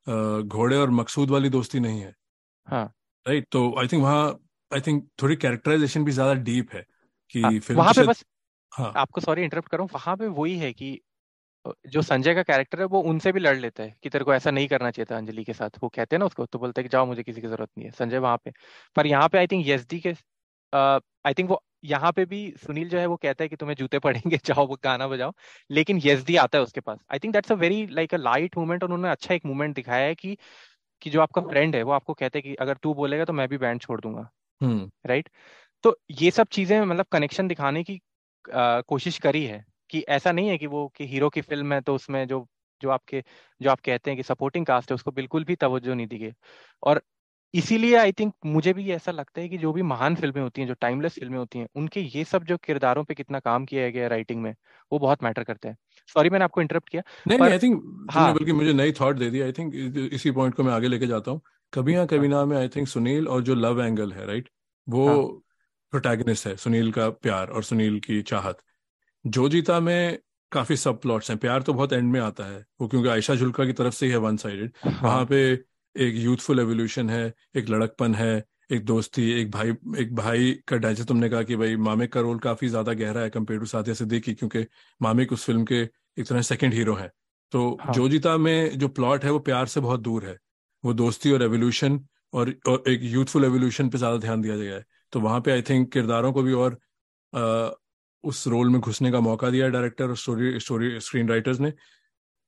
[0.06, 2.12] घोड़े और मकसूद वाली दोस्ती नहीं है।
[2.66, 2.92] हाँ।
[3.26, 4.24] राइट तो आई थिंक वहाँ
[4.70, 6.84] आई थिंक थोड़ी कैरेक्टराइजेशन भी ज़्यादा डीप है
[7.34, 8.24] हाँ कि फ़िल्म वहाँ पे बस
[8.72, 10.98] हाँ। आपको सॉरी इंटरप्ट करूँ वहाँ पे वही है कि
[11.88, 14.50] जो संजय का कैरेक्टर है वो उनसे भी लड़ लेता है कि तेरे को ऐसा
[14.50, 16.84] नहीं करना चाहिए था अंजलि के साथ। वो कहते हैं ना उसको तो बोलता है
[16.84, 18.52] कि जाओ मुझे किसी की ज़रूरत नहीं है। संजय वहाँ पे।
[18.96, 20.14] पर यहाँ पे आई थिंक यसडी के
[20.72, 23.98] आई थिंक वो यहाँ पे भी सुनील जो है वो कहता है कि तुम्हें जूते
[23.98, 25.32] पड़ेंगे जाओ वो गाना बजाओ।
[25.70, 28.82] लेकिन यसडी आता है उसके पास। I think that's a very like a light movement
[28.82, 30.36] और उन्होंने अच्छा एक मूवमेंट दिखाया है कि
[31.02, 33.48] कि जो आपका फ्रेंड है वो आपको कहते हैं कि अगर तू बोलेगा तो मैं
[33.48, 34.30] भी बैंड छोड़ दूँगा।
[34.60, 35.28] हम्म। राइट
[35.84, 38.00] तो ये सब चीज़ें मतलब कनेक्शन दिखाने की
[38.44, 41.80] आ, कोशिश करी है कि ऐसा नहीं है कि वो कि हीरो की फ़िल्म है
[41.80, 42.46] तो उसमें जो
[42.80, 43.22] जो आपके
[43.60, 46.32] जो आप कहते हैं कि सपोर्टिंग कास्ट है उसको बिल्कुल भी तवज्जो नहीं दी गई।
[46.82, 47.02] और
[47.54, 50.68] इसीलिए आई थिंक मुझे भी ऐसा लगता है कि जो भी महान फ़िल्में होती हैं
[50.68, 54.08] जो टाइमलेस फ़िल्में होती हैं उनके ये सब जो किरदारों पे कितना काम किया गया
[54.08, 54.54] राइटिंग में
[54.92, 55.76] वो बहुत मैटर करते हैं।
[56.08, 59.16] सॉरी मैंने आपको इंटरप्ट किया नहीं पर नहीं आई थिंक हाँ। बल्कि मुझे नई थॉट
[59.16, 59.74] दे दी। आई थिंक
[60.12, 61.40] इसी पॉइंट को मैं आगे लेके जाता हूँ।
[61.72, 64.48] कभी ना कभी हाँ। ना में आई थिंक सुनील और जो लव एंगल है राइट
[64.86, 65.16] वो हाँ।
[65.92, 68.58] प्रोटैगनिस्ट है सुनील का प्यार और सुनील की चाहत।
[69.24, 70.18] जो जीता में
[70.52, 73.64] काफ़ी सब प्लॉट्स हैं। प्यार तो बहुत एंड में आता है वो क्योंकि आयशा झुलका
[73.66, 74.72] की तरफ़ से ही है वन साइडेड
[75.04, 75.54] वहाँ पे
[75.96, 78.32] एक यूथफुल एवोल्यूशन है एक लड़कपन है
[78.72, 82.38] एक दोस्ती एक भाई एक भाई का जैसे तुमने कहा कि भाई मामिक का रोल
[82.38, 84.64] काफ़ी ज़्यादा गहरा है कंपेयर टू साथिया सिद्दीकी क्योंकि
[85.00, 87.10] मामिक उस फ़िल्म के एक तरह सेकेंड हीरो है।
[87.52, 90.36] तो हाँ। जो जीता में जो प्लॉट है वो प्यार से बहुत दूर है।
[90.84, 92.00] वो दोस्ती और एवोल्यूशन
[92.32, 95.62] और, और एक यूथफुल एवोल्यूशन पे ज़्यादा ध्यान दिया गया है। तो वहाँ पे आई
[95.62, 96.78] थिंक किरदारों को भी और
[97.32, 97.70] अ,
[98.24, 101.72] उस रोल में घुसने का मौका दिया डायरेक्टर और स्टोरी स्टोरी स्क्रीन राइटर्स ने।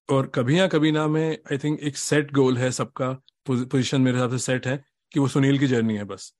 [0.08, 3.10] और कभी ना कभी ना में आई थिंक एक सेट गोल है सबका
[3.46, 4.82] पोजीशन मेरे हिसाब से सेट है
[5.12, 6.32] कि वो सुनील की जर्नी है बस।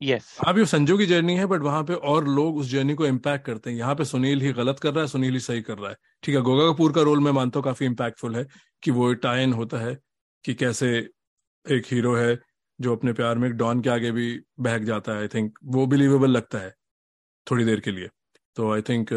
[0.00, 2.94] यस हाँ भी वो संजू की जर्नी है बट वहाँ पे और लोग उस जर्नी
[2.94, 5.62] को इम्पैक्ट करते हैं। यहाँ पे सुनील ही गलत कर रहा है सुनील ही सही
[5.62, 8.46] कर रहा है। ठीक है गोगा कपूर का रोल मैं मानता हूँ काफ़ी इम्पैक्टफुल है
[8.82, 9.96] कि वो टाइन होता है
[10.44, 10.88] कि कैसे
[11.66, 12.38] एक हीरो है
[12.78, 16.30] जो अपने प्यार में डॉन के आगे भी बहक जाता है आई थिंक वो बिलीवेबल
[16.30, 16.74] लगता है
[17.46, 18.08] थोड़ी देर के लिए।
[18.56, 19.12] तो आई थिंक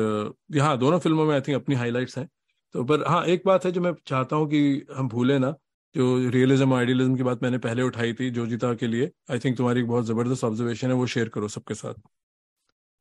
[0.56, 2.28] यहाँ दोनों फ़िल्मों में आई थिंक अपनी हाईलाइट्स हैं।
[2.76, 5.54] तो पर हाँ एक बात है जो मैं चाहता हूँ कि हम भूले ना
[5.96, 9.58] जो रियलिज्म आइडियलिज्म की बात मैंने पहले उठाई थी जो जीता के लिए आई थिंक
[9.58, 12.02] तुम्हारी एक बहुत ज़बरदस्त ऑब्जर्वेशन है वो शेयर करो सबके साथ।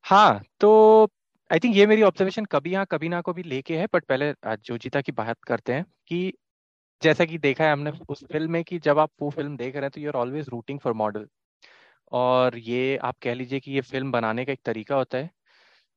[0.04, 0.68] हाँ तो
[1.50, 4.32] आई थिंक ये मेरी ऑब्जर्वेशन कभी यहाँ कभी ना को भी लेके है बट पहले
[4.58, 6.32] जोजिता की बात करते हैं कि
[7.02, 9.82] जैसा कि देखा है हमने उस फ़िल्म में कि जब आप वो फ़िल्म देख रहे
[9.82, 11.28] हैं तो you are always rooting for model
[12.12, 15.26] और ये आप कह लीजिए कि ये फ़िल्म बनाने का एक तरीका होता है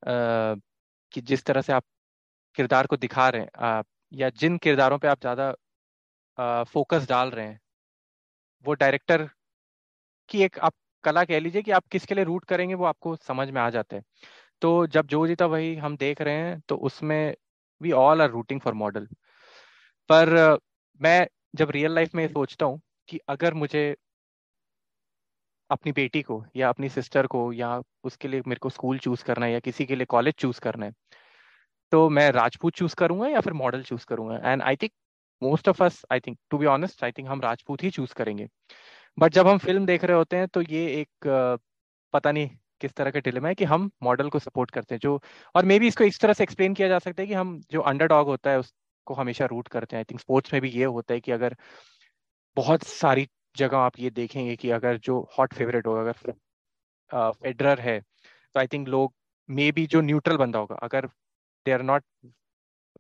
[0.04, 0.56] अ,
[1.12, 1.86] कि जिस तरह से आप
[2.58, 5.54] किरदार को दिखा रहे हैं आप या जिन किरदारों पे आप ज़्यादा
[6.38, 7.60] फोकस डाल रहे हैं।
[8.66, 9.28] वो डायरेक्टर
[10.30, 10.74] की एक आप
[11.04, 13.96] कला कह लीजिए कि आप किसके लिए रूट करेंगे वो आपको समझ में आ जाते
[13.96, 14.04] हैं।
[14.62, 17.36] तो जब जो जीता वही हम देख रहे हैं तो उसमें
[17.82, 19.08] we all are rooting for model
[20.10, 20.58] पर
[21.02, 23.96] मैं जब रियल लाइफ में सोचता हूँ कि अगर मुझे
[25.70, 29.46] अपनी बेटी को या अपनी सिस्टर को या उसके लिए मेरे को स्कूल चूज़ करना
[29.46, 30.94] है या किसी के लिए कॉलेज चूज़ करना है
[31.92, 34.92] तो मैं राजपूत चूज़ करूँगा या फिर मॉडल चूज़ करूँगा। And I think
[35.44, 38.48] most of us I think to be honest I think हम राजपूत ही चूज़ करेंगे।
[39.18, 41.10] बट जब हम फ़िल्म देख रहे होते हैं तो ये एक,
[42.14, 42.50] पता नहीं
[42.82, 45.20] किस तरह का डिलेमा है कि हम मॉडल को सपोर्ट करते हैं, जो,
[45.56, 47.82] और मे बी इसको इस तरह से एक्सप्लेन किया जा सकता है कि हम जो
[47.84, 51.14] अंडरडॉग होता है, उसको हमेशा रूट करते हैं। आई थिंक स्पोर्ट्स में भी ये होता
[51.14, 51.56] है कि अगर
[52.58, 56.34] बहुत सारी जगह आप ये देखेंगे कि अगर जो हॉट फेवरेट होगा, अगर
[57.34, 59.14] फेडरर है तो आई थिंक लोग
[59.50, 61.08] मे बी जो न्यूट्रल बंदा होगा, अगर
[61.66, 62.04] they are not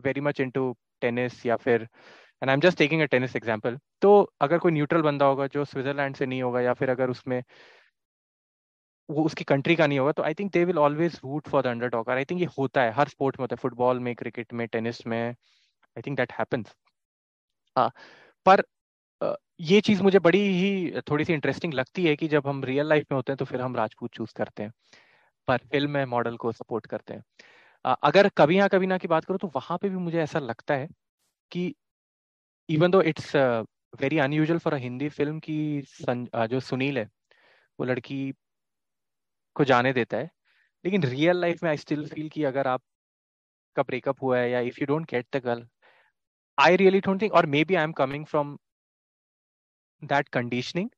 [0.05, 1.87] very much into tennis या फिर
[2.43, 5.65] and I am just taking a tennis example तो अगर कोई न्यूट्रल बंदा होगा जो
[5.65, 7.41] स्विट्जरलैंड से नहीं होगा या फिर अगर उसमें
[9.09, 11.67] वो उसकी कंट्री का नहीं होगा तो I think they will always root for the
[11.67, 14.53] underdog और आई थिंक ये होता है, हर स्पोर्ट में होता है फुटबॉल में क्रिकेट
[14.53, 16.73] में टेनिस में आई थिंक दैट हैपेंस
[18.45, 18.63] पर
[19.61, 23.05] ये चीज़ मुझे बड़ी ही, थोड़ी सी इंटरेस्टिंग लगती है कि जब हम रियल लाइफ
[23.11, 24.71] में होते हैं तो फिर हम राजपूत चूज़ करते हैं,
[25.47, 27.23] पर फ़िल्म में मॉडल को सपोर्ट करते हैं।
[28.03, 30.75] अगर कभी हाँ कभी ना की बात करूँ तो वहाँ पे भी मुझे ऐसा लगता
[30.75, 30.87] है
[31.51, 31.73] कि
[32.69, 33.35] even though it's
[34.01, 37.09] very unusual for a Hindi film की सं, अ, जो सुनील है
[37.79, 38.33] वो लड़की
[39.55, 40.29] को जाने देता है
[40.85, 42.81] लेकिन रियल लाइफ में आई स्टिल फील कि अगर आप
[43.75, 45.67] का ब्रेकअप हुआ है या if you don't get the girl
[46.59, 48.57] I really don't think और maybe I am coming from
[50.03, 50.89] that conditioning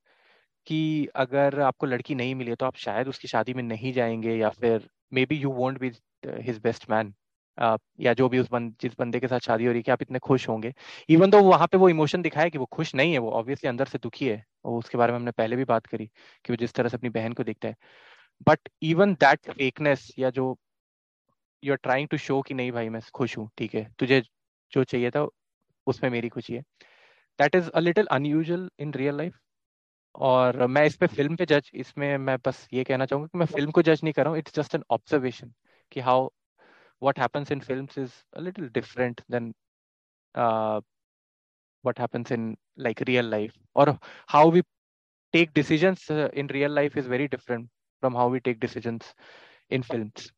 [0.68, 4.50] कि अगर आपको लड़की नहीं मिली तो आप शायद उसकी शादी में नहीं जाएँगे या
[4.50, 4.90] फिर
[5.26, 5.92] maybe you won't be
[6.26, 7.16] his best man
[7.58, 10.02] या जो भी उस बंद जिस बंदे के साथ शादी हो रही है कि आप
[10.02, 10.74] इतने खुश होंगे।
[11.10, 13.86] इवन तो वहाँ पे वो इमोशन दिखाया कि वो खुश नहीं है, वो ऑब्वियसली अंदर
[13.86, 16.74] से दुखी है और उसके बारे में हमने पहले भी बात करी कि वो जिस
[16.74, 17.76] तरह से अपनी बहन को देखता है।
[18.48, 20.56] बट इवन दैट फेकनेस या जो
[21.64, 24.22] you are trying to show कि नहीं भाई मैं खुश हूँ, ठीक है, तुझे
[24.74, 25.28] जो चाहिए था
[25.88, 26.62] उसमें मेरी खुशी है।
[27.40, 29.40] That is a little unusual in real life
[30.16, 33.46] और मैं इस पे फ़िल्म पे जज इसमें मैं बस ये कहना चाहूँगा कि मैं
[33.46, 35.52] फ़िल्म को जज नहीं कर रहा हूँ इट्स जस्ट एन ऑब्जर्वेशन
[35.92, 36.28] कि how
[37.00, 39.54] what happens in films is a little different than
[40.36, 40.80] uh,
[41.84, 44.62] what happens in like real life or how we
[45.34, 47.70] take decisions uh, in real life is very different
[48.02, 49.14] from how we take decisions
[49.70, 50.32] in films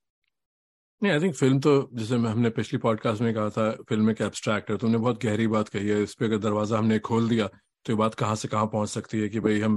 [1.04, 4.70] नहीं I think film तो जैसे हमने पिछली podcast में कहा था film एक abstract
[4.72, 7.92] है तुमने बहुत गहरी बात कही है इस पे अगर दरवाज़ा हमने खोल दिया तो
[7.94, 9.76] ये बात कहाँ से कहाँ पहुँच सकती है कि भाई हम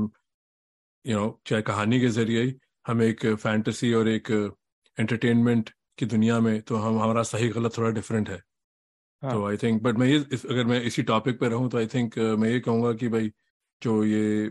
[1.04, 2.54] यू you नो know, चाहे कहानी के ज़रिए ही
[2.86, 4.30] हम एक फैंटेसी और एक
[4.98, 5.70] एंटरटेनमेंट
[6.00, 8.40] की दुनिया में तो हम हमारा सही गलत थोड़ा डिफरेंट है।
[9.22, 9.32] हाँ.
[9.32, 11.86] तो आई थिंक बट मैं ये इस, अगर मैं इसी टॉपिक पे रहूँ तो आई
[11.86, 13.30] थिंक uh, मैं ये कहूँगा कि भाई
[13.82, 14.50] जो ये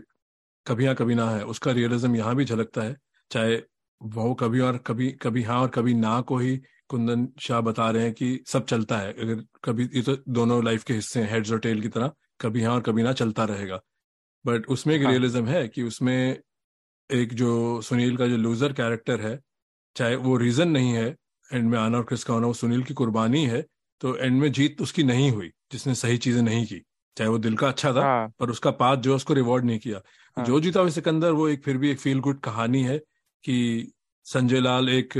[0.66, 2.96] कभी हाँ कभी ना है उसका रियलिज्म यहाँ भी झलकता है।
[3.30, 3.56] चाहे
[4.00, 6.56] वो कभी और कभी कभी हाँ और कभी ना को ही
[6.88, 10.84] कुंदन शाह बता रहे हैं कि सब चलता है। अगर कभी ये तो दोनों लाइफ
[10.84, 13.80] के हिस्से हैं हेड्स और टेल की तरह। कभी हाँ और कभी ना चलता रहेगा।
[14.44, 15.10] बट उसमें एक हाँ.
[15.10, 16.38] रियलिज्म है कि उसमें
[17.10, 17.50] एक जो
[17.82, 19.38] सुनील का जो लूजर कैरेक्टर है
[19.96, 21.16] चाहे वो रीजन नहीं है
[21.52, 23.64] एंड में आना और क्रिस का होना वो सुनील की कुर्बानी है
[24.00, 26.82] तो एंड में जीत उसकी नहीं हुई जिसने सही चीज़ें नहीं की
[27.16, 28.28] चाहे वो दिल का अच्छा था हाँ.
[28.40, 30.00] पर उसका पाथ जो उसको रिवॉर्ड नहीं किया
[30.36, 30.44] हाँ.
[30.46, 32.98] जो जीता हुआ सिकंदर वो एक फिर भी एक फील गुड कहानी है
[33.44, 33.92] कि
[34.26, 35.16] संजय लाल एक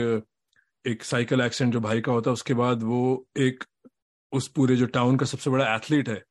[0.85, 3.65] एक साइकिल एक्सीडेंट जो भाई का होता है उसके बाद वो एक
[4.33, 6.23] उस पूरे जो टाउन का सबसे बड़ा एथलीट है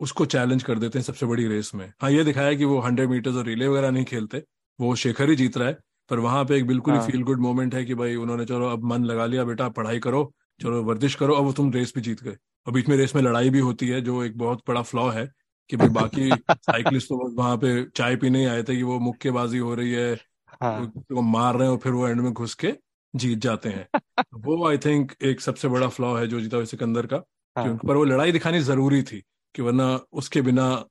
[0.00, 3.08] उसको चैलेंज कर देते हैं सबसे बड़ी रेस में हाँ ये दिखाया कि वो हंड्रेड
[3.08, 4.42] मीटर्स और रिले वगैरह नहीं खेलते
[4.78, 5.78] वो शेखर ही जीत रहा है
[6.08, 8.84] पर वहाँ पे एक बिल्कुल ही फील गुड मोमेंट है कि भाई उन्होंने चलो अब
[8.84, 12.36] मन लगा लिया बेटा पढ़ाई करो चलो वर्जिश करो अब तुम रेस भी जीत गए
[12.66, 15.28] और बीच में रेस में लड़ाई भी होती है जो एक बहुत बड़ा फ्लॉ है
[15.70, 19.74] कि भाई बाकी साइकिलिस्ट तो वहाँ पे चाय पीने आए थे कि वो मुक्केबाजी हो
[19.74, 20.14] रही है
[20.62, 20.92] हाँ.
[21.12, 22.74] वो मार रहे हैं और फिर वो एंड में घुस के
[23.14, 23.88] जीत जाते हैं
[24.34, 27.22] वो आई थिंक एक सबसे बड़ा फ्लॉ है जो जीता हुआ सिकंदर का
[27.56, 27.78] हाँ.
[27.86, 29.22] पर वो लड़ाई दिखानी ज़रूरी थी
[29.54, 30.84] कि वरना उसके बिना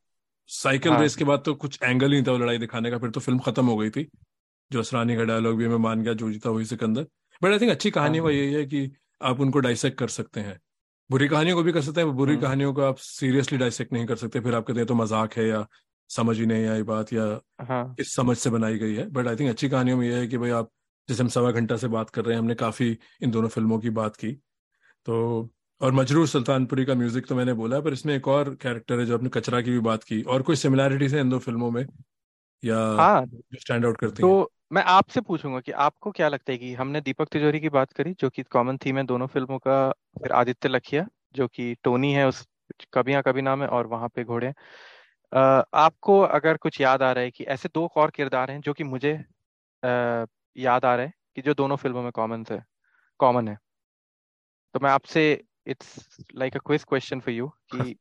[0.49, 1.01] साइकिल हाँ.
[1.01, 3.19] रेस के बाद तो कुछ एंगल ही नहीं था वो लड़ाई दिखाने का फिर तो
[3.19, 4.07] फ़िल्म खत्म हो गई थी
[4.73, 7.05] जो असरानी का डायलॉग भी मैं मान गया जो जीता Wahi Sikandar.
[7.41, 10.59] But I think अच्छी कहानी का यही है कि आप उनको डाइसेक्ट कर सकते हैं।
[11.09, 14.15] बुरी कहानियों को भी कर सकते हैं बुरी कहानियों को आप सीरियसली डाइसेक्ट नहीं कर
[14.15, 15.65] सकते। फिर आप कहते हैं तो मज़ाक है या
[16.09, 17.25] समझ ही नहीं आई बात या
[17.61, 17.95] हाँ.
[17.99, 20.37] इस समझ से बनाई गई है। बट आई थिंक अच्छी कहानियों में यह है कि
[20.37, 20.69] भाई आप
[21.09, 23.89] जैसे हम सवा घंटा से बात कर रहे हैं हमने काफ़ी इन दोनों फ़िल्मों की
[23.91, 24.31] बात की।
[25.05, 25.49] तो
[25.81, 29.13] और मजरूर सुल्तानपुरी का म्यूज़िक तो मैंने बोला पर इसमें एक और कैरेक्टर है जो
[29.13, 31.85] आपने कचरा की भी बात की। और कोई सिमिलैरिटीज है इन दो फ़िल्मों में?
[32.63, 36.73] या हाँ, स्टैंड आउट करती तो मैं आपसे पूछूँगा कि आपको क्या लगता है कि
[36.73, 40.31] हमने दीपक तिजोरी की बात करी जो कि कॉमन थीम है दोनों फ़िल्मों का फिर
[40.31, 42.47] आदित्य लखिया जो कि टोनी है उस
[42.93, 44.53] कभी कभी नाम है और वहाँ पे घोड़े
[45.73, 48.83] आपको अगर कुछ याद आ रहा है कि ऐसे दो और किरदार हैं जो कि
[48.83, 49.13] मुझे
[49.85, 50.25] आ,
[50.57, 52.65] याद आ रहे हैं कि जो दोनों फ़िल्मों में कॉमन है
[53.19, 53.57] कॉमन है।
[54.73, 57.95] तो मैं आपसे it's like a quiz question for you कि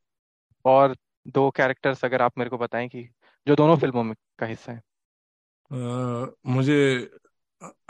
[0.64, 0.96] और
[1.28, 3.08] दो कैरेक्टर्स अगर आप मेरे को बताएँ कि
[3.46, 4.91] जो दोनों फ़िल्मों में का हिस्सा है।
[5.72, 6.78] मुझे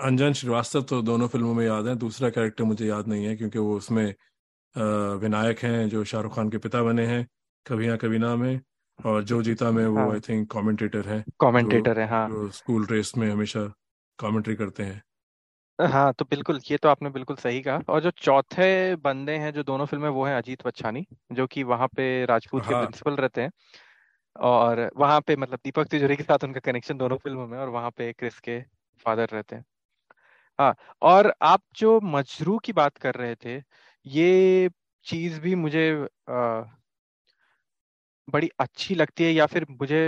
[0.01, 3.59] अंजन श्रीवास्तव तो दोनों फ़िल्मों में याद है। दूसरा कैरेक्टर मुझे याद नहीं है क्योंकि
[3.59, 4.05] वो उसमें
[5.21, 7.27] विनायक हैं जो शाहरुख खान के पिता बने हैं
[7.67, 8.61] कभी ना कभी ना में
[8.99, 13.13] और जो जीता में वो आई थिंक कमेंटेटर हैं कमेंटेटर है हाँ। जो स्कूल रेस
[13.17, 13.67] में हमेशा
[14.19, 15.03] कमेंट्री करते हैं।
[15.79, 19.63] हाँ तो बिल्कुल ये तो आपने बिल्कुल सही कहा। और जो चौथे बंदे हैं जो
[19.63, 23.43] दोनों फ़िल्में वो हैं अजीत बच्चानी जो कि वहाँ पे राजपूत हाँ, के प्रिंसिपल रहते
[23.43, 23.51] हैं।
[24.37, 27.91] और वहाँ पे मतलब दीपक तिजोरी के साथ उनका कनेक्शन दोनों फ़िल्मों में और वहाँ
[27.91, 28.61] पे क्रिस के
[29.07, 29.65] फादर रहते हैं।
[30.59, 33.57] हाँ और आप जो मजरू की बात कर रहे थे
[34.07, 34.71] ये
[35.07, 35.91] चीज़ भी मुझे
[36.31, 36.63] आ,
[38.29, 40.01] बड़ी अच्छी लगती है या फिर मुझे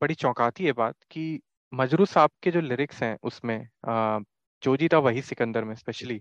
[0.00, 1.24] बड़ी चौंकाती है बात कि
[1.72, 4.18] मजरू साहब के जो लिरिक्स हैं उसमें आ,
[4.62, 6.20] जो जीता वही सिकंदर में स्पेशली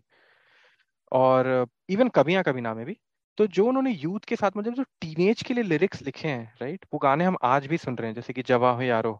[1.12, 1.48] और
[1.90, 2.98] इवन कभी कभी ना में भी।
[3.40, 6.86] तो जो उन्होंने यूथ के साथ मतलब जो टीनेज के लिए लिरिक्स लिखे हैं राइट
[6.94, 9.12] वो गाने हम आज भी सुन रहे हैं, जैसे कि जवा हो यारो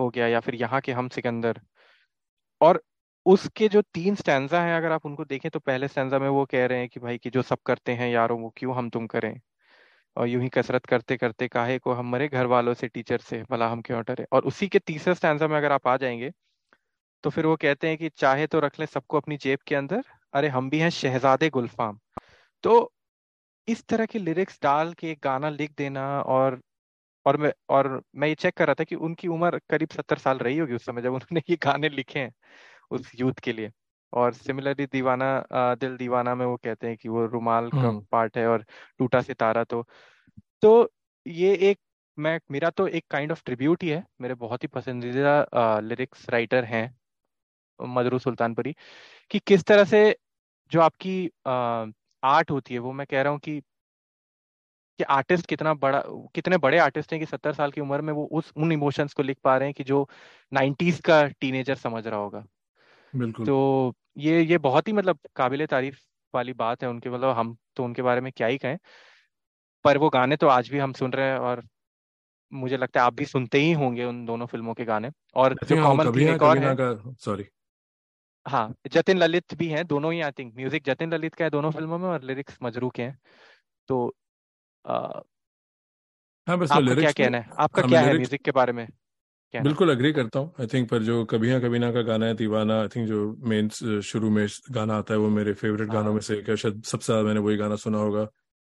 [0.00, 1.60] हो गया या फिर यहाँ के हम सिकंदर।
[2.60, 2.82] और
[3.26, 6.66] उसके जो तीन स्टैंजा हैं, अगर आप उनको देखें तो पहले स्टैंजा में वो कह
[6.66, 9.40] रहे हैं कि भाई कि जो सब करते हैं यारो, वो क्यों हम तुम करें?
[10.16, 13.44] और यूँ ही कसरत करते करते काहे को हम मरे घर वालों से टीचर से,
[13.50, 16.32] भला हम क्यों डरे और उसी के तीसरे स्टैंडा में अगर आप आ जाएँगे
[17.24, 20.02] तो फिर वो कहते हैं कि चाहे तो रख लें सबको अपनी जेब के अंदर,
[20.34, 21.98] अरे हम भी हैं शहजादे गुलफाम।
[22.64, 22.92] तो
[23.68, 26.60] इस तरह के लिरिक्स डाल के एक गाना लिख देना और
[27.26, 30.38] और मैं और मैं ये चेक कर रहा था कि उनकी उम्र करीब सत्तर साल
[30.38, 32.32] रही होगी उस समय जब उन्होंने ये गाने लिखे हैं
[32.90, 33.70] उस यूथ के लिए।
[34.12, 38.36] और सिमिलरली दीवाना दिल दीवाना में वो कहते हैं कि वो रुमाल का हम्म। पार्ट
[38.38, 38.64] है और
[38.98, 39.86] टूटा सितारा तो
[40.62, 40.72] तो
[41.26, 41.78] ये एक
[42.18, 46.64] मैं मेरा तो एक काइंड ऑफ़ ट्रिब्यूट ही है। मेरे बहुत ही पसंदीदा लिरिक्स राइटर
[46.64, 46.84] हैं
[47.80, 48.74] मदरू सुल्तानपुरी
[49.30, 50.02] कि किस तरह से
[50.72, 51.30] जो आपकी
[52.22, 53.60] आर्ट होती है वो मैं कह रहा हूँ कि
[54.98, 56.02] कि आर्टिस्ट कितना बड़ा
[56.34, 59.22] कितने बड़े आर्टिस्ट हैं कि सत्तर साल की उम्र में वो उस उन इमोशंस को
[59.22, 60.06] लिख पा रहे हैं कि जो
[60.52, 62.44] नाइन्टीज का टीनेजर समझ रहा होगा।
[63.12, 65.98] बिल्कुल। तो ये ये बहुत ही मतलब काबिल तारीफ़
[66.34, 68.78] वाली बात है उनके मतलब हम तो उनके बारे में क्या ही कहें।
[69.84, 71.62] पर वो गाने तो आज भी हम सुन रहे हैं और
[72.52, 75.76] मुझे लगता है आप भी सुनते ही होंगे उन दोनों फ़िल्मों के गाने। और जो
[75.78, 76.76] कॉमन एक और है
[77.20, 77.44] सॉरी
[78.46, 81.70] हाँ जतिन ललित भी हैं दोनों ही I think music Jatin Lalit का है दोनों
[81.72, 83.18] फ़िल्मों में और लिरिक्स मजरू के हैं।
[83.88, 84.06] तो
[84.84, 85.20] आ,
[86.46, 87.50] हाँ बस आपका क्या कहना है?
[87.58, 88.86] आपका हाँ क्या है म्यूज़िक के बारे में?
[89.54, 92.34] बिल्कुल अग्री करता हूँ। आई थिंक पर जो कभी ना कभी ना का गाना है
[92.34, 93.68] दीवाना आई थिंक जो मेन
[94.02, 97.06] शुरू में गाना आता है वो मेरे फेवरेट गानों हाँ में से एक शायद सबसे
[97.06, 98.22] ज़्यादा मैंने वही गाना सुना होगा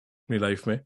[0.03, 0.79] अपनी लाइफ में।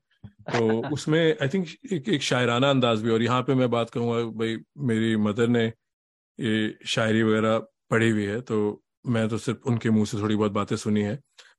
[0.51, 4.23] तो उसमें आई थिंक एक, एक शायराना अंदाज भी और यहाँ पे मैं बात कहूँगा
[4.39, 5.67] भाई मेरी मदर ने
[6.39, 7.57] ये शायरी वगैरह
[7.91, 8.57] पढ़ी हुई है तो
[9.09, 11.15] मैं तो सिर्फ़ उनके मुँह से थोड़ी बहुत बातें सुनी है।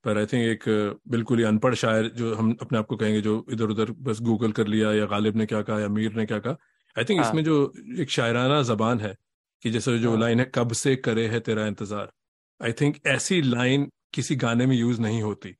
[0.05, 0.63] पर आई थिंक एक
[1.09, 4.51] बिल्कुल ही अनपढ़ शायर जो हम अपने आप को कहेंगे जो इधर उधर बस गूगल
[4.51, 6.57] कर लिया या गालिब ने क्या कहा या मीर ने क्या कहा
[6.95, 7.55] आई थिंक हाँ। इसमें जो
[7.99, 9.15] एक शायराना जबान है
[9.63, 12.11] कि जैसे जो हाँ। लाइन है कब से करे है तेरा इंतज़ार?
[12.59, 15.55] आई थिंक ऐसी लाइन किसी गाने में यूज़ नहीं होती।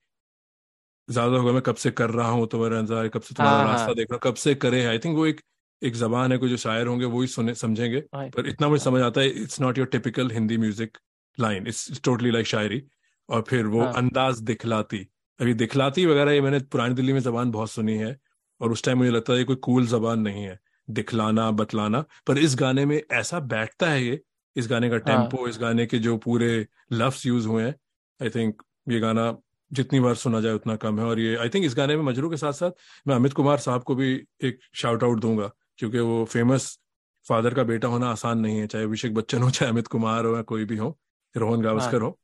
[1.08, 3.86] ज़्यादा होगा मैं कब से कर रहा हूँ तुम्हारा इंतज़ार कब से तुम्हारा हाँ रास्ता
[3.86, 4.88] हाँ देख रहा हूँ कब से करे है?
[4.90, 5.42] आई थिंक वो एक
[5.82, 8.84] एक जबान है कोई जो शायर होंगे वो ही सुने समझेंगे। हाँ पर इतना मुझे
[8.84, 10.98] समझ आता है it's not your typical Hindi music
[11.38, 12.82] line it's totally like शायरी।
[13.30, 14.98] और फिर वो हाँ। अंदाज दिखलाती।
[15.40, 18.18] अभी दिखलाती वगैरह ये मैंने पुरानी दिल्ली में जबान बहुत सुनी है
[18.62, 20.60] और उस टाइम मुझे लगता है ये कोई कूल जबान नहीं है।
[20.90, 24.20] दिखलाना बतलाना पर इस गाने में ऐसा बैठता है ये
[24.56, 27.76] इस गाने का हाँ। टेंपो इस गाने के जो पूरे लफ्स यूज़ हुए हैं
[28.20, 29.36] आई थिंक ये गाना
[29.72, 32.30] जितनी बार सुना जाए उतना कम है। और ये आई थिंक इस गाने में मजरू
[32.30, 32.72] के साथ साथ
[33.08, 34.12] मैं अमित कुमार साहब को भी
[34.44, 36.78] एक शाउट आउट दूँगा। क्योंकि वो फ़ेमस
[37.26, 40.36] फादर का बेटा होना आसान नहीं है चाहे अभिषेक बच्चन हो चाहे अमित कुमार हो
[40.36, 40.98] या कोई भी हो
[41.36, 42.18] रोहन गावस्कर हाँ। हो।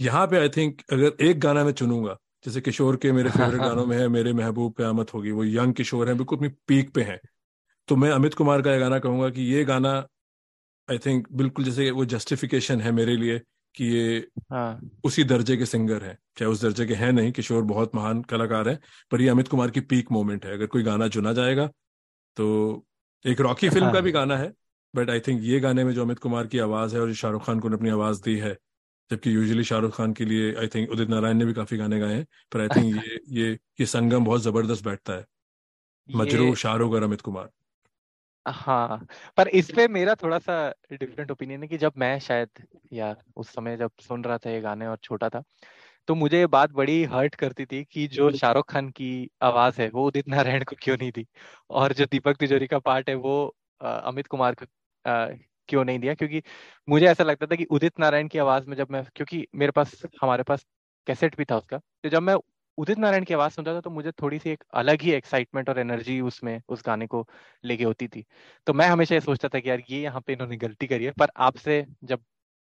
[0.00, 3.84] यहाँ पे आई थिंक अगर एक गाना मैं चुनूँगा जैसे किशोर के मेरे फेवरेट गानों
[3.86, 7.18] में है मेरे महबूब कयामत होगी वो यंग किशोर है बिल्कुल अपनी पीक पे हैं।
[7.88, 9.92] तो मैं अमित कुमार का ये गाना कहूँगा कि ये गाना
[10.88, 13.38] आई थिंक बिल्कुल जैसे वो जस्टिफिकेशन है मेरे लिए
[13.74, 17.62] कि ये हाँ। उसी दर्जे के सिंगर हैं चाहे उस दर्जे के हैं नहीं किशोर
[17.64, 18.78] बहुत महान कलाकार हैं
[19.10, 21.66] पर ये अमित कुमार की पीक मोमेंट है। अगर कोई गाना चुना जाएगा
[22.36, 22.46] तो
[23.24, 24.52] एक रॉकी फ़िल्म का भी गाना है
[24.94, 27.60] बट आई थिंक ये गाने में जो अमित कुमार की आवाज़ है और शाहरुख खान
[27.60, 28.56] को ने अपनी आवाज़ दी है
[29.10, 32.14] जबकि यूजुअली शाहरुख खान के लिए आई थिंक उदित नारायण ने भी काफ़ी गाने गाए
[32.14, 35.26] हैं पर आई थिंक ये ये ये संगम बहुत ज़बरदस्त बैठता है।
[36.08, 37.50] मजरू शाहरुख और अमित कुमार।
[38.46, 39.06] हाँ
[39.36, 40.54] पर इस पे मेरा थोड़ा सा
[40.92, 44.60] डिफरेंट ओपिनियन है कि जब मैं शायद या उस समय जब सुन रहा था ये
[44.60, 45.42] गाने और छोटा था
[46.08, 49.10] तो मुझे ये बात बड़ी हर्ट करती थी कि जो शाहरुख खान की
[49.42, 51.26] आवाज़ है वो उदित नारायण को क्यों नहीं दी?
[51.70, 53.36] और जो दीपक तिजोरी का पार्ट है वो
[53.80, 54.66] अमित कुमार को
[55.68, 56.14] क्यों नहीं दिया?
[56.14, 56.42] क्योंकि
[56.88, 60.00] मुझे ऐसा लगता था कि उदित नारायण की आवाज़ में जब मैं क्योंकि मेरे पास
[60.22, 60.64] हमारे पास
[61.06, 62.34] कैसेट भी था उसका तो जब मैं
[62.78, 65.78] उदित नारायण की आवाज़ सुनता था तो मुझे थोड़ी सी एक अलग ही एक्साइटमेंट और
[65.78, 67.26] एनर्जी उसमें उस गाने को
[67.64, 68.24] लेके होती थी।
[68.66, 71.10] तो मैं हमेशा ये सोचता था कि यार ये यहाँ पे इन्होंने गलती करी है
[71.12, 72.22] पर आपसे जब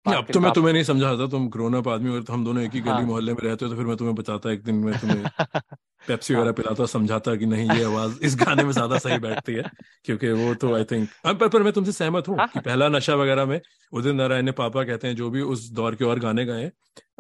[0.05, 2.43] नहीं, अब तो मैं तुम्हें नहीं समझा था तुम ग्रोन अप आदमी हो तो हम
[2.45, 4.63] दोनों एक ही गली हाँ। मोहल्ले में रहते हो तो फिर मैं तुम्हें बताता एक
[4.63, 5.23] दिन मैं तुम्हें
[6.07, 9.53] पेप्सी वगैरह हाँ। पिलाता समझाता कि नहीं ये आवाज़ इस गाने में ज़्यादा सही बैठती
[9.53, 9.63] है
[10.05, 13.15] क्योंकि वो तो आई थिंक पर, पर मैं तुमसे सहमत हूँ हाँ कि पहला नशा
[13.15, 13.59] वगैरह में
[13.93, 16.71] उदित नारायण ने पापा कहते हैं जो भी उस दौर के और गाने गाए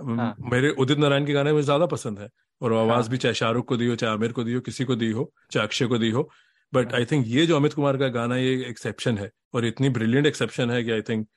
[0.01, 2.29] हाँ। मेरे उदित नारायण के गाने मुझे ज़्यादा पसंद है
[2.61, 4.85] और आवाज़ हाँ। भी चाहे शाहरुख को दी हो चाहे आमिर को दी हो किसी
[4.85, 6.29] को दी हो चाहे अक्षय को दी हो
[6.73, 9.89] बट हाँ। आई थिंक ये जो अमित कुमार का गाना ये एक्सेप्शन है और इतनी
[9.89, 11.27] ब्रिलियंट एक्सेप्शन है कि आई थिंक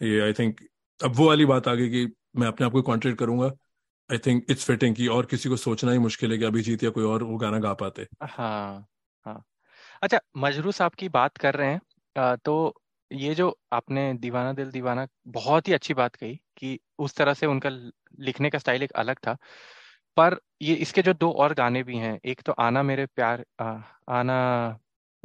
[0.00, 0.60] ये आई थिंक
[1.02, 2.06] अब वो वाली बात आ गई कि
[2.36, 3.46] मैं अपने आप को कॉन्ट्रेक्ट करूँगा।
[4.10, 6.90] आई थिंक इट्स फिटिंग कि और किसी को सोचना ही मुश्किल है कि अभिजीत या
[6.90, 8.86] कोई और वो गाना गा पाते। हाँ
[9.26, 9.42] हाँ।
[10.02, 12.74] अच्छा मजरू साहब की बात कर रहे हैं। तो
[13.10, 17.46] ये जो आपने दीवाना दिल दीवाना बहुत ही अच्छी बात कही कि उस तरह से
[17.46, 17.70] उनका
[18.20, 19.36] लिखने का स्टाइल एक अलग था।
[20.16, 23.64] पर ये इसके जो दो और गाने भी हैं एक तो आना मेरे प्यार अ,
[24.10, 24.38] आना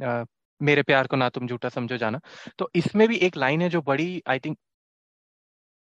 [0.00, 0.24] अ,
[0.60, 2.20] मेरे प्यार को ना तुम झूठा समझो जाना।
[2.58, 4.58] तो इसमें भी एक लाइन है जो बड़ी आई थिंक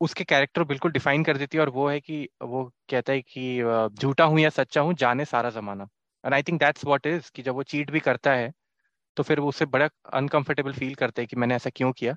[0.02, 3.90] उसके कैरेक्टर बिल्कुल डिफाइन कर देती है और वो है कि, वो कहता है कि
[3.94, 5.88] झूठा हूँ या सच्चा हूँ, जाने सारा जमाना।
[6.24, 8.52] And I think that's what is कि जब वो चीट भी करता है
[9.18, 12.16] तो फिर वो उससे बड़ा अनकंफर्टेबल फील करते हैं कि मैंने ऐसा क्यों किया?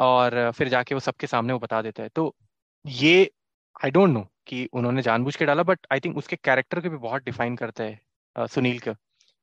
[0.00, 2.34] और फिर जाके वो सबके सामने वो बता देता है। तो
[2.84, 3.30] ये
[3.76, 6.96] आई डोंट नो कि उन्होंने जानबूझ के डाला बट आई थिंक उसके कैरेक्टर को भी
[6.98, 8.94] बहुत डिफाइन करता है सुनील का,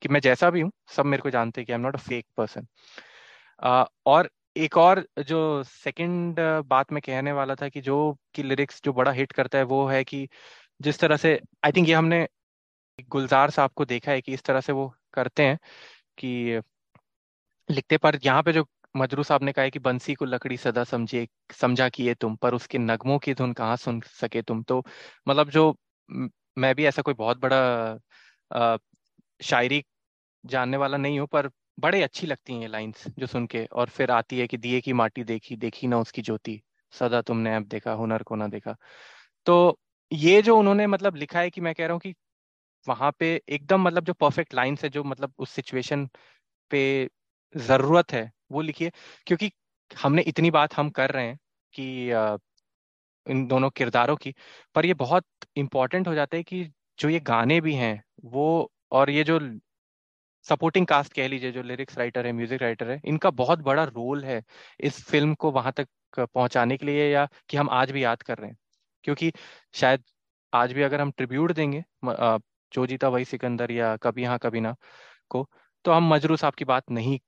[0.01, 1.99] कि मैं जैसा भी हूँ, सब मेरे को जानते हैं कि I am not a
[1.99, 2.67] fake person
[4.07, 7.95] और एक और जो सेकंड बात मैं कहने वाला था कि जो
[8.35, 10.27] की लिरिक्स जो बड़ा हिट करता है वो है कि
[10.79, 12.27] जिस तरह से आई थिंक ये हमने
[13.09, 15.57] गुलजार साहब को देखा है कि इस तरह से वो करते हैं
[16.17, 16.61] कि
[17.69, 18.65] लिखते पर यहाँ पे जो
[18.95, 22.53] मजरू साहब ने कहा है कि बंसी को लकड़ी सदा समझे समझा किए तुम पर
[22.53, 24.63] उसके नगमों की धुन कहाँ सुन सके तुम?
[24.63, 24.83] तो
[25.27, 25.75] मतलब जो
[26.57, 27.57] मैं भी ऐसा कोई बहुत बड़ा
[28.51, 28.77] अ,
[29.39, 29.83] शायरी
[30.43, 31.49] जानने वाला नहीं हूँ पर
[31.81, 34.81] बड़े अच्छी लगती हैं ये लाइंस जो सुन के और फिर आती है कि दिए
[34.81, 36.61] की माटी देखी देखी ना उसकी ज्योति।
[36.93, 38.75] सदा तुमने अब देखा, हुनर को ना देखा।
[39.45, 39.79] तो
[40.11, 42.13] ये जो उन्होंने मतलब लिखा है कि मैं कह रहा हूँ कि
[42.87, 46.07] वहाँ पे एकदम मतलब जो परफेक्ट लाइंस है, जो मतलब उस सिचुएशन
[46.71, 47.09] पे
[47.55, 48.91] ज़रूरत है, वो लिखिए।
[49.27, 49.51] क्योंकि
[49.91, 51.37] हमने इतनी बात हम कर रहे हैं
[51.73, 52.11] कि
[53.25, 54.33] इन दोनों किरदारों की,
[54.75, 55.25] पर ये बहुत
[55.57, 56.63] इम्पोर्टेंट हो जाता है कि
[56.99, 59.39] जो ये गाने भी हैं, वो और ये जो
[60.45, 64.23] सपोर्टिंग कास्ट कह लीजिए, जो लिरिक्स राइटर है म्यूज़िक राइटर है, इनका बहुत बड़ा रोल
[64.25, 64.41] है
[64.81, 65.87] इस फ़िल्म को वहाँ तक
[66.19, 68.57] पहुँचाने के लिए या कि हम आज भी याद कर रहे हैं?
[69.03, 69.31] क्योंकि
[69.75, 70.03] शायद
[70.53, 71.83] आज भी अगर हम ट्रिब्यूट देंगे
[72.71, 74.75] जो जीता वही सिकंदर या कभी हाँ कभी ना
[75.31, 75.47] को
[75.85, 77.19] तो हम मजरू साहब की बात नहीं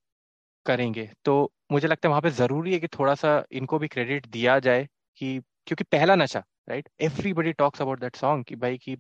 [0.66, 4.28] करेंगे। तो मुझे लगता है वहाँ पे ज़रूरी है कि थोड़ा सा इनको भी क्रेडिट
[4.28, 4.88] दिया जाए
[5.22, 8.98] कि, क्योंकि पहला नशा right everybody talks about that song कि भाई कि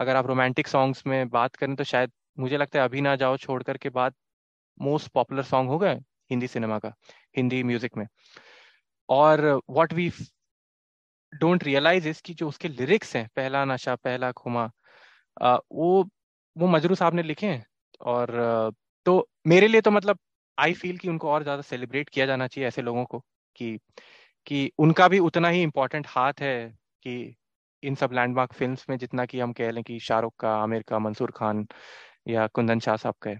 [0.00, 3.36] अगर आप रोमांटिक सॉन्ग्स में बात करें तो शायद मुझे लगता है अभी ना जाओ
[3.38, 4.14] छोड़कर के बाद
[4.80, 5.90] मोस्ट पॉपुलर सॉन्ग होगा
[6.30, 6.92] हिंदी सिनेमा का,
[7.36, 8.06] हिंदी म्यूज़िक में।
[9.08, 9.40] और
[9.70, 10.10] what we
[11.32, 14.70] don't realise is कि जो उसके लिरिक्स हैं, पहला नशा, पहला खुमा
[15.72, 16.04] वो
[16.56, 17.64] वो मजरू साहब ने लिखे हैं।
[18.02, 18.72] और
[19.06, 20.18] तो मेरे लिए तो मतलब
[20.58, 23.18] आई फील कि उनको और ज़्यादा सेलिब्रेट किया जाना चाहिए ऐसे लोगों को
[23.56, 23.78] कि
[24.46, 26.54] कि उनका भी उतना ही इम्पोर्टेंट हाथ है
[27.02, 27.34] कि
[27.82, 30.98] इन सब लैंडमार्क फिल्म्स में जितना कि हम कह लें कि शाहरुख का, आमिर का,
[30.98, 31.66] मंसूर खान
[32.28, 33.38] या कुंदन शाह साहब का है।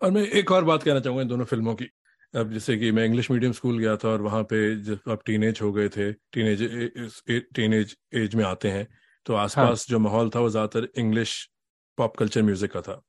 [0.00, 1.88] और मैं एक और बात कहना चाहूँगा इन दोनों फ़िल्मों की।
[2.34, 5.60] अब जैसे कि मैं इंग्लिश मीडियम स्कूल गया था और वहाँ पे जब आप टीनेज
[5.62, 6.62] हो गए थे टीनेज
[7.54, 8.86] टीनेज एज में आते हैं
[9.26, 9.88] तो आसपास हाँ.
[9.88, 11.36] जो माहौल था वो ज़्यादातर इंग्लिश
[11.98, 13.00] पॉप कल्चर म्यूज़िक का था।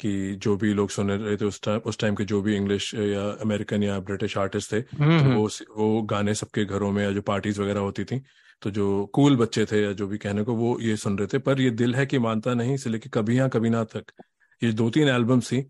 [0.00, 2.92] कि जो भी लोग सुन रहे थे उस टाइम उस टाइम के जो भी इंग्लिश
[2.94, 7.02] या अमेरिकन या ब्रिटिश आर्टिस्ट थे हम्म तो हम्म। वो वो गाने सबके घरों में
[7.04, 8.20] या जो पार्टीज़ वगैरह होती थी
[8.62, 11.38] तो जो कूल बच्चे थे या जो भी कहने को वो ये सुन रहे थे।
[11.38, 14.12] पर ये दिल है कि मानता नहीं से लेके कभी यहाँ कभी ना तक।
[14.62, 15.64] ये दो तीन एल्बम्स थी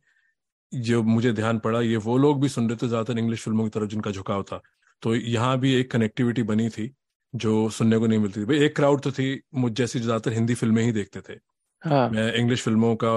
[0.72, 3.70] जो मुझे ध्यान पड़ा ये वो लोग भी सुन रहे थे ज़्यादातर इंग्लिश फ़िल्मों की
[3.70, 4.60] तरफ़ जिनका झुकाव था।
[5.02, 6.90] तो यहाँ भी एक कनेक्टिविटी बनी थी
[7.34, 10.54] जो सुनने को नहीं मिलती थी। भाई एक क्राउड तो थी मुझ जैसी ज़्यादातर हिंदी
[10.54, 11.38] फ़िल्में ही देखते थे।
[11.82, 13.12] हाँ। मैं इंग्लिश फ़िल्मों का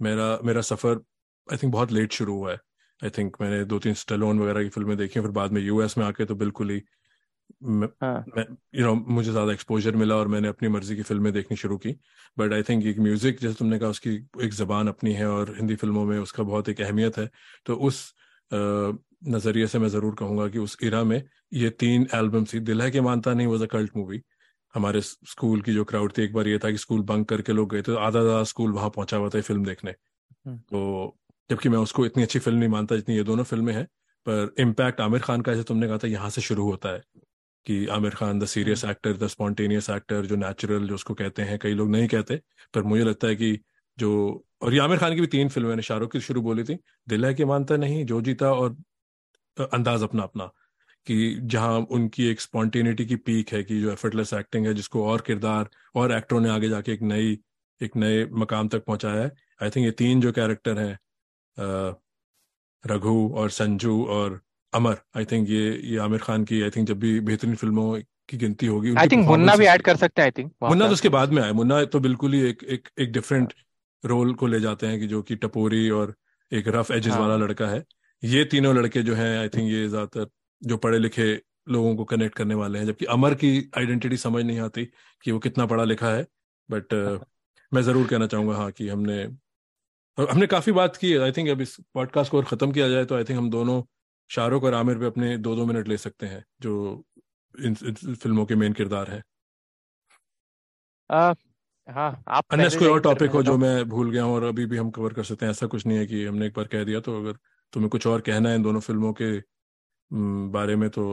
[0.00, 1.00] मेरा मेरा सफ़र
[1.48, 2.58] आई थिंक बहुत लेट शुरू हुआ है।
[3.02, 6.04] आई थिंक मैंने दो तीन स्टेलोन वगैरह की फ़िल्में देखी फिर बाद में यूएस में
[6.04, 6.82] आके तो बिल्कुल ही
[7.64, 8.24] हाँ।
[8.74, 11.92] यू नो मुझे ज़्यादा एक्सपोजर मिला और मैंने अपनी मर्ज़ी की फ़िल्में देखनी शुरू की।
[12.36, 14.14] बट आई थिंक एक म्यूज़िक जैसे तुमने कहा उसकी
[14.44, 17.28] एक ज़बान अपनी है और हिंदी फ़िल्मों में उसका बहुत एक अहमियत है।
[17.66, 18.02] तो उस
[18.50, 21.22] नज़रिए से मैं ज़रूर कहूँगा कि उस इरा में
[21.54, 24.22] ये तीन एल्बम थी। दिल है कि मानता नहीं वॉज़ अ कल्ट मूवी
[24.74, 27.70] हमारे स्कूल की जो क्राउड थी एक बार ये था कि स्कूल बंक करके लोग
[27.70, 29.90] गए थे तो आधा आधा स्कूल वहाँ पहुँचा हुआ था फ़िल्म देखने।
[30.46, 31.16] हम्म। तो
[31.50, 33.84] जबकि मैं उसको इतनी अच्छी फ़िल्म नहीं मानता जितनी ये दोनों फ़िल्में हैं
[34.26, 37.02] पर इम्पैक्ट आमिर खान का जैसे तुमने कहा था यहाँ से शुरू होता है
[37.66, 41.58] कि Aamir Khan the serious actor the spontaneous actor जो नेचुरल जो उसको कहते हैं
[41.58, 42.40] कई लोग नहीं कहते
[42.74, 43.58] पर मुझे लगता है कि
[43.98, 44.12] जो
[44.62, 46.78] और ये आमिर खान की भी तीन फ़िल्में शाहरुख की शुरू बोली थी
[47.08, 48.76] दिल है कि मानता नहीं जो जीता और
[49.56, 50.50] अंदाज अपना अपना
[51.06, 55.20] कि जहाँ उनकी एक स्पॉन्टेनिटी की पीक है कि जो एफर्टलेस एक्टिंग है जिसको और
[55.20, 57.38] किरदार और एक्टरों ने आगे जाके एक नई
[57.80, 59.30] एक नए मकाम तक पहुँचाया है।
[59.62, 60.98] आई थिंक ये तीन जो कैरेक्टर हैं
[62.84, 64.40] रघु और संजू और
[64.72, 68.36] अमर आई थिंक ये ये आमिर खान की आई थिंक जब भी बेहतरीन फ़िल्मों की
[68.36, 71.08] गिनती होगी आई थिंक मुन्ना भी ऐड कर सकते हैं आई थिंक मुन्ना तो उसके
[71.08, 73.52] बाद में आया मुन्ना तो बिल्कुल ही एक एक एक डिफरेंट
[74.04, 76.14] रोल को ले जाते हैं कि जो कि टपोरी और
[76.52, 77.84] एक रफ एजेस हाँ। वाला लड़का है।
[78.22, 80.28] ये तीनों लड़के जो हैं आई थिंक ये ज़्यादातर
[80.62, 84.58] जो पढ़े लिखे लोगों को कनेक्ट करने वाले हैं जबकि अमर की आइडेंटिटी समझ नहीं
[84.60, 84.84] आती
[85.24, 86.26] कि वो कितना पढ़ा लिखा है
[86.70, 87.24] बट uh,
[87.74, 89.22] मैं ज़रूर कहना चाहूँगा हाँ कि हमने
[90.18, 93.16] हमने काफ़ी बात की आई थिंक अब इस पॉडकास्ट को और खत्म किया जाए तो
[93.16, 93.82] आई थिंक हम दोनों
[94.30, 97.04] शाहरुख और आमिर पे अपने दो दो मिनट ले सकते हैं जो
[97.54, 99.22] इन, इन फ़िल्मों के मेन किरदार हैं।
[101.88, 104.76] हाँ आप अनलेस कोई और टॉपिक हो जो मैं भूल गया हूँ और अभी भी
[104.76, 107.00] हम कवर कर सकते हैं ऐसा कुछ नहीं है कि हमने एक बार कह दिया
[107.00, 107.38] तो अगर
[107.72, 109.55] तुम्हें कुछ और कहना है इन दोनों फ़िल्मों के
[110.50, 111.04] बारे में तो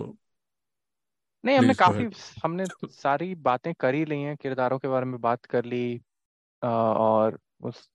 [1.44, 2.06] नहीं हमने काफ़ी
[2.44, 5.84] हमने सारी बातें कर ही ली हैं किरदारों के बारे में बात कर ली
[6.61, 7.90] और उस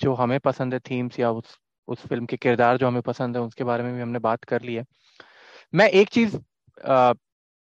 [0.00, 1.58] जो हमें पसंद है थीम्स या उस
[1.88, 4.62] उस फ़िल्म के किरदार जो हमें पसंद है उसके बारे में भी हमने बात कर
[4.62, 4.84] ली है।
[5.74, 6.36] मैं एक चीज़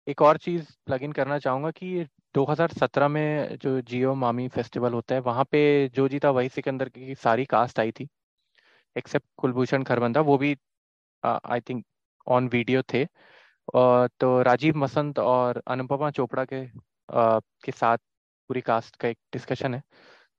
[0.07, 2.06] एक और चीज़ प्लग इन करना चाहूँगा कि
[2.36, 7.15] 2017 में जो जियो मामी फेस्टिवल होता है वहाँ पे जो जीता वही सिकंदर की
[7.15, 8.07] सारी कास्ट आई थी
[8.95, 10.56] एक्सेप्ट कुलभूषण खरबंदा वो भी
[11.23, 11.86] आई थिंक
[12.31, 13.05] ऑन वीडियो थे।
[13.67, 16.65] तो राजीव मसंत और अनुपमा चोपड़ा के
[17.09, 17.97] के साथ
[18.49, 19.81] पूरी कास्ट का एक डिस्कशन है।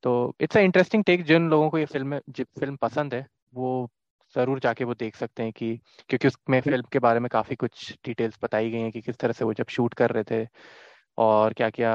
[0.05, 3.89] तो इट्स अ इंटरेस्टिंग टेक जिन लोगों को ये फ़िल्म फ़िल्म पसंद है, वो
[4.35, 5.77] ज़रूर जाके वो देख सकते हैं कि,
[6.11, 9.33] क्योंकि उसमें फ़िल्म के बारे में काफ़ी कुछ डिटेल्स बताई गई हैं कि किस तरह
[9.33, 10.47] से वो जब शूट कर रहे थे
[11.19, 11.95] और क्या क्या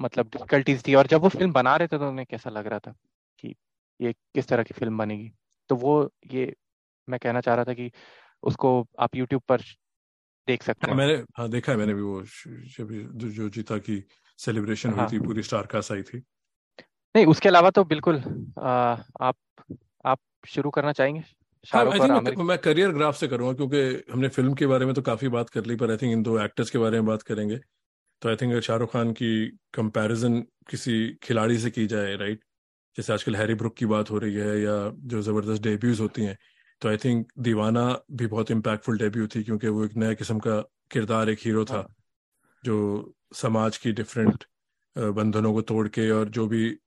[0.00, 2.78] मतलब डिफिकल्टीज थी। और जब वो फ़िल्म बना रहे थे तो उन्हें कैसा लग रहा
[2.80, 2.94] था
[3.38, 3.54] कि
[4.00, 5.30] ये किस तरह की फ़िल्म बनेगी?
[5.70, 6.54] तो वो ये
[7.08, 7.90] मैं कहना चाह रहा था कि
[8.42, 9.60] उसको आप यूट्यूब पर
[10.48, 12.22] देख सकते हाँ हैं। मैंने हाँ देखा है मैंने भी वो
[12.78, 12.92] जब
[13.30, 14.02] जो जीता की
[14.38, 16.22] सेलिब्रेशन हुई हाँ। थी पूरी स्टार कास्ट आई थी।
[17.14, 18.16] नहीं उसके अलावा तो बिल्कुल
[18.58, 19.36] आ, आप
[20.04, 21.22] आप शुरू करना चाहेंगे?
[21.64, 25.28] हाँ मैं, मैं करियर ग्राफ से करूँगा क्योंकि हमने फ़िल्म के बारे में तो काफ़ी
[25.28, 27.56] बात कर ली पर आई थिंक इन दो एक्टर्स के बारे में बात करेंगे।
[28.22, 30.40] तो आई थिंक शाहरुख खान की कंपैरिजन
[30.70, 32.44] किसी खिलाड़ी से की जाए राइट
[32.96, 36.36] जैसे आजकल हैरी ब्रुक की बात हो रही है या जो ज़बरदस्त डेब्यूज होती हैं
[36.82, 40.60] तो आई थिंक दीवाना भी बहुत इम्पैक्टफुल डेब्यू थी क्योंकि वो एक नया किस्म का
[40.90, 41.94] किरदार एक हीरो था हाँ।
[42.64, 42.76] जो
[43.34, 44.44] समाज की डिफरेंट
[44.96, 46.78] बंधनों को तोड़ के और जो भी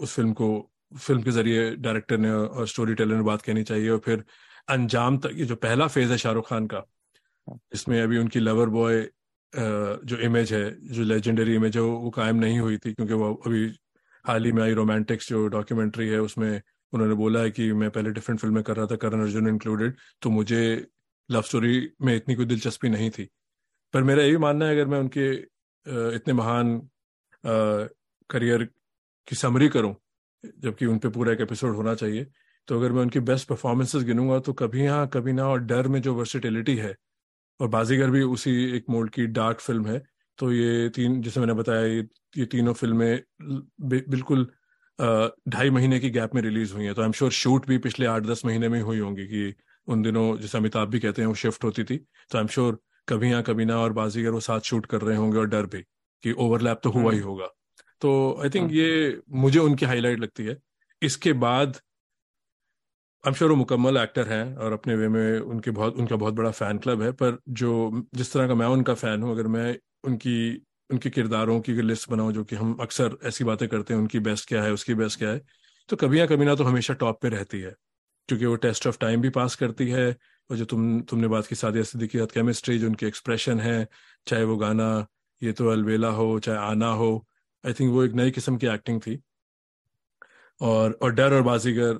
[0.00, 0.48] उस फ़िल्म को
[0.96, 4.24] फ़िल्म के ज़रिए डायरेक्टर ने और स्टोरी टेलर ने बात कहनी चाहिए और फिर
[4.68, 6.84] अंजाम तक ये जो पहला फ़ेज़ है शाहरुख खान का
[7.74, 9.02] इसमें अभी उनकी लवर बॉय
[9.52, 13.66] जो इमेज है जो लेजेंडरी इमेज है वो कायम नहीं हुई थी क्योंकि वो अभी
[14.24, 16.60] हाल ही में आई रोमांटिक्स जो डॉक्यूमेंट्री है उसमें
[16.92, 20.30] उन्होंने बोला है कि मैं पहले डिफरेंट फ़िल्में कर रहा था, करण अर्जुन इंक्लूडेड तो
[20.30, 20.86] मुझे
[21.28, 23.28] लव स्टोरी में इतनी कोई दिलचस्पी नहीं थी।
[23.94, 25.30] पर मेरा यही मानना है, अगर मैं उनके
[26.16, 26.80] इतने महान
[27.44, 28.64] करियर
[29.28, 29.94] की समरी करूँ,
[30.44, 32.26] जबकि उन पे पूरा एक एपिसोड होना चाहिए
[32.68, 36.00] तो अगर मैं उनकी बेस्ट परफॉर्मेंसेस गिनूँगा तो कभी हाँ कभी ना, और डर में
[36.02, 36.94] जो वर्सिटिलिटी है,
[37.60, 40.02] और बाजीगर भी उसी एक मोल्ड की डार्क फ़िल्म है
[40.38, 43.22] तो ये तीन, जैसे मैंने बताया, ये ये तीनों फ़िल्में
[43.82, 44.50] बिल्कुल
[44.98, 48.06] ढाई महीने की गैप में रिलीज़ हुई है। तो आई एम श्योर शूट भी पिछले
[48.06, 49.54] आठ दस महीने में हुई होंगी कि
[49.88, 52.78] उन दिनों जैसे अमिताभ भी कहते हैं वो शिफ्ट होती थी। तो आई एम श्योर
[53.08, 55.82] कभी यहाँ कभी ना और बाजीगर वो साथ शूट कर रहे होंगे और डर भी
[56.24, 57.46] कि ओवरलैप तो हुआ ही हम्म। होगा।
[58.02, 60.56] तो आई थिंक हम्म। ये मुझे उनकी हाईलाइट लगती है।
[61.02, 61.76] इसके बाद
[63.24, 66.34] आई एम श्योर वो मुकम्मल एक्टर हैं और अपने वे में उनके बहुत उनका बहुत
[66.34, 69.76] बड़ा फ़ैन क्लब है। पर जो जिस तरह का मैं उनका फ़ैन हूँ अगर मैं
[70.04, 70.36] उनकी
[70.90, 74.48] उनके किरदारों की लिस्ट बनाओ जो कि हम अक्सर ऐसी बातें करते हैं, उनकी बेस्ट
[74.48, 75.40] क्या है, उसकी बेस्ट क्या है
[75.88, 77.74] तो कभी ना कभी ना तो हमेशा टॉप पे रहती है,
[78.28, 80.08] क्योंकि वो टेस्ट ऑफ़ टाइम भी पास करती है
[80.50, 83.86] और जो तुम, तुमने बात की सादिया सिद्दीकी के केमिस्ट्री जो उनके एक्सप्रेशन है,
[84.26, 85.06] चाहे वो गाना,
[85.42, 87.26] ये तो अलबेला हो, चाहे आना हो
[87.64, 89.18] आई थिंक वो एक नई किस्म की एक्टिंग थी।
[90.60, 91.98] और और डर और बाजीगर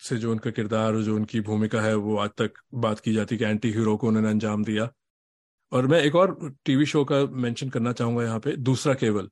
[0.00, 3.44] से जो उनका किरदार जो उनकी भूमिका है, वो आज तक बात की जाती कि
[3.44, 4.88] एंटी हीरो को उन्होंने अंजाम दिया।
[5.72, 9.28] और मैं एक और टीवी शो का मेंशन करना चाहूँगा यहाँ पे दूसरा केवल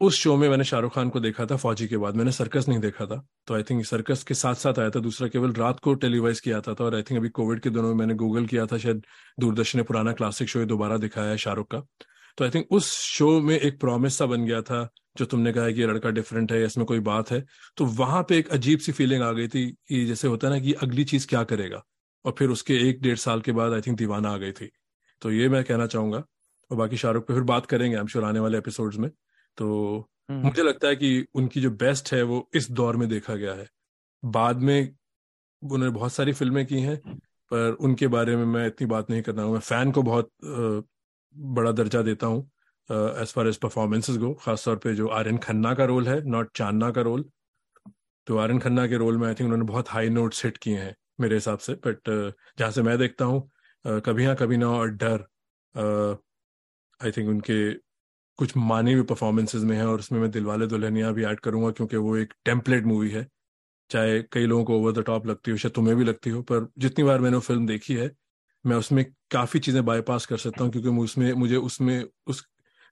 [0.00, 2.16] उस शो में मैंने शाहरुख खान को देखा था फौजी के बाद.
[2.16, 3.26] मैंने सर्कस नहीं देखा था.
[3.46, 6.60] तो आई थिंक सर्कस के साथ साथ आया था दूसरा केवल रात को टेलीवाइज किया
[6.60, 9.02] था, था और आई थिंक अभी कोविड के दिनों में मैंने गूगल किया था शायद
[9.40, 11.78] दूरदर्शन ने पुराना क्लासिक शो दोबारा दिखाया है शाहरुख का.
[12.38, 15.70] तो आई थिंक उस शो में एक प्रॉमिस सा बन गया था जो तुमने कहा
[15.70, 17.44] कि ये लड़का डिफरेंट है इसमें कोई बात है.
[17.76, 20.60] तो वहाँ पे एक अजीब सी फीलिंग आ गई थी कि जैसे होता है ना
[20.60, 21.82] कि अगली चीज़ क्या करेगा?
[22.24, 24.70] और फिर उसके एक डेढ़ साल के बाद आई थिंक दीवाना आ गई थी.
[25.22, 26.22] तो ये मैं कहना चाहूँगा।
[26.70, 29.10] और बाकी शाहरुख पे फिर बात करेंगे आई एम श्योर आने वाले एपिसोड्स में।
[29.58, 33.34] तो हम्म। मुझे लगता है कि उनकी जो बेस्ट है वो इस दौर में देखा
[33.36, 33.68] गया है।
[34.22, 34.94] बाद में
[35.62, 36.96] उन्होंने बहुत सारी फ़िल्में की हैं
[37.50, 40.30] पर उनके बारे में मैं इतनी बात नहीं करना हूँ। मैं फ़ैन को बहुत
[41.34, 42.42] बड़ा दर्जा देता हूँ
[43.22, 46.90] एज फार एज परफॉर्मेंसेज को खासतौर पे जो आर्यन खन्ना का रोल है नॉट चांदना
[46.90, 47.24] का रोल
[48.26, 50.94] तो आर्यन खन्ना के रोल में आई थिंक उन्होंने बहुत हाई नोट्स हिट किए हैं
[51.20, 52.10] मेरे हिसाब से। बट
[52.58, 53.48] जहाँ से मैं देखता हूँ
[53.84, 55.26] कभी ना कभी ना और डर
[57.00, 57.72] आई थिंक उनके
[58.38, 61.96] कुछ मानी हुई परफॉर्मेंसेज में है और उसमें मैं दिलवाले दुल्हनिया भी ऐड करूँगा क्योंकि
[61.96, 63.26] वो एक टेम्पलेट मूवी है।
[63.90, 66.68] चाहे कई लोगों को ओवर द टॉप लगती हो शायद तुम्हें भी लगती हो पर
[66.78, 68.10] जितनी बार मैंने वो फ़िल्म देखी है
[68.64, 72.44] मैं उसमें काफ़ी चीज़ें बाईपास कर सकता हूँ क्योंकि उसमें मुझे उसमें उस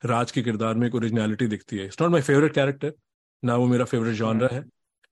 [0.05, 2.93] राज के किरदार में एक ओरिजिनलिटी दिखती है। It's not my favourite character
[3.43, 4.65] ना वो मेरा फेवरेट जॉनरा है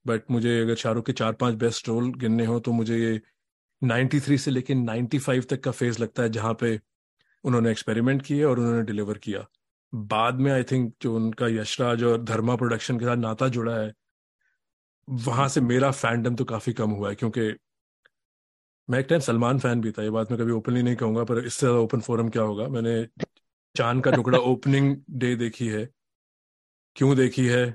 [0.05, 3.21] बट मुझे अगर शाहरुख के चार पाँच बेस्ट रोल गिनने हो तो मुझे ये
[3.81, 6.79] 93 से लेकर 95 तक का फ़ेज़ लगता है जहाँ पे
[7.43, 9.45] उन्होंने एक्सपेरिमेंट किए और उन्होंने डिलीवर किया।
[9.93, 13.93] बाद में आई थिंक जो उनका यशराज और धर्मा प्रोडक्शन के साथ नाता जुड़ा है
[15.07, 17.51] वहाँ से मेरा फैंडम तो काफ़ी कम हुआ है क्योंकि
[18.87, 21.45] मैं एक टाइम सलमान फ़ैन भी था ये बात मैं कभी ओपनली नहीं कहूँगा पर
[21.45, 22.67] इससे ज़्यादा ओपन फोरम क्या होगा?
[22.67, 23.05] मैंने
[23.75, 25.89] चाँद का टुकड़ा ओपनिंग डे देखी है।
[26.95, 27.65] क्यों देखी है?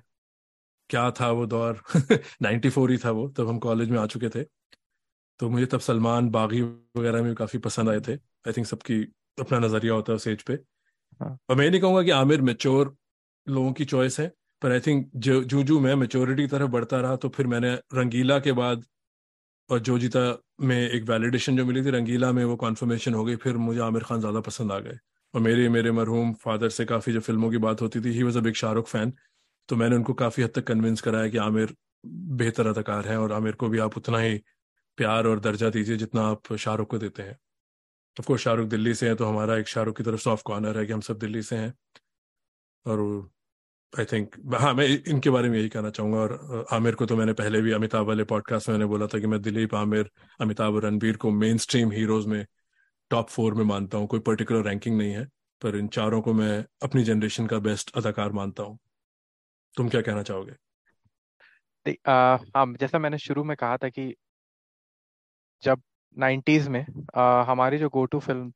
[0.91, 1.83] क्या था वो दौर?
[2.43, 4.45] 94 ही था वो तब हम कॉलेज में आ चुके थे।
[5.41, 9.01] तो मुझे तब सलमान बागी वगैरह में काफ़ी पसंद आए थे। आई थिंक सबकी
[9.39, 10.55] अपना नज़रिया होता है उस एज पे।
[11.21, 12.95] हाँ। और मैं नहीं कहूँगा कि आमिर मेच्योर
[13.47, 14.29] लोगों की चॉइस है
[14.63, 17.73] पर आई थिंक जो जू जू मैं मेच्योरिटी की तरफ़ बढ़ता रहा तो फिर मैंने
[17.95, 18.85] रंगीला के बाद
[19.71, 20.21] और जो जीता
[20.63, 24.03] में एक वैलिडेशन जो मिली थी रंगीला में वो कॉन्फर्मेशन हो गई फिर मुझे आमिर
[24.05, 24.99] खान ज़्यादा पसंद आ गए।
[25.35, 28.39] और मेरे मेरे मरहूम फादर से काफ़ी जो फ़िल्मों की बात होती थी he was
[28.39, 29.13] a big Shahrukh fan
[29.69, 31.75] तो मैंने उनको काफ़ी हद तक कन्विंस कराया कि आमिर
[32.37, 34.41] बेहतर अदाकार है और आमिर को भी आप उतना ही
[35.01, 37.37] प्यार और दर्जा दीजिए जितना आप शाहरुख को देते हैं।
[38.17, 40.93] ऑफकोर्स शाहरुख दिल्ली से हैं तो हमारा एक शाहरुख की तरफ़ सॉफ्ट कॉर्नर है कि
[40.93, 41.73] हम सब दिल्ली से हैं।
[42.87, 43.01] और
[43.93, 47.33] आई थिंक हाँ मैं इनके बारे में यही कहना चाहूँगा और आमिर को तो मैंने
[47.33, 50.11] पहले भी अमिताभ वाले पॉडकास्ट में मैंने बोला था कि मैं दिलीप आमिर
[50.41, 52.45] अमिताभ और रणबीर को मेन स्ट्रीम हीरोज में
[53.11, 55.25] टॉप फोर में मानता हूँ। कोई पर्टिकुलर रैंकिंग नहीं है
[55.63, 58.79] पर इन चारों को मैं अपनी जनरेशन का बेस्ट अदाकार मानता हूँ।
[59.77, 60.53] तुम क्या कहना चाहोगे?
[61.87, 64.15] देख, आ, हाँ जैसा मैंने शुरू में कहा था कि
[65.63, 65.83] जब
[66.17, 66.85] 90s में
[67.17, 68.51] आ, हमारी जो go to film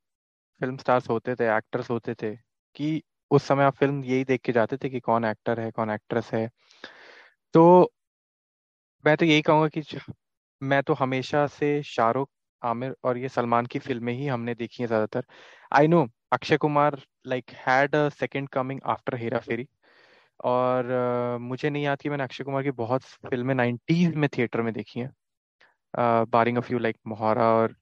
[0.60, 2.34] film stars होते थे एक्टर्स होते थे
[2.76, 5.90] कि उस समय आप फ़िल्म यही देख के जाते थे कि कौन एक्टर है कौन
[5.90, 6.48] एक्ट्रेस है।
[7.54, 7.64] तो
[9.04, 9.82] मैं तो यही कहूँगा कि
[10.62, 12.30] मैं तो हमेशा से शाहरुख
[12.62, 15.24] आमिर और ये सलमान की फ़िल्में ही हमने देखी हैं ज़्यादातर।
[15.72, 19.66] I know Akshay Kumar like had second coming after Hera Pheri
[20.44, 24.62] और अ, मुझे नहीं याद कि मैंने अक्षय कुमार की बहुत फ़िल्में 90s में थिएटर
[24.62, 25.12] में देखी हैं।
[25.96, 27.74] बारिंग अ फ्यू लाइक मोहरा और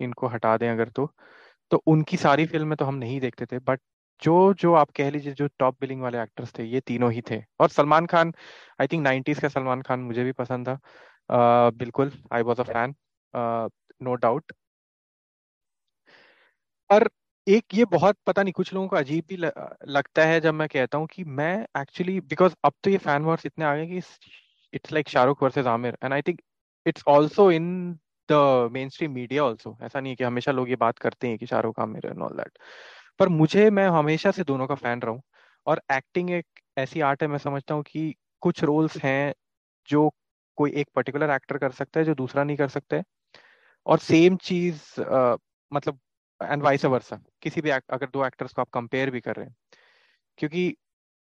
[0.00, 1.10] इनको हटा दें अगर तो।
[1.70, 3.80] तो उनकी सारी फ़िल्में तो हम नहीं देखते थे बट
[4.22, 7.42] जो जो आप कह लीजिए जो टॉप बिलिंग वाले एक्टर्स थे ये तीनों ही थे।
[7.60, 8.32] और Salman Khan
[8.80, 10.74] I think 90s का सलमान खान मुझे भी पसंद था।
[11.30, 12.94] अ, बिल्कुल I was a fan
[14.00, 14.52] no doubt
[16.90, 17.08] पर
[17.46, 19.36] एक ये बहुत पता नहीं कुछ लोगों को अजीब भी
[19.88, 23.46] लगता है जब मैं कहता हूँ कि मैं एक्चुअली बिकॉज़ अब तो ये फ़ैन वॉर्स
[23.46, 24.00] इतने आ गए कि
[24.72, 26.40] it's like Shahrukh versus Aamir and I think
[26.86, 27.66] it's also in
[28.28, 31.46] the mainstream media also ऐसा नहीं है कि हमेशा लोग ये बात करते हैं कि
[31.46, 32.58] Shahrukh Aamir and all that
[33.20, 35.22] पर मुझे मैं हमेशा से दोनों का फ़ैन रहा हूँ
[35.66, 36.46] और एक्टिंग एक
[36.78, 39.34] ऐसी आर्ट है मैं समझता हूँ कि कुछ रोल्स हैं
[39.88, 40.10] जो
[40.58, 43.04] कोई एक पर्टिकुलर एक्टर कर सकता है जो दूसरा नहीं कर सकता है।
[43.86, 45.36] और सेम चीज़ अ,
[45.72, 46.00] मतलब
[46.40, 49.56] एंड वाइस वर्सा किसी भी अगर दो एक्टर्स को आप कंपेयर भी कर रहे हैं।
[50.38, 50.74] क्योंकि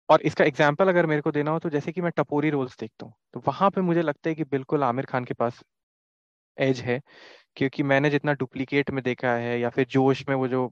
[0.09, 3.07] और इसका एग्ज़ाम्पल अगर मेरे को देना हो तो जैसे कि मैं टपोरी रोल्स देखता
[3.07, 5.63] हूँ तो वहाँ पे मुझे लगता है कि बिल्कुल आमिर खान के पास
[6.59, 7.01] एज है
[7.57, 10.67] क्योंकि मैंने जितना डुप्लीकेट में देखा है या फिर जोश में वो जो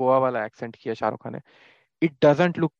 [0.00, 1.40] गोवा वाला एक्सेंट किया शाहरुख खान ने
[2.02, 2.72] it doesn't look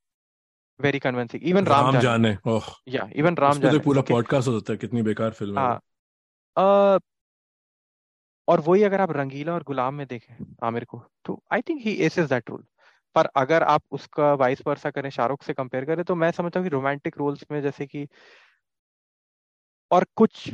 [0.81, 4.03] very convincing even Ram Ram Jaane Jaane ओह। या इवन राम पे तो जाने। पूरा
[4.03, 7.01] पॉडकास्ट हो सकता है कितनी बेकार फ़िल्म है हाँ।
[8.49, 11.93] और वही अगर आप रंगीला और गुलाम में देखें आमिर को तो I think he
[11.95, 12.65] aces that role
[13.17, 16.67] पर अगर आप उसका वाइस वर्सा करें शाहरुख से कंपेयर करें तो मैं समझता हूँ
[16.67, 18.07] कि रोमांटिक रोल्स में जैसे कि
[19.91, 20.49] और कुछ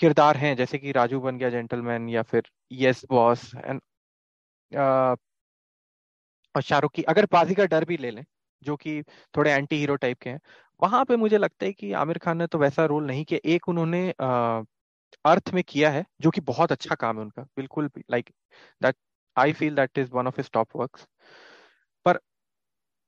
[0.00, 3.80] किरदार हैं जैसे कि राजू बन गया जेंटलमैन या फिर यस बॉस एंड
[6.54, 8.24] और शाहरुख की अगर बाजी का डर भी ले लें
[8.62, 9.02] जो कि
[9.34, 10.40] थोड़े एंटी हीरो टाइप के हैं
[10.82, 13.68] वहाँ पे मुझे लगता है कि आमिर खान ने तो वैसा रोल नहीं किया। एक
[13.68, 14.64] उन्होंने अ,
[15.24, 18.30] अर्थ में किया है जो कि बहुत अच्छा काम है उनका। बिल्कुल like
[18.80, 18.96] that
[19.36, 21.06] I feel that is one of his top works
[22.06, 22.18] पर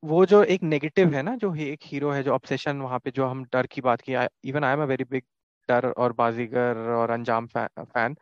[0.03, 3.27] वो जो एक नेगेटिव है ना, जो एक हीरो है, जो ऑब्सेशन वहाँ पे, जो
[3.27, 4.15] हम डर की बात की
[4.47, 5.25] even I am a very big
[5.69, 8.17] Darr और बाजीगर और अंजाम फ़ैन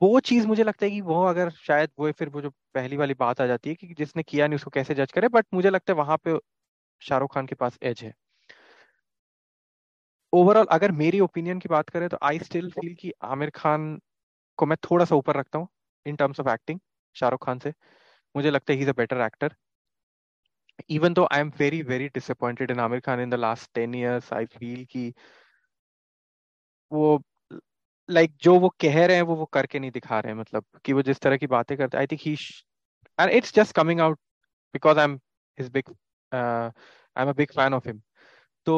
[0.00, 3.14] वो चीज़ मुझे लगता है कि वो अगर शायद वो फिर वो जो पहली वाली
[3.16, 5.92] बात आ जाती है कि जिसने किया नहीं, उसको कैसे जज करे बट मुझे लगता
[5.92, 6.38] है वहाँ पे
[7.02, 8.14] शाहरुख खान के पास एज है।
[10.32, 13.98] ओवरऑल अगर मेरी ओपिनियन की बात करें तो आई स्टिल फील कि आमिर खान
[14.58, 15.68] को मैं थोड़ा सा ऊपर रखता हूँ
[16.06, 16.80] in terms of acting
[17.16, 17.72] Shahrukh Khan से।
[18.36, 19.54] मुझे लगता है he is a better actor
[20.90, 24.32] even though I am very very disappointed in Aamir Khan in the last ten years
[24.32, 25.12] I feel कि
[26.92, 27.22] वो
[28.08, 30.64] लाइक like, जो वो कह रहे हैं वो वो करके नहीं दिखा रहे हैं मतलब
[30.84, 32.34] कि वो जिस तरह की बातें करते I think he
[33.18, 34.18] and it's just coming out
[34.74, 35.18] because I am
[35.58, 35.90] his big
[36.32, 38.00] I am a big fan of him
[38.66, 38.76] तो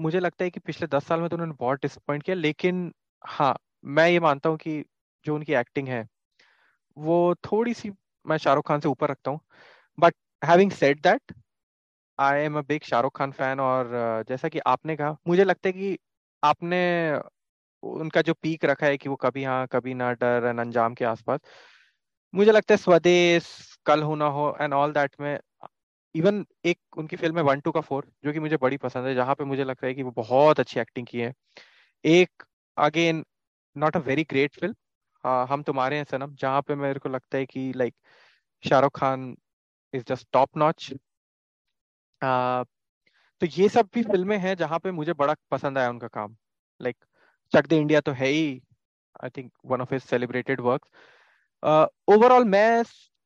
[0.00, 2.92] मुझे लगता है कि पिछले दस साल में तो उन्होंने बहुत डिसअपॉइंट किया लेकिन
[3.24, 3.54] हाँ
[3.98, 4.84] मैं ये मानता हूँ कि
[5.26, 6.06] जो उनकी एक्टिंग है
[6.96, 7.90] वो थोड़ी सी
[8.26, 9.40] मैं शाहरुख खान से ऊपर रखता हूँ।
[9.98, 11.32] But having said that
[12.18, 15.72] I am a big Shahrukh Khan fan और जैसा कि आपने कहा, मुझे लगता है
[15.72, 15.98] कि
[16.42, 16.80] आपने
[17.82, 21.04] उनका जो पीक रखा है कि वो कभी हाँ कभी ना डर एंड अंजाम के
[21.04, 21.40] आसपास,
[22.34, 23.46] मुझे लगता है स्वदेश,
[23.86, 25.38] कल होना हो एंड ऑल दैट में
[26.14, 29.14] इवन एक उनकी फ़िल्म है वन टू का फोर जो कि मुझे बड़ी पसंद है,
[29.14, 31.32] जहाँ पे मुझे लगता है कि वो बहुत अच्छी एक्टिंग की है।
[32.04, 32.42] एक
[32.76, 33.24] again
[33.76, 34.74] not a very great film
[35.24, 37.94] हाँ हम तुम्हारे हैं, सनम। जहाँ पे मेरे को लगता है कि like
[38.64, 39.34] Shahrukh Khan
[39.94, 40.92] is just top notch
[42.22, 46.36] तो ये सब भी फ़िल्में हैं जहाँ पे मुझे बड़ा पसंद आया उनका काम।
[46.80, 46.96] लाइक
[47.52, 48.60] चक दे इंडिया तो है ही।
[49.24, 50.86] I think one of his celebrated work
[52.08, 52.82] overall मैं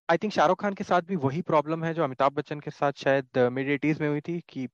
[0.09, 2.93] आई थिंक शाहरुख खान के साथ भी वही प्रॉब्लम है जो अमिताभ बच्चन के साथ
[2.99, 4.66] शायद मिड एटीज में हुई थी कि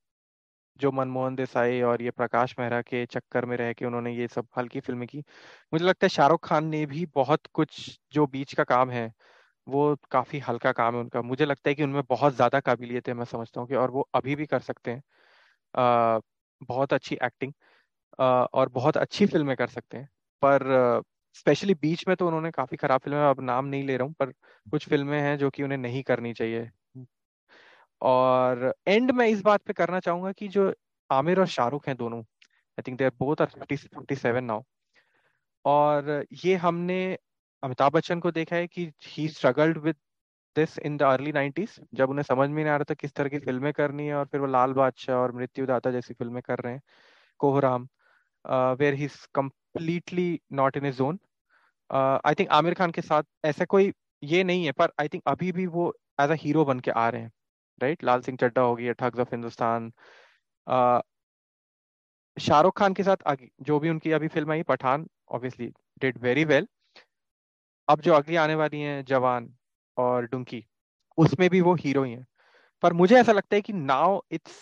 [0.81, 4.47] जो मनमोहन देसाई और ये प्रकाश मेहरा के चक्कर में रह के उन्होंने ये सब
[4.57, 5.19] हल्की फ़िल्में की,
[5.73, 9.13] मुझे लगता है शाहरुख खान ने भी बहुत कुछ जो बीच का काम है,
[9.67, 13.15] वो काफ़ी हल्का काम है उनका। मुझे लगता है कि उनमें बहुत ज़्यादा काबिलियत है,
[13.15, 15.03] मैं समझता हूँ कि, और वो अभी भी कर सकते हैं।
[16.61, 17.53] बहुत अच्छी एक्टिंग
[18.19, 20.09] और बहुत अच्छी फ़िल्में कर सकते हैं।
[20.43, 21.03] पर,
[21.37, 24.33] स्पेशली बीच में तो उन्होंने काफ़ी खराब फ़िल्में, अब नाम नहीं ले रहा हूँ, पर
[24.67, 26.71] कुछ फ़िल्में हैं जो कि उन्हें नहीं करनी चाहिए।
[28.03, 30.73] और एंड में इस बात पे करना चाहूँगा कि जो
[31.11, 34.63] आमिर और शाहरुख हैं दोनों I think there both are fifty fifty seven now
[35.65, 37.03] और ये हमने
[37.63, 39.97] अमिताभ बच्चन को देखा है कि he struggled with
[40.57, 43.29] this in the early nineties जब उन्हें समझ में नहीं आ रहा था किस तरह
[43.29, 46.73] की फ़िल्में करनी है और फिर वो लाल बादशाह और मृत्युदाता जैसी फ़िल्में कर रहे
[46.73, 46.83] हैं,
[47.41, 47.89] Kohram
[48.81, 51.19] where he is completely not in a zone
[51.91, 55.53] I think Aamir Khan के साथ ऐसा कोई ये नहीं है, पर आई थिंक अभी
[55.53, 57.33] भी वो एज अ हीरो बन के आ रहे हैं।
[57.81, 58.05] राइट?
[58.05, 59.91] लाल सिंह चड्डा हो गया ठग्स ऑफ़ हिंदुस्तान
[62.37, 65.67] शाहरुख खान के साथ जो भी उनकी अभी film I, Pathaan obviously
[66.03, 66.67] did very well
[67.89, 69.49] अब जो अगली आने वाली है, जवान
[69.97, 70.65] और डुंकी
[71.19, 72.25] उसमें भी वो हीरो ही है।
[72.83, 74.59] पर मुझे ऐसा लगता है कि now it's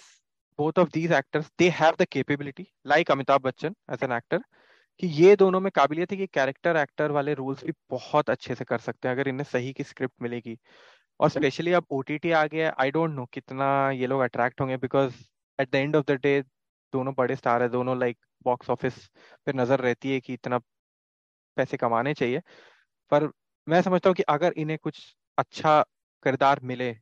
[0.58, 4.42] both of these actors they have the capability like Amitabh Bachchan as an actor
[5.02, 8.64] कि ये दोनों में काबिलियत है कि कैरेक्टर एक्टर वाले रोल्स भी बहुत अच्छे से
[8.64, 10.58] कर सकते हैं, अगर इन्हें सही की स्क्रिप्ट मिलेगी।
[11.20, 15.14] और स्पेशली अब ओटीटी आ गया आई डोंट नो कितना ये लोग अट्रैक्ट होंगे because
[15.58, 16.40] at the end of the day
[16.92, 19.06] दोनों बड़े स्टार है दोनों लाइक बॉक्स ऑफ़िस
[19.46, 20.58] पे नज़र रहती है कि इतना
[21.56, 22.42] पैसे कमाने चाहिए।
[23.12, 23.30] पर
[23.66, 25.00] मैं समझता हूँ कि अगर इन्हें कुछ
[25.38, 25.80] अच्छा
[26.24, 26.92] किरदार मिले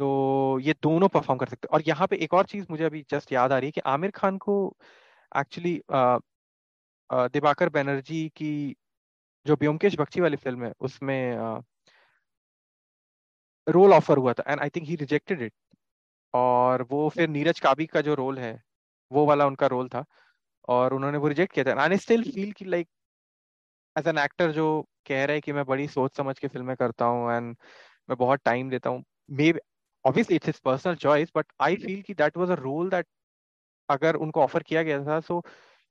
[0.00, 3.32] तो ये दोनों परफॉर्म कर सकते और यहाँ पे एक और चीज़ मुझे अभी जस्ट
[3.32, 4.54] याद आ रही है कि आमिर खान को
[5.32, 5.80] एक्चुअली
[7.10, 8.52] दिवाकर बनर्जी की
[9.46, 11.62] जो ब्योमकेश बख्शी वाली फ़िल्म है उसमें
[13.68, 15.52] रोल ऑफ़र हुआ था and I think he rejected it
[16.34, 18.62] और वो फिर नीरज काबी का जो रोल है
[19.12, 20.04] वो वाला उनका रोल था
[20.68, 21.82] और उन्होंने वो रिजेक्ट किया था.
[21.82, 22.88] आई स्टिल फील कि लाइक
[23.96, 27.04] एज एन एक्टर जो कह रहे हैं कि मैं बड़ी सोच समझ के फ़िल्में करता
[27.04, 27.56] हूँ एंड
[28.10, 29.52] मैं बहुत टाइम देता हूँ may
[30.04, 33.06] obviously it's his personal choice but I feel कि that was a role that
[33.88, 35.42] अगर उनको ऑफ़र किया गया था so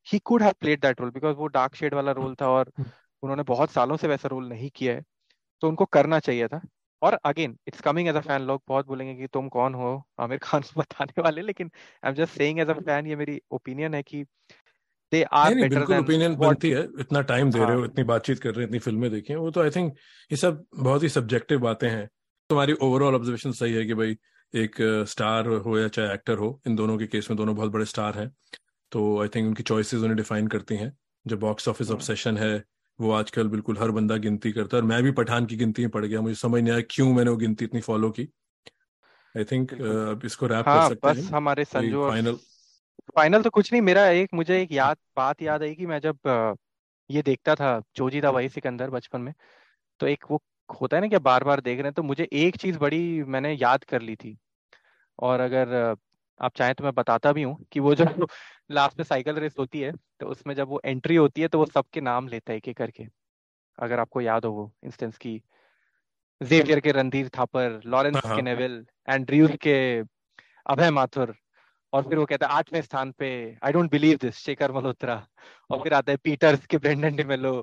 [0.08, 2.72] he could have played that role because वो डार्क शेड वाला रोल था और
[3.24, 5.04] उन्होंने बहुत सालों से वैसा रोल नहीं किया है
[5.62, 6.62] तो उनको करना चाहिए था.
[7.02, 10.04] और again it's coming as a fan लोग बहुत बोलेंगे कि तुम कौन हो?
[10.20, 11.72] आमिर खान बताने वाले लेकिन
[12.06, 14.24] I am just saying as a fan ये मेरी ओपिनियन है कि
[15.12, 17.68] दे आर बेटर बिल्कुल ओपिनियन बनती है। इतना टाइम दे हाँ.
[17.68, 19.94] रहे हो इतनी बातचीत कर रहे हो इतनी फ़िल्में देखी हैं वो तो आई थिंक
[20.32, 22.08] ये सब बहुत ही सब्जेक्टिव बातें हैं।
[22.50, 24.18] तुम्हारी ओवरऑल ऑब्जर्वेशन सही है कि भाई
[24.54, 24.76] एक
[25.10, 28.18] स्टार हो या चाहे एक्टर हो इन दोनों के केस में दोनों बहुत बड़े स्टार
[28.20, 28.30] हैं।
[28.92, 30.92] तो आई थिंक उनकी चॉइसेस उन्हें डिफाइन करती हैं।
[31.26, 32.54] जो बॉक्स ऑफ़िस ऑब्सेशन है
[33.00, 35.92] वो आजकल बिल्कुल हर बंदा गिनती करता है और मैं भी पठान की गिनती में
[35.92, 38.28] पड़ गया मुझे समझ नहीं आया क्यों मैंने वो गिनती इतनी फॉलो की।
[39.36, 42.40] आई थिंक अब इसको रैप हाँ, कर सकते बस हैं। हमारे संजू फाइनल
[43.16, 46.20] फाइनल तो कुछ नहीं मेरा एक मुझे एक याद बात याद आई कि मैं जब
[47.10, 49.34] ये देखता था चोजी था वही सिकंदर बचपन में
[50.00, 52.58] तो एक वो होता है ना कि बार बार देख रहे हैं तो मुझे एक
[52.58, 54.38] चीज़ बड़ी मैंने याद कर ली थी।
[55.20, 55.96] और अगर
[56.40, 58.06] आप चाहें तो मैं बताता भी हूँ कि वो जो
[58.72, 61.66] लास्ट में साइकिल रेस होती है तो उसमें जब वो एंट्री होती है तो वो
[61.66, 63.06] सबके नाम लेता है एक एक करके।
[63.78, 65.42] अगर आपको याद हो वो इंस्टेंस की
[66.42, 69.78] जेवियर के रणधीर थापर लॉरेंस। के नेविल एंड्रयूज के
[70.66, 71.36] अभय माथुर
[71.94, 73.30] और फिर वो कहता है आठवें स्थान पे
[73.64, 75.16] I don't believe this Shekhar Malhotra.
[75.70, 77.54] और फिर आता है पीटर्स के ब्रेंडन डिमेलो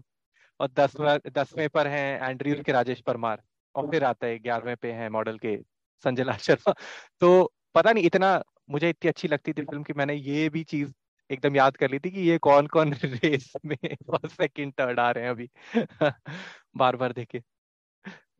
[0.61, 3.43] और दसवें दसवें पर हैं एंड्रयूज के राजेश परमार
[3.75, 5.57] और फिर आता है ग्यारहवें पे हैं मॉडल के
[6.05, 6.75] संजय लाल शर्मा।
[7.21, 8.37] तो पता नहीं इतना
[8.69, 10.93] मुझे इतनी अच्छी लगती थी फ़िल्म की मैंने ये भी चीज़
[11.31, 15.11] एकदम याद कर ली थी कि ये कौन कौन रेस में फ़र्स्ट सेकंड थर्ड आ
[15.11, 15.49] रहे हैं अभी
[16.77, 17.43] बार बार देखे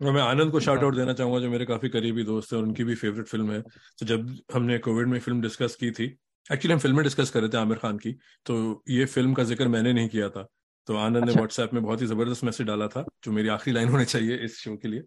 [0.03, 2.85] मैं आनंद को शार्ट आउट देना चाहूँगा जो मेरे काफ़ी करीबी दोस्त है और उनकी
[2.85, 3.61] भी फेवरेट फ़िल्म है।
[3.99, 6.05] तो जब हमने कोविड में फ़िल्म डिस्कस की थी
[6.51, 8.13] एक्चुअली हम फ़िल्में डिस्कस कर रहे थे आमिर खान की
[8.47, 8.57] तो
[8.89, 10.47] ये फ़िल्म का ज़िक्र मैंने नहीं किया था।
[10.89, 13.75] तो आनंद अच्छा। ने व्हाट्सएप में बहुत ही ज़बरदस्त मैसेज डाला था जो मेरी आखिरी
[13.75, 15.03] लाइन होनी चाहिए इस शो के लिए।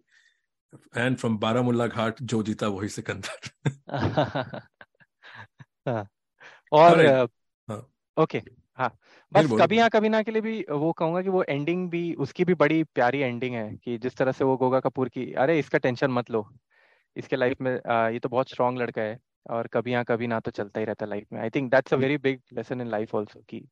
[0.96, 3.50] एंड फ्रॉम बारामुल्ला घाट जो जीता वही सिकंदर।
[5.96, 6.08] हाँ।
[6.72, 7.28] और
[8.16, 8.42] ओके
[8.78, 8.90] हाँ।
[9.32, 12.44] बस कभी हाँ कभी ना के लिए भी वो कहूँगा कि वो एंडिंग भी उसकी
[12.44, 15.78] भी बड़ी प्यारी एंडिंग है कि जिस तरह से वो गोगा कपूर की अरे इसका
[15.78, 16.46] टेंशन मत लो।
[17.16, 19.18] इसके लाइफ में आ, ये तो बहुत स्ट्रांग लड़का है
[19.50, 21.96] और कभी हाँ कभी ना तो चलता ही रहता लाइफ में। I think that's a
[21.96, 23.68] very big lesson in life also कि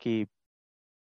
[0.00, 0.26] कि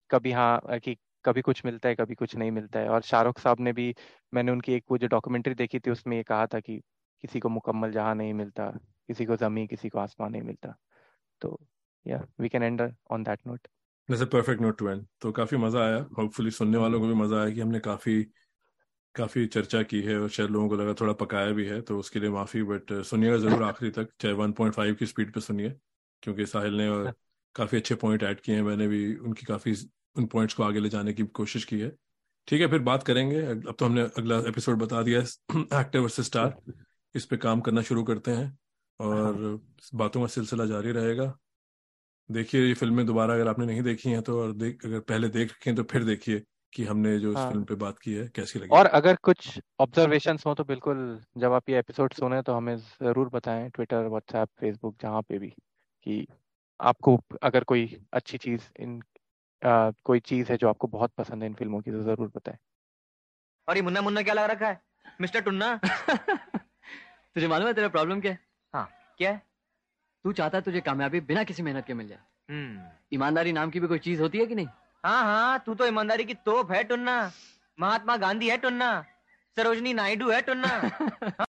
[0.10, 3.60] कभी हाँ कि कभी कुछ मिलता है कभी कुछ नहीं मिलता है। और शाहरुख साहब
[3.60, 3.94] ने भी
[4.34, 6.78] मैंने उनकी एक वो जो डॉक्यूमेंट्री देखी थी उसमें ये कहा था कि
[7.24, 8.72] किसी को मुकम्मल जहाँ नहीं मिलता।
[9.10, 10.76] किसी को जमी किसी को आसमान नहीं मिलता।
[11.42, 11.60] तो
[12.06, 12.82] या we can end
[13.12, 13.68] on that note
[14.10, 17.42] जैसे परफेक्ट नोट टू एंड तो काफ़ी मज़ा आया। होपफुली सुनने वालों को भी मज़ा
[17.42, 18.24] आया कि हमने काफ़ी
[19.16, 22.20] काफ़ी चर्चा की है और शायद लोगों को लगा थोड़ा पकाया भी है तो उसके
[22.20, 25.70] लिए माफ़ी बट सुनिएगा ज़रूर आखिरी तक। चाहे 1.5 की स्पीड पे सुनिए
[26.24, 27.14] क्योंकि साहिल ने और
[27.56, 29.76] काफ़ी अच्छे पॉइंट ऐड किए हैं। मैंने भी उनकी काफ़ी
[30.16, 31.92] उन पॉइंट्स को आगे ले जाने की कोशिश की है।
[32.48, 35.26] ठीक है फिर बात करेंगे। अब तो हमने अगला एपिसोड बता दिया है
[35.82, 36.56] एक्टर वर्सेस स्टार
[37.16, 38.58] इस पे काम करना शुरू करते हैं।
[39.00, 39.60] और
[39.96, 41.34] बातों का सिलसिला जारी रहेगा।
[42.30, 45.52] देखिए ये फ़िल्में दोबारा अगर आपने नहीं देखी हैं तो और देख अगर पहले देख
[45.52, 46.44] रखी हैं तो फिर देखिए
[46.74, 49.16] कि हमने जो हाँ। इस हाँ। फ़िल्म पे बात की है कैसी लगी। और अगर
[49.16, 51.00] कुछ ऑब्जर्वेशन हो तो बिल्कुल
[51.38, 55.50] जब आप ये एपिसोड सुने तो हमें ज़रूर बताएँ ट्विटर व्हाट्सएप फेसबुक जहाँ पे भी
[56.06, 56.26] कि
[56.80, 59.02] आपको अगर कोई अच्छी चीज़ इन
[59.62, 62.58] आ, कोई चीज़ है जो आपको बहुत पसंद है इन फ़िल्मों की तो ज़रूर बताएँ।
[63.68, 64.82] और ये मुन्ना मुन्ना क्या लग रखा है?
[65.22, 65.80] मिस्टर टुन्ना?
[67.36, 68.40] तुझे मालूम है तेरा प्रॉब्लम क्या है?
[69.20, 69.32] क्या?
[69.32, 69.42] है
[70.24, 72.20] तू चाहता है तुझे कामयाबी बिना किसी मेहनत के मिल जाए।
[72.50, 74.68] हम्म। ईमानदारी नाम की भी कोई चीज़ होती है कि नहीं?
[75.06, 77.32] हाँ हाँ तू तो ईमानदारी की तोप है टुन्ना।
[77.80, 79.06] महात्मा गांधी है टुन्ना।
[79.56, 80.92] सरोजनी नायडू है टुन्ना।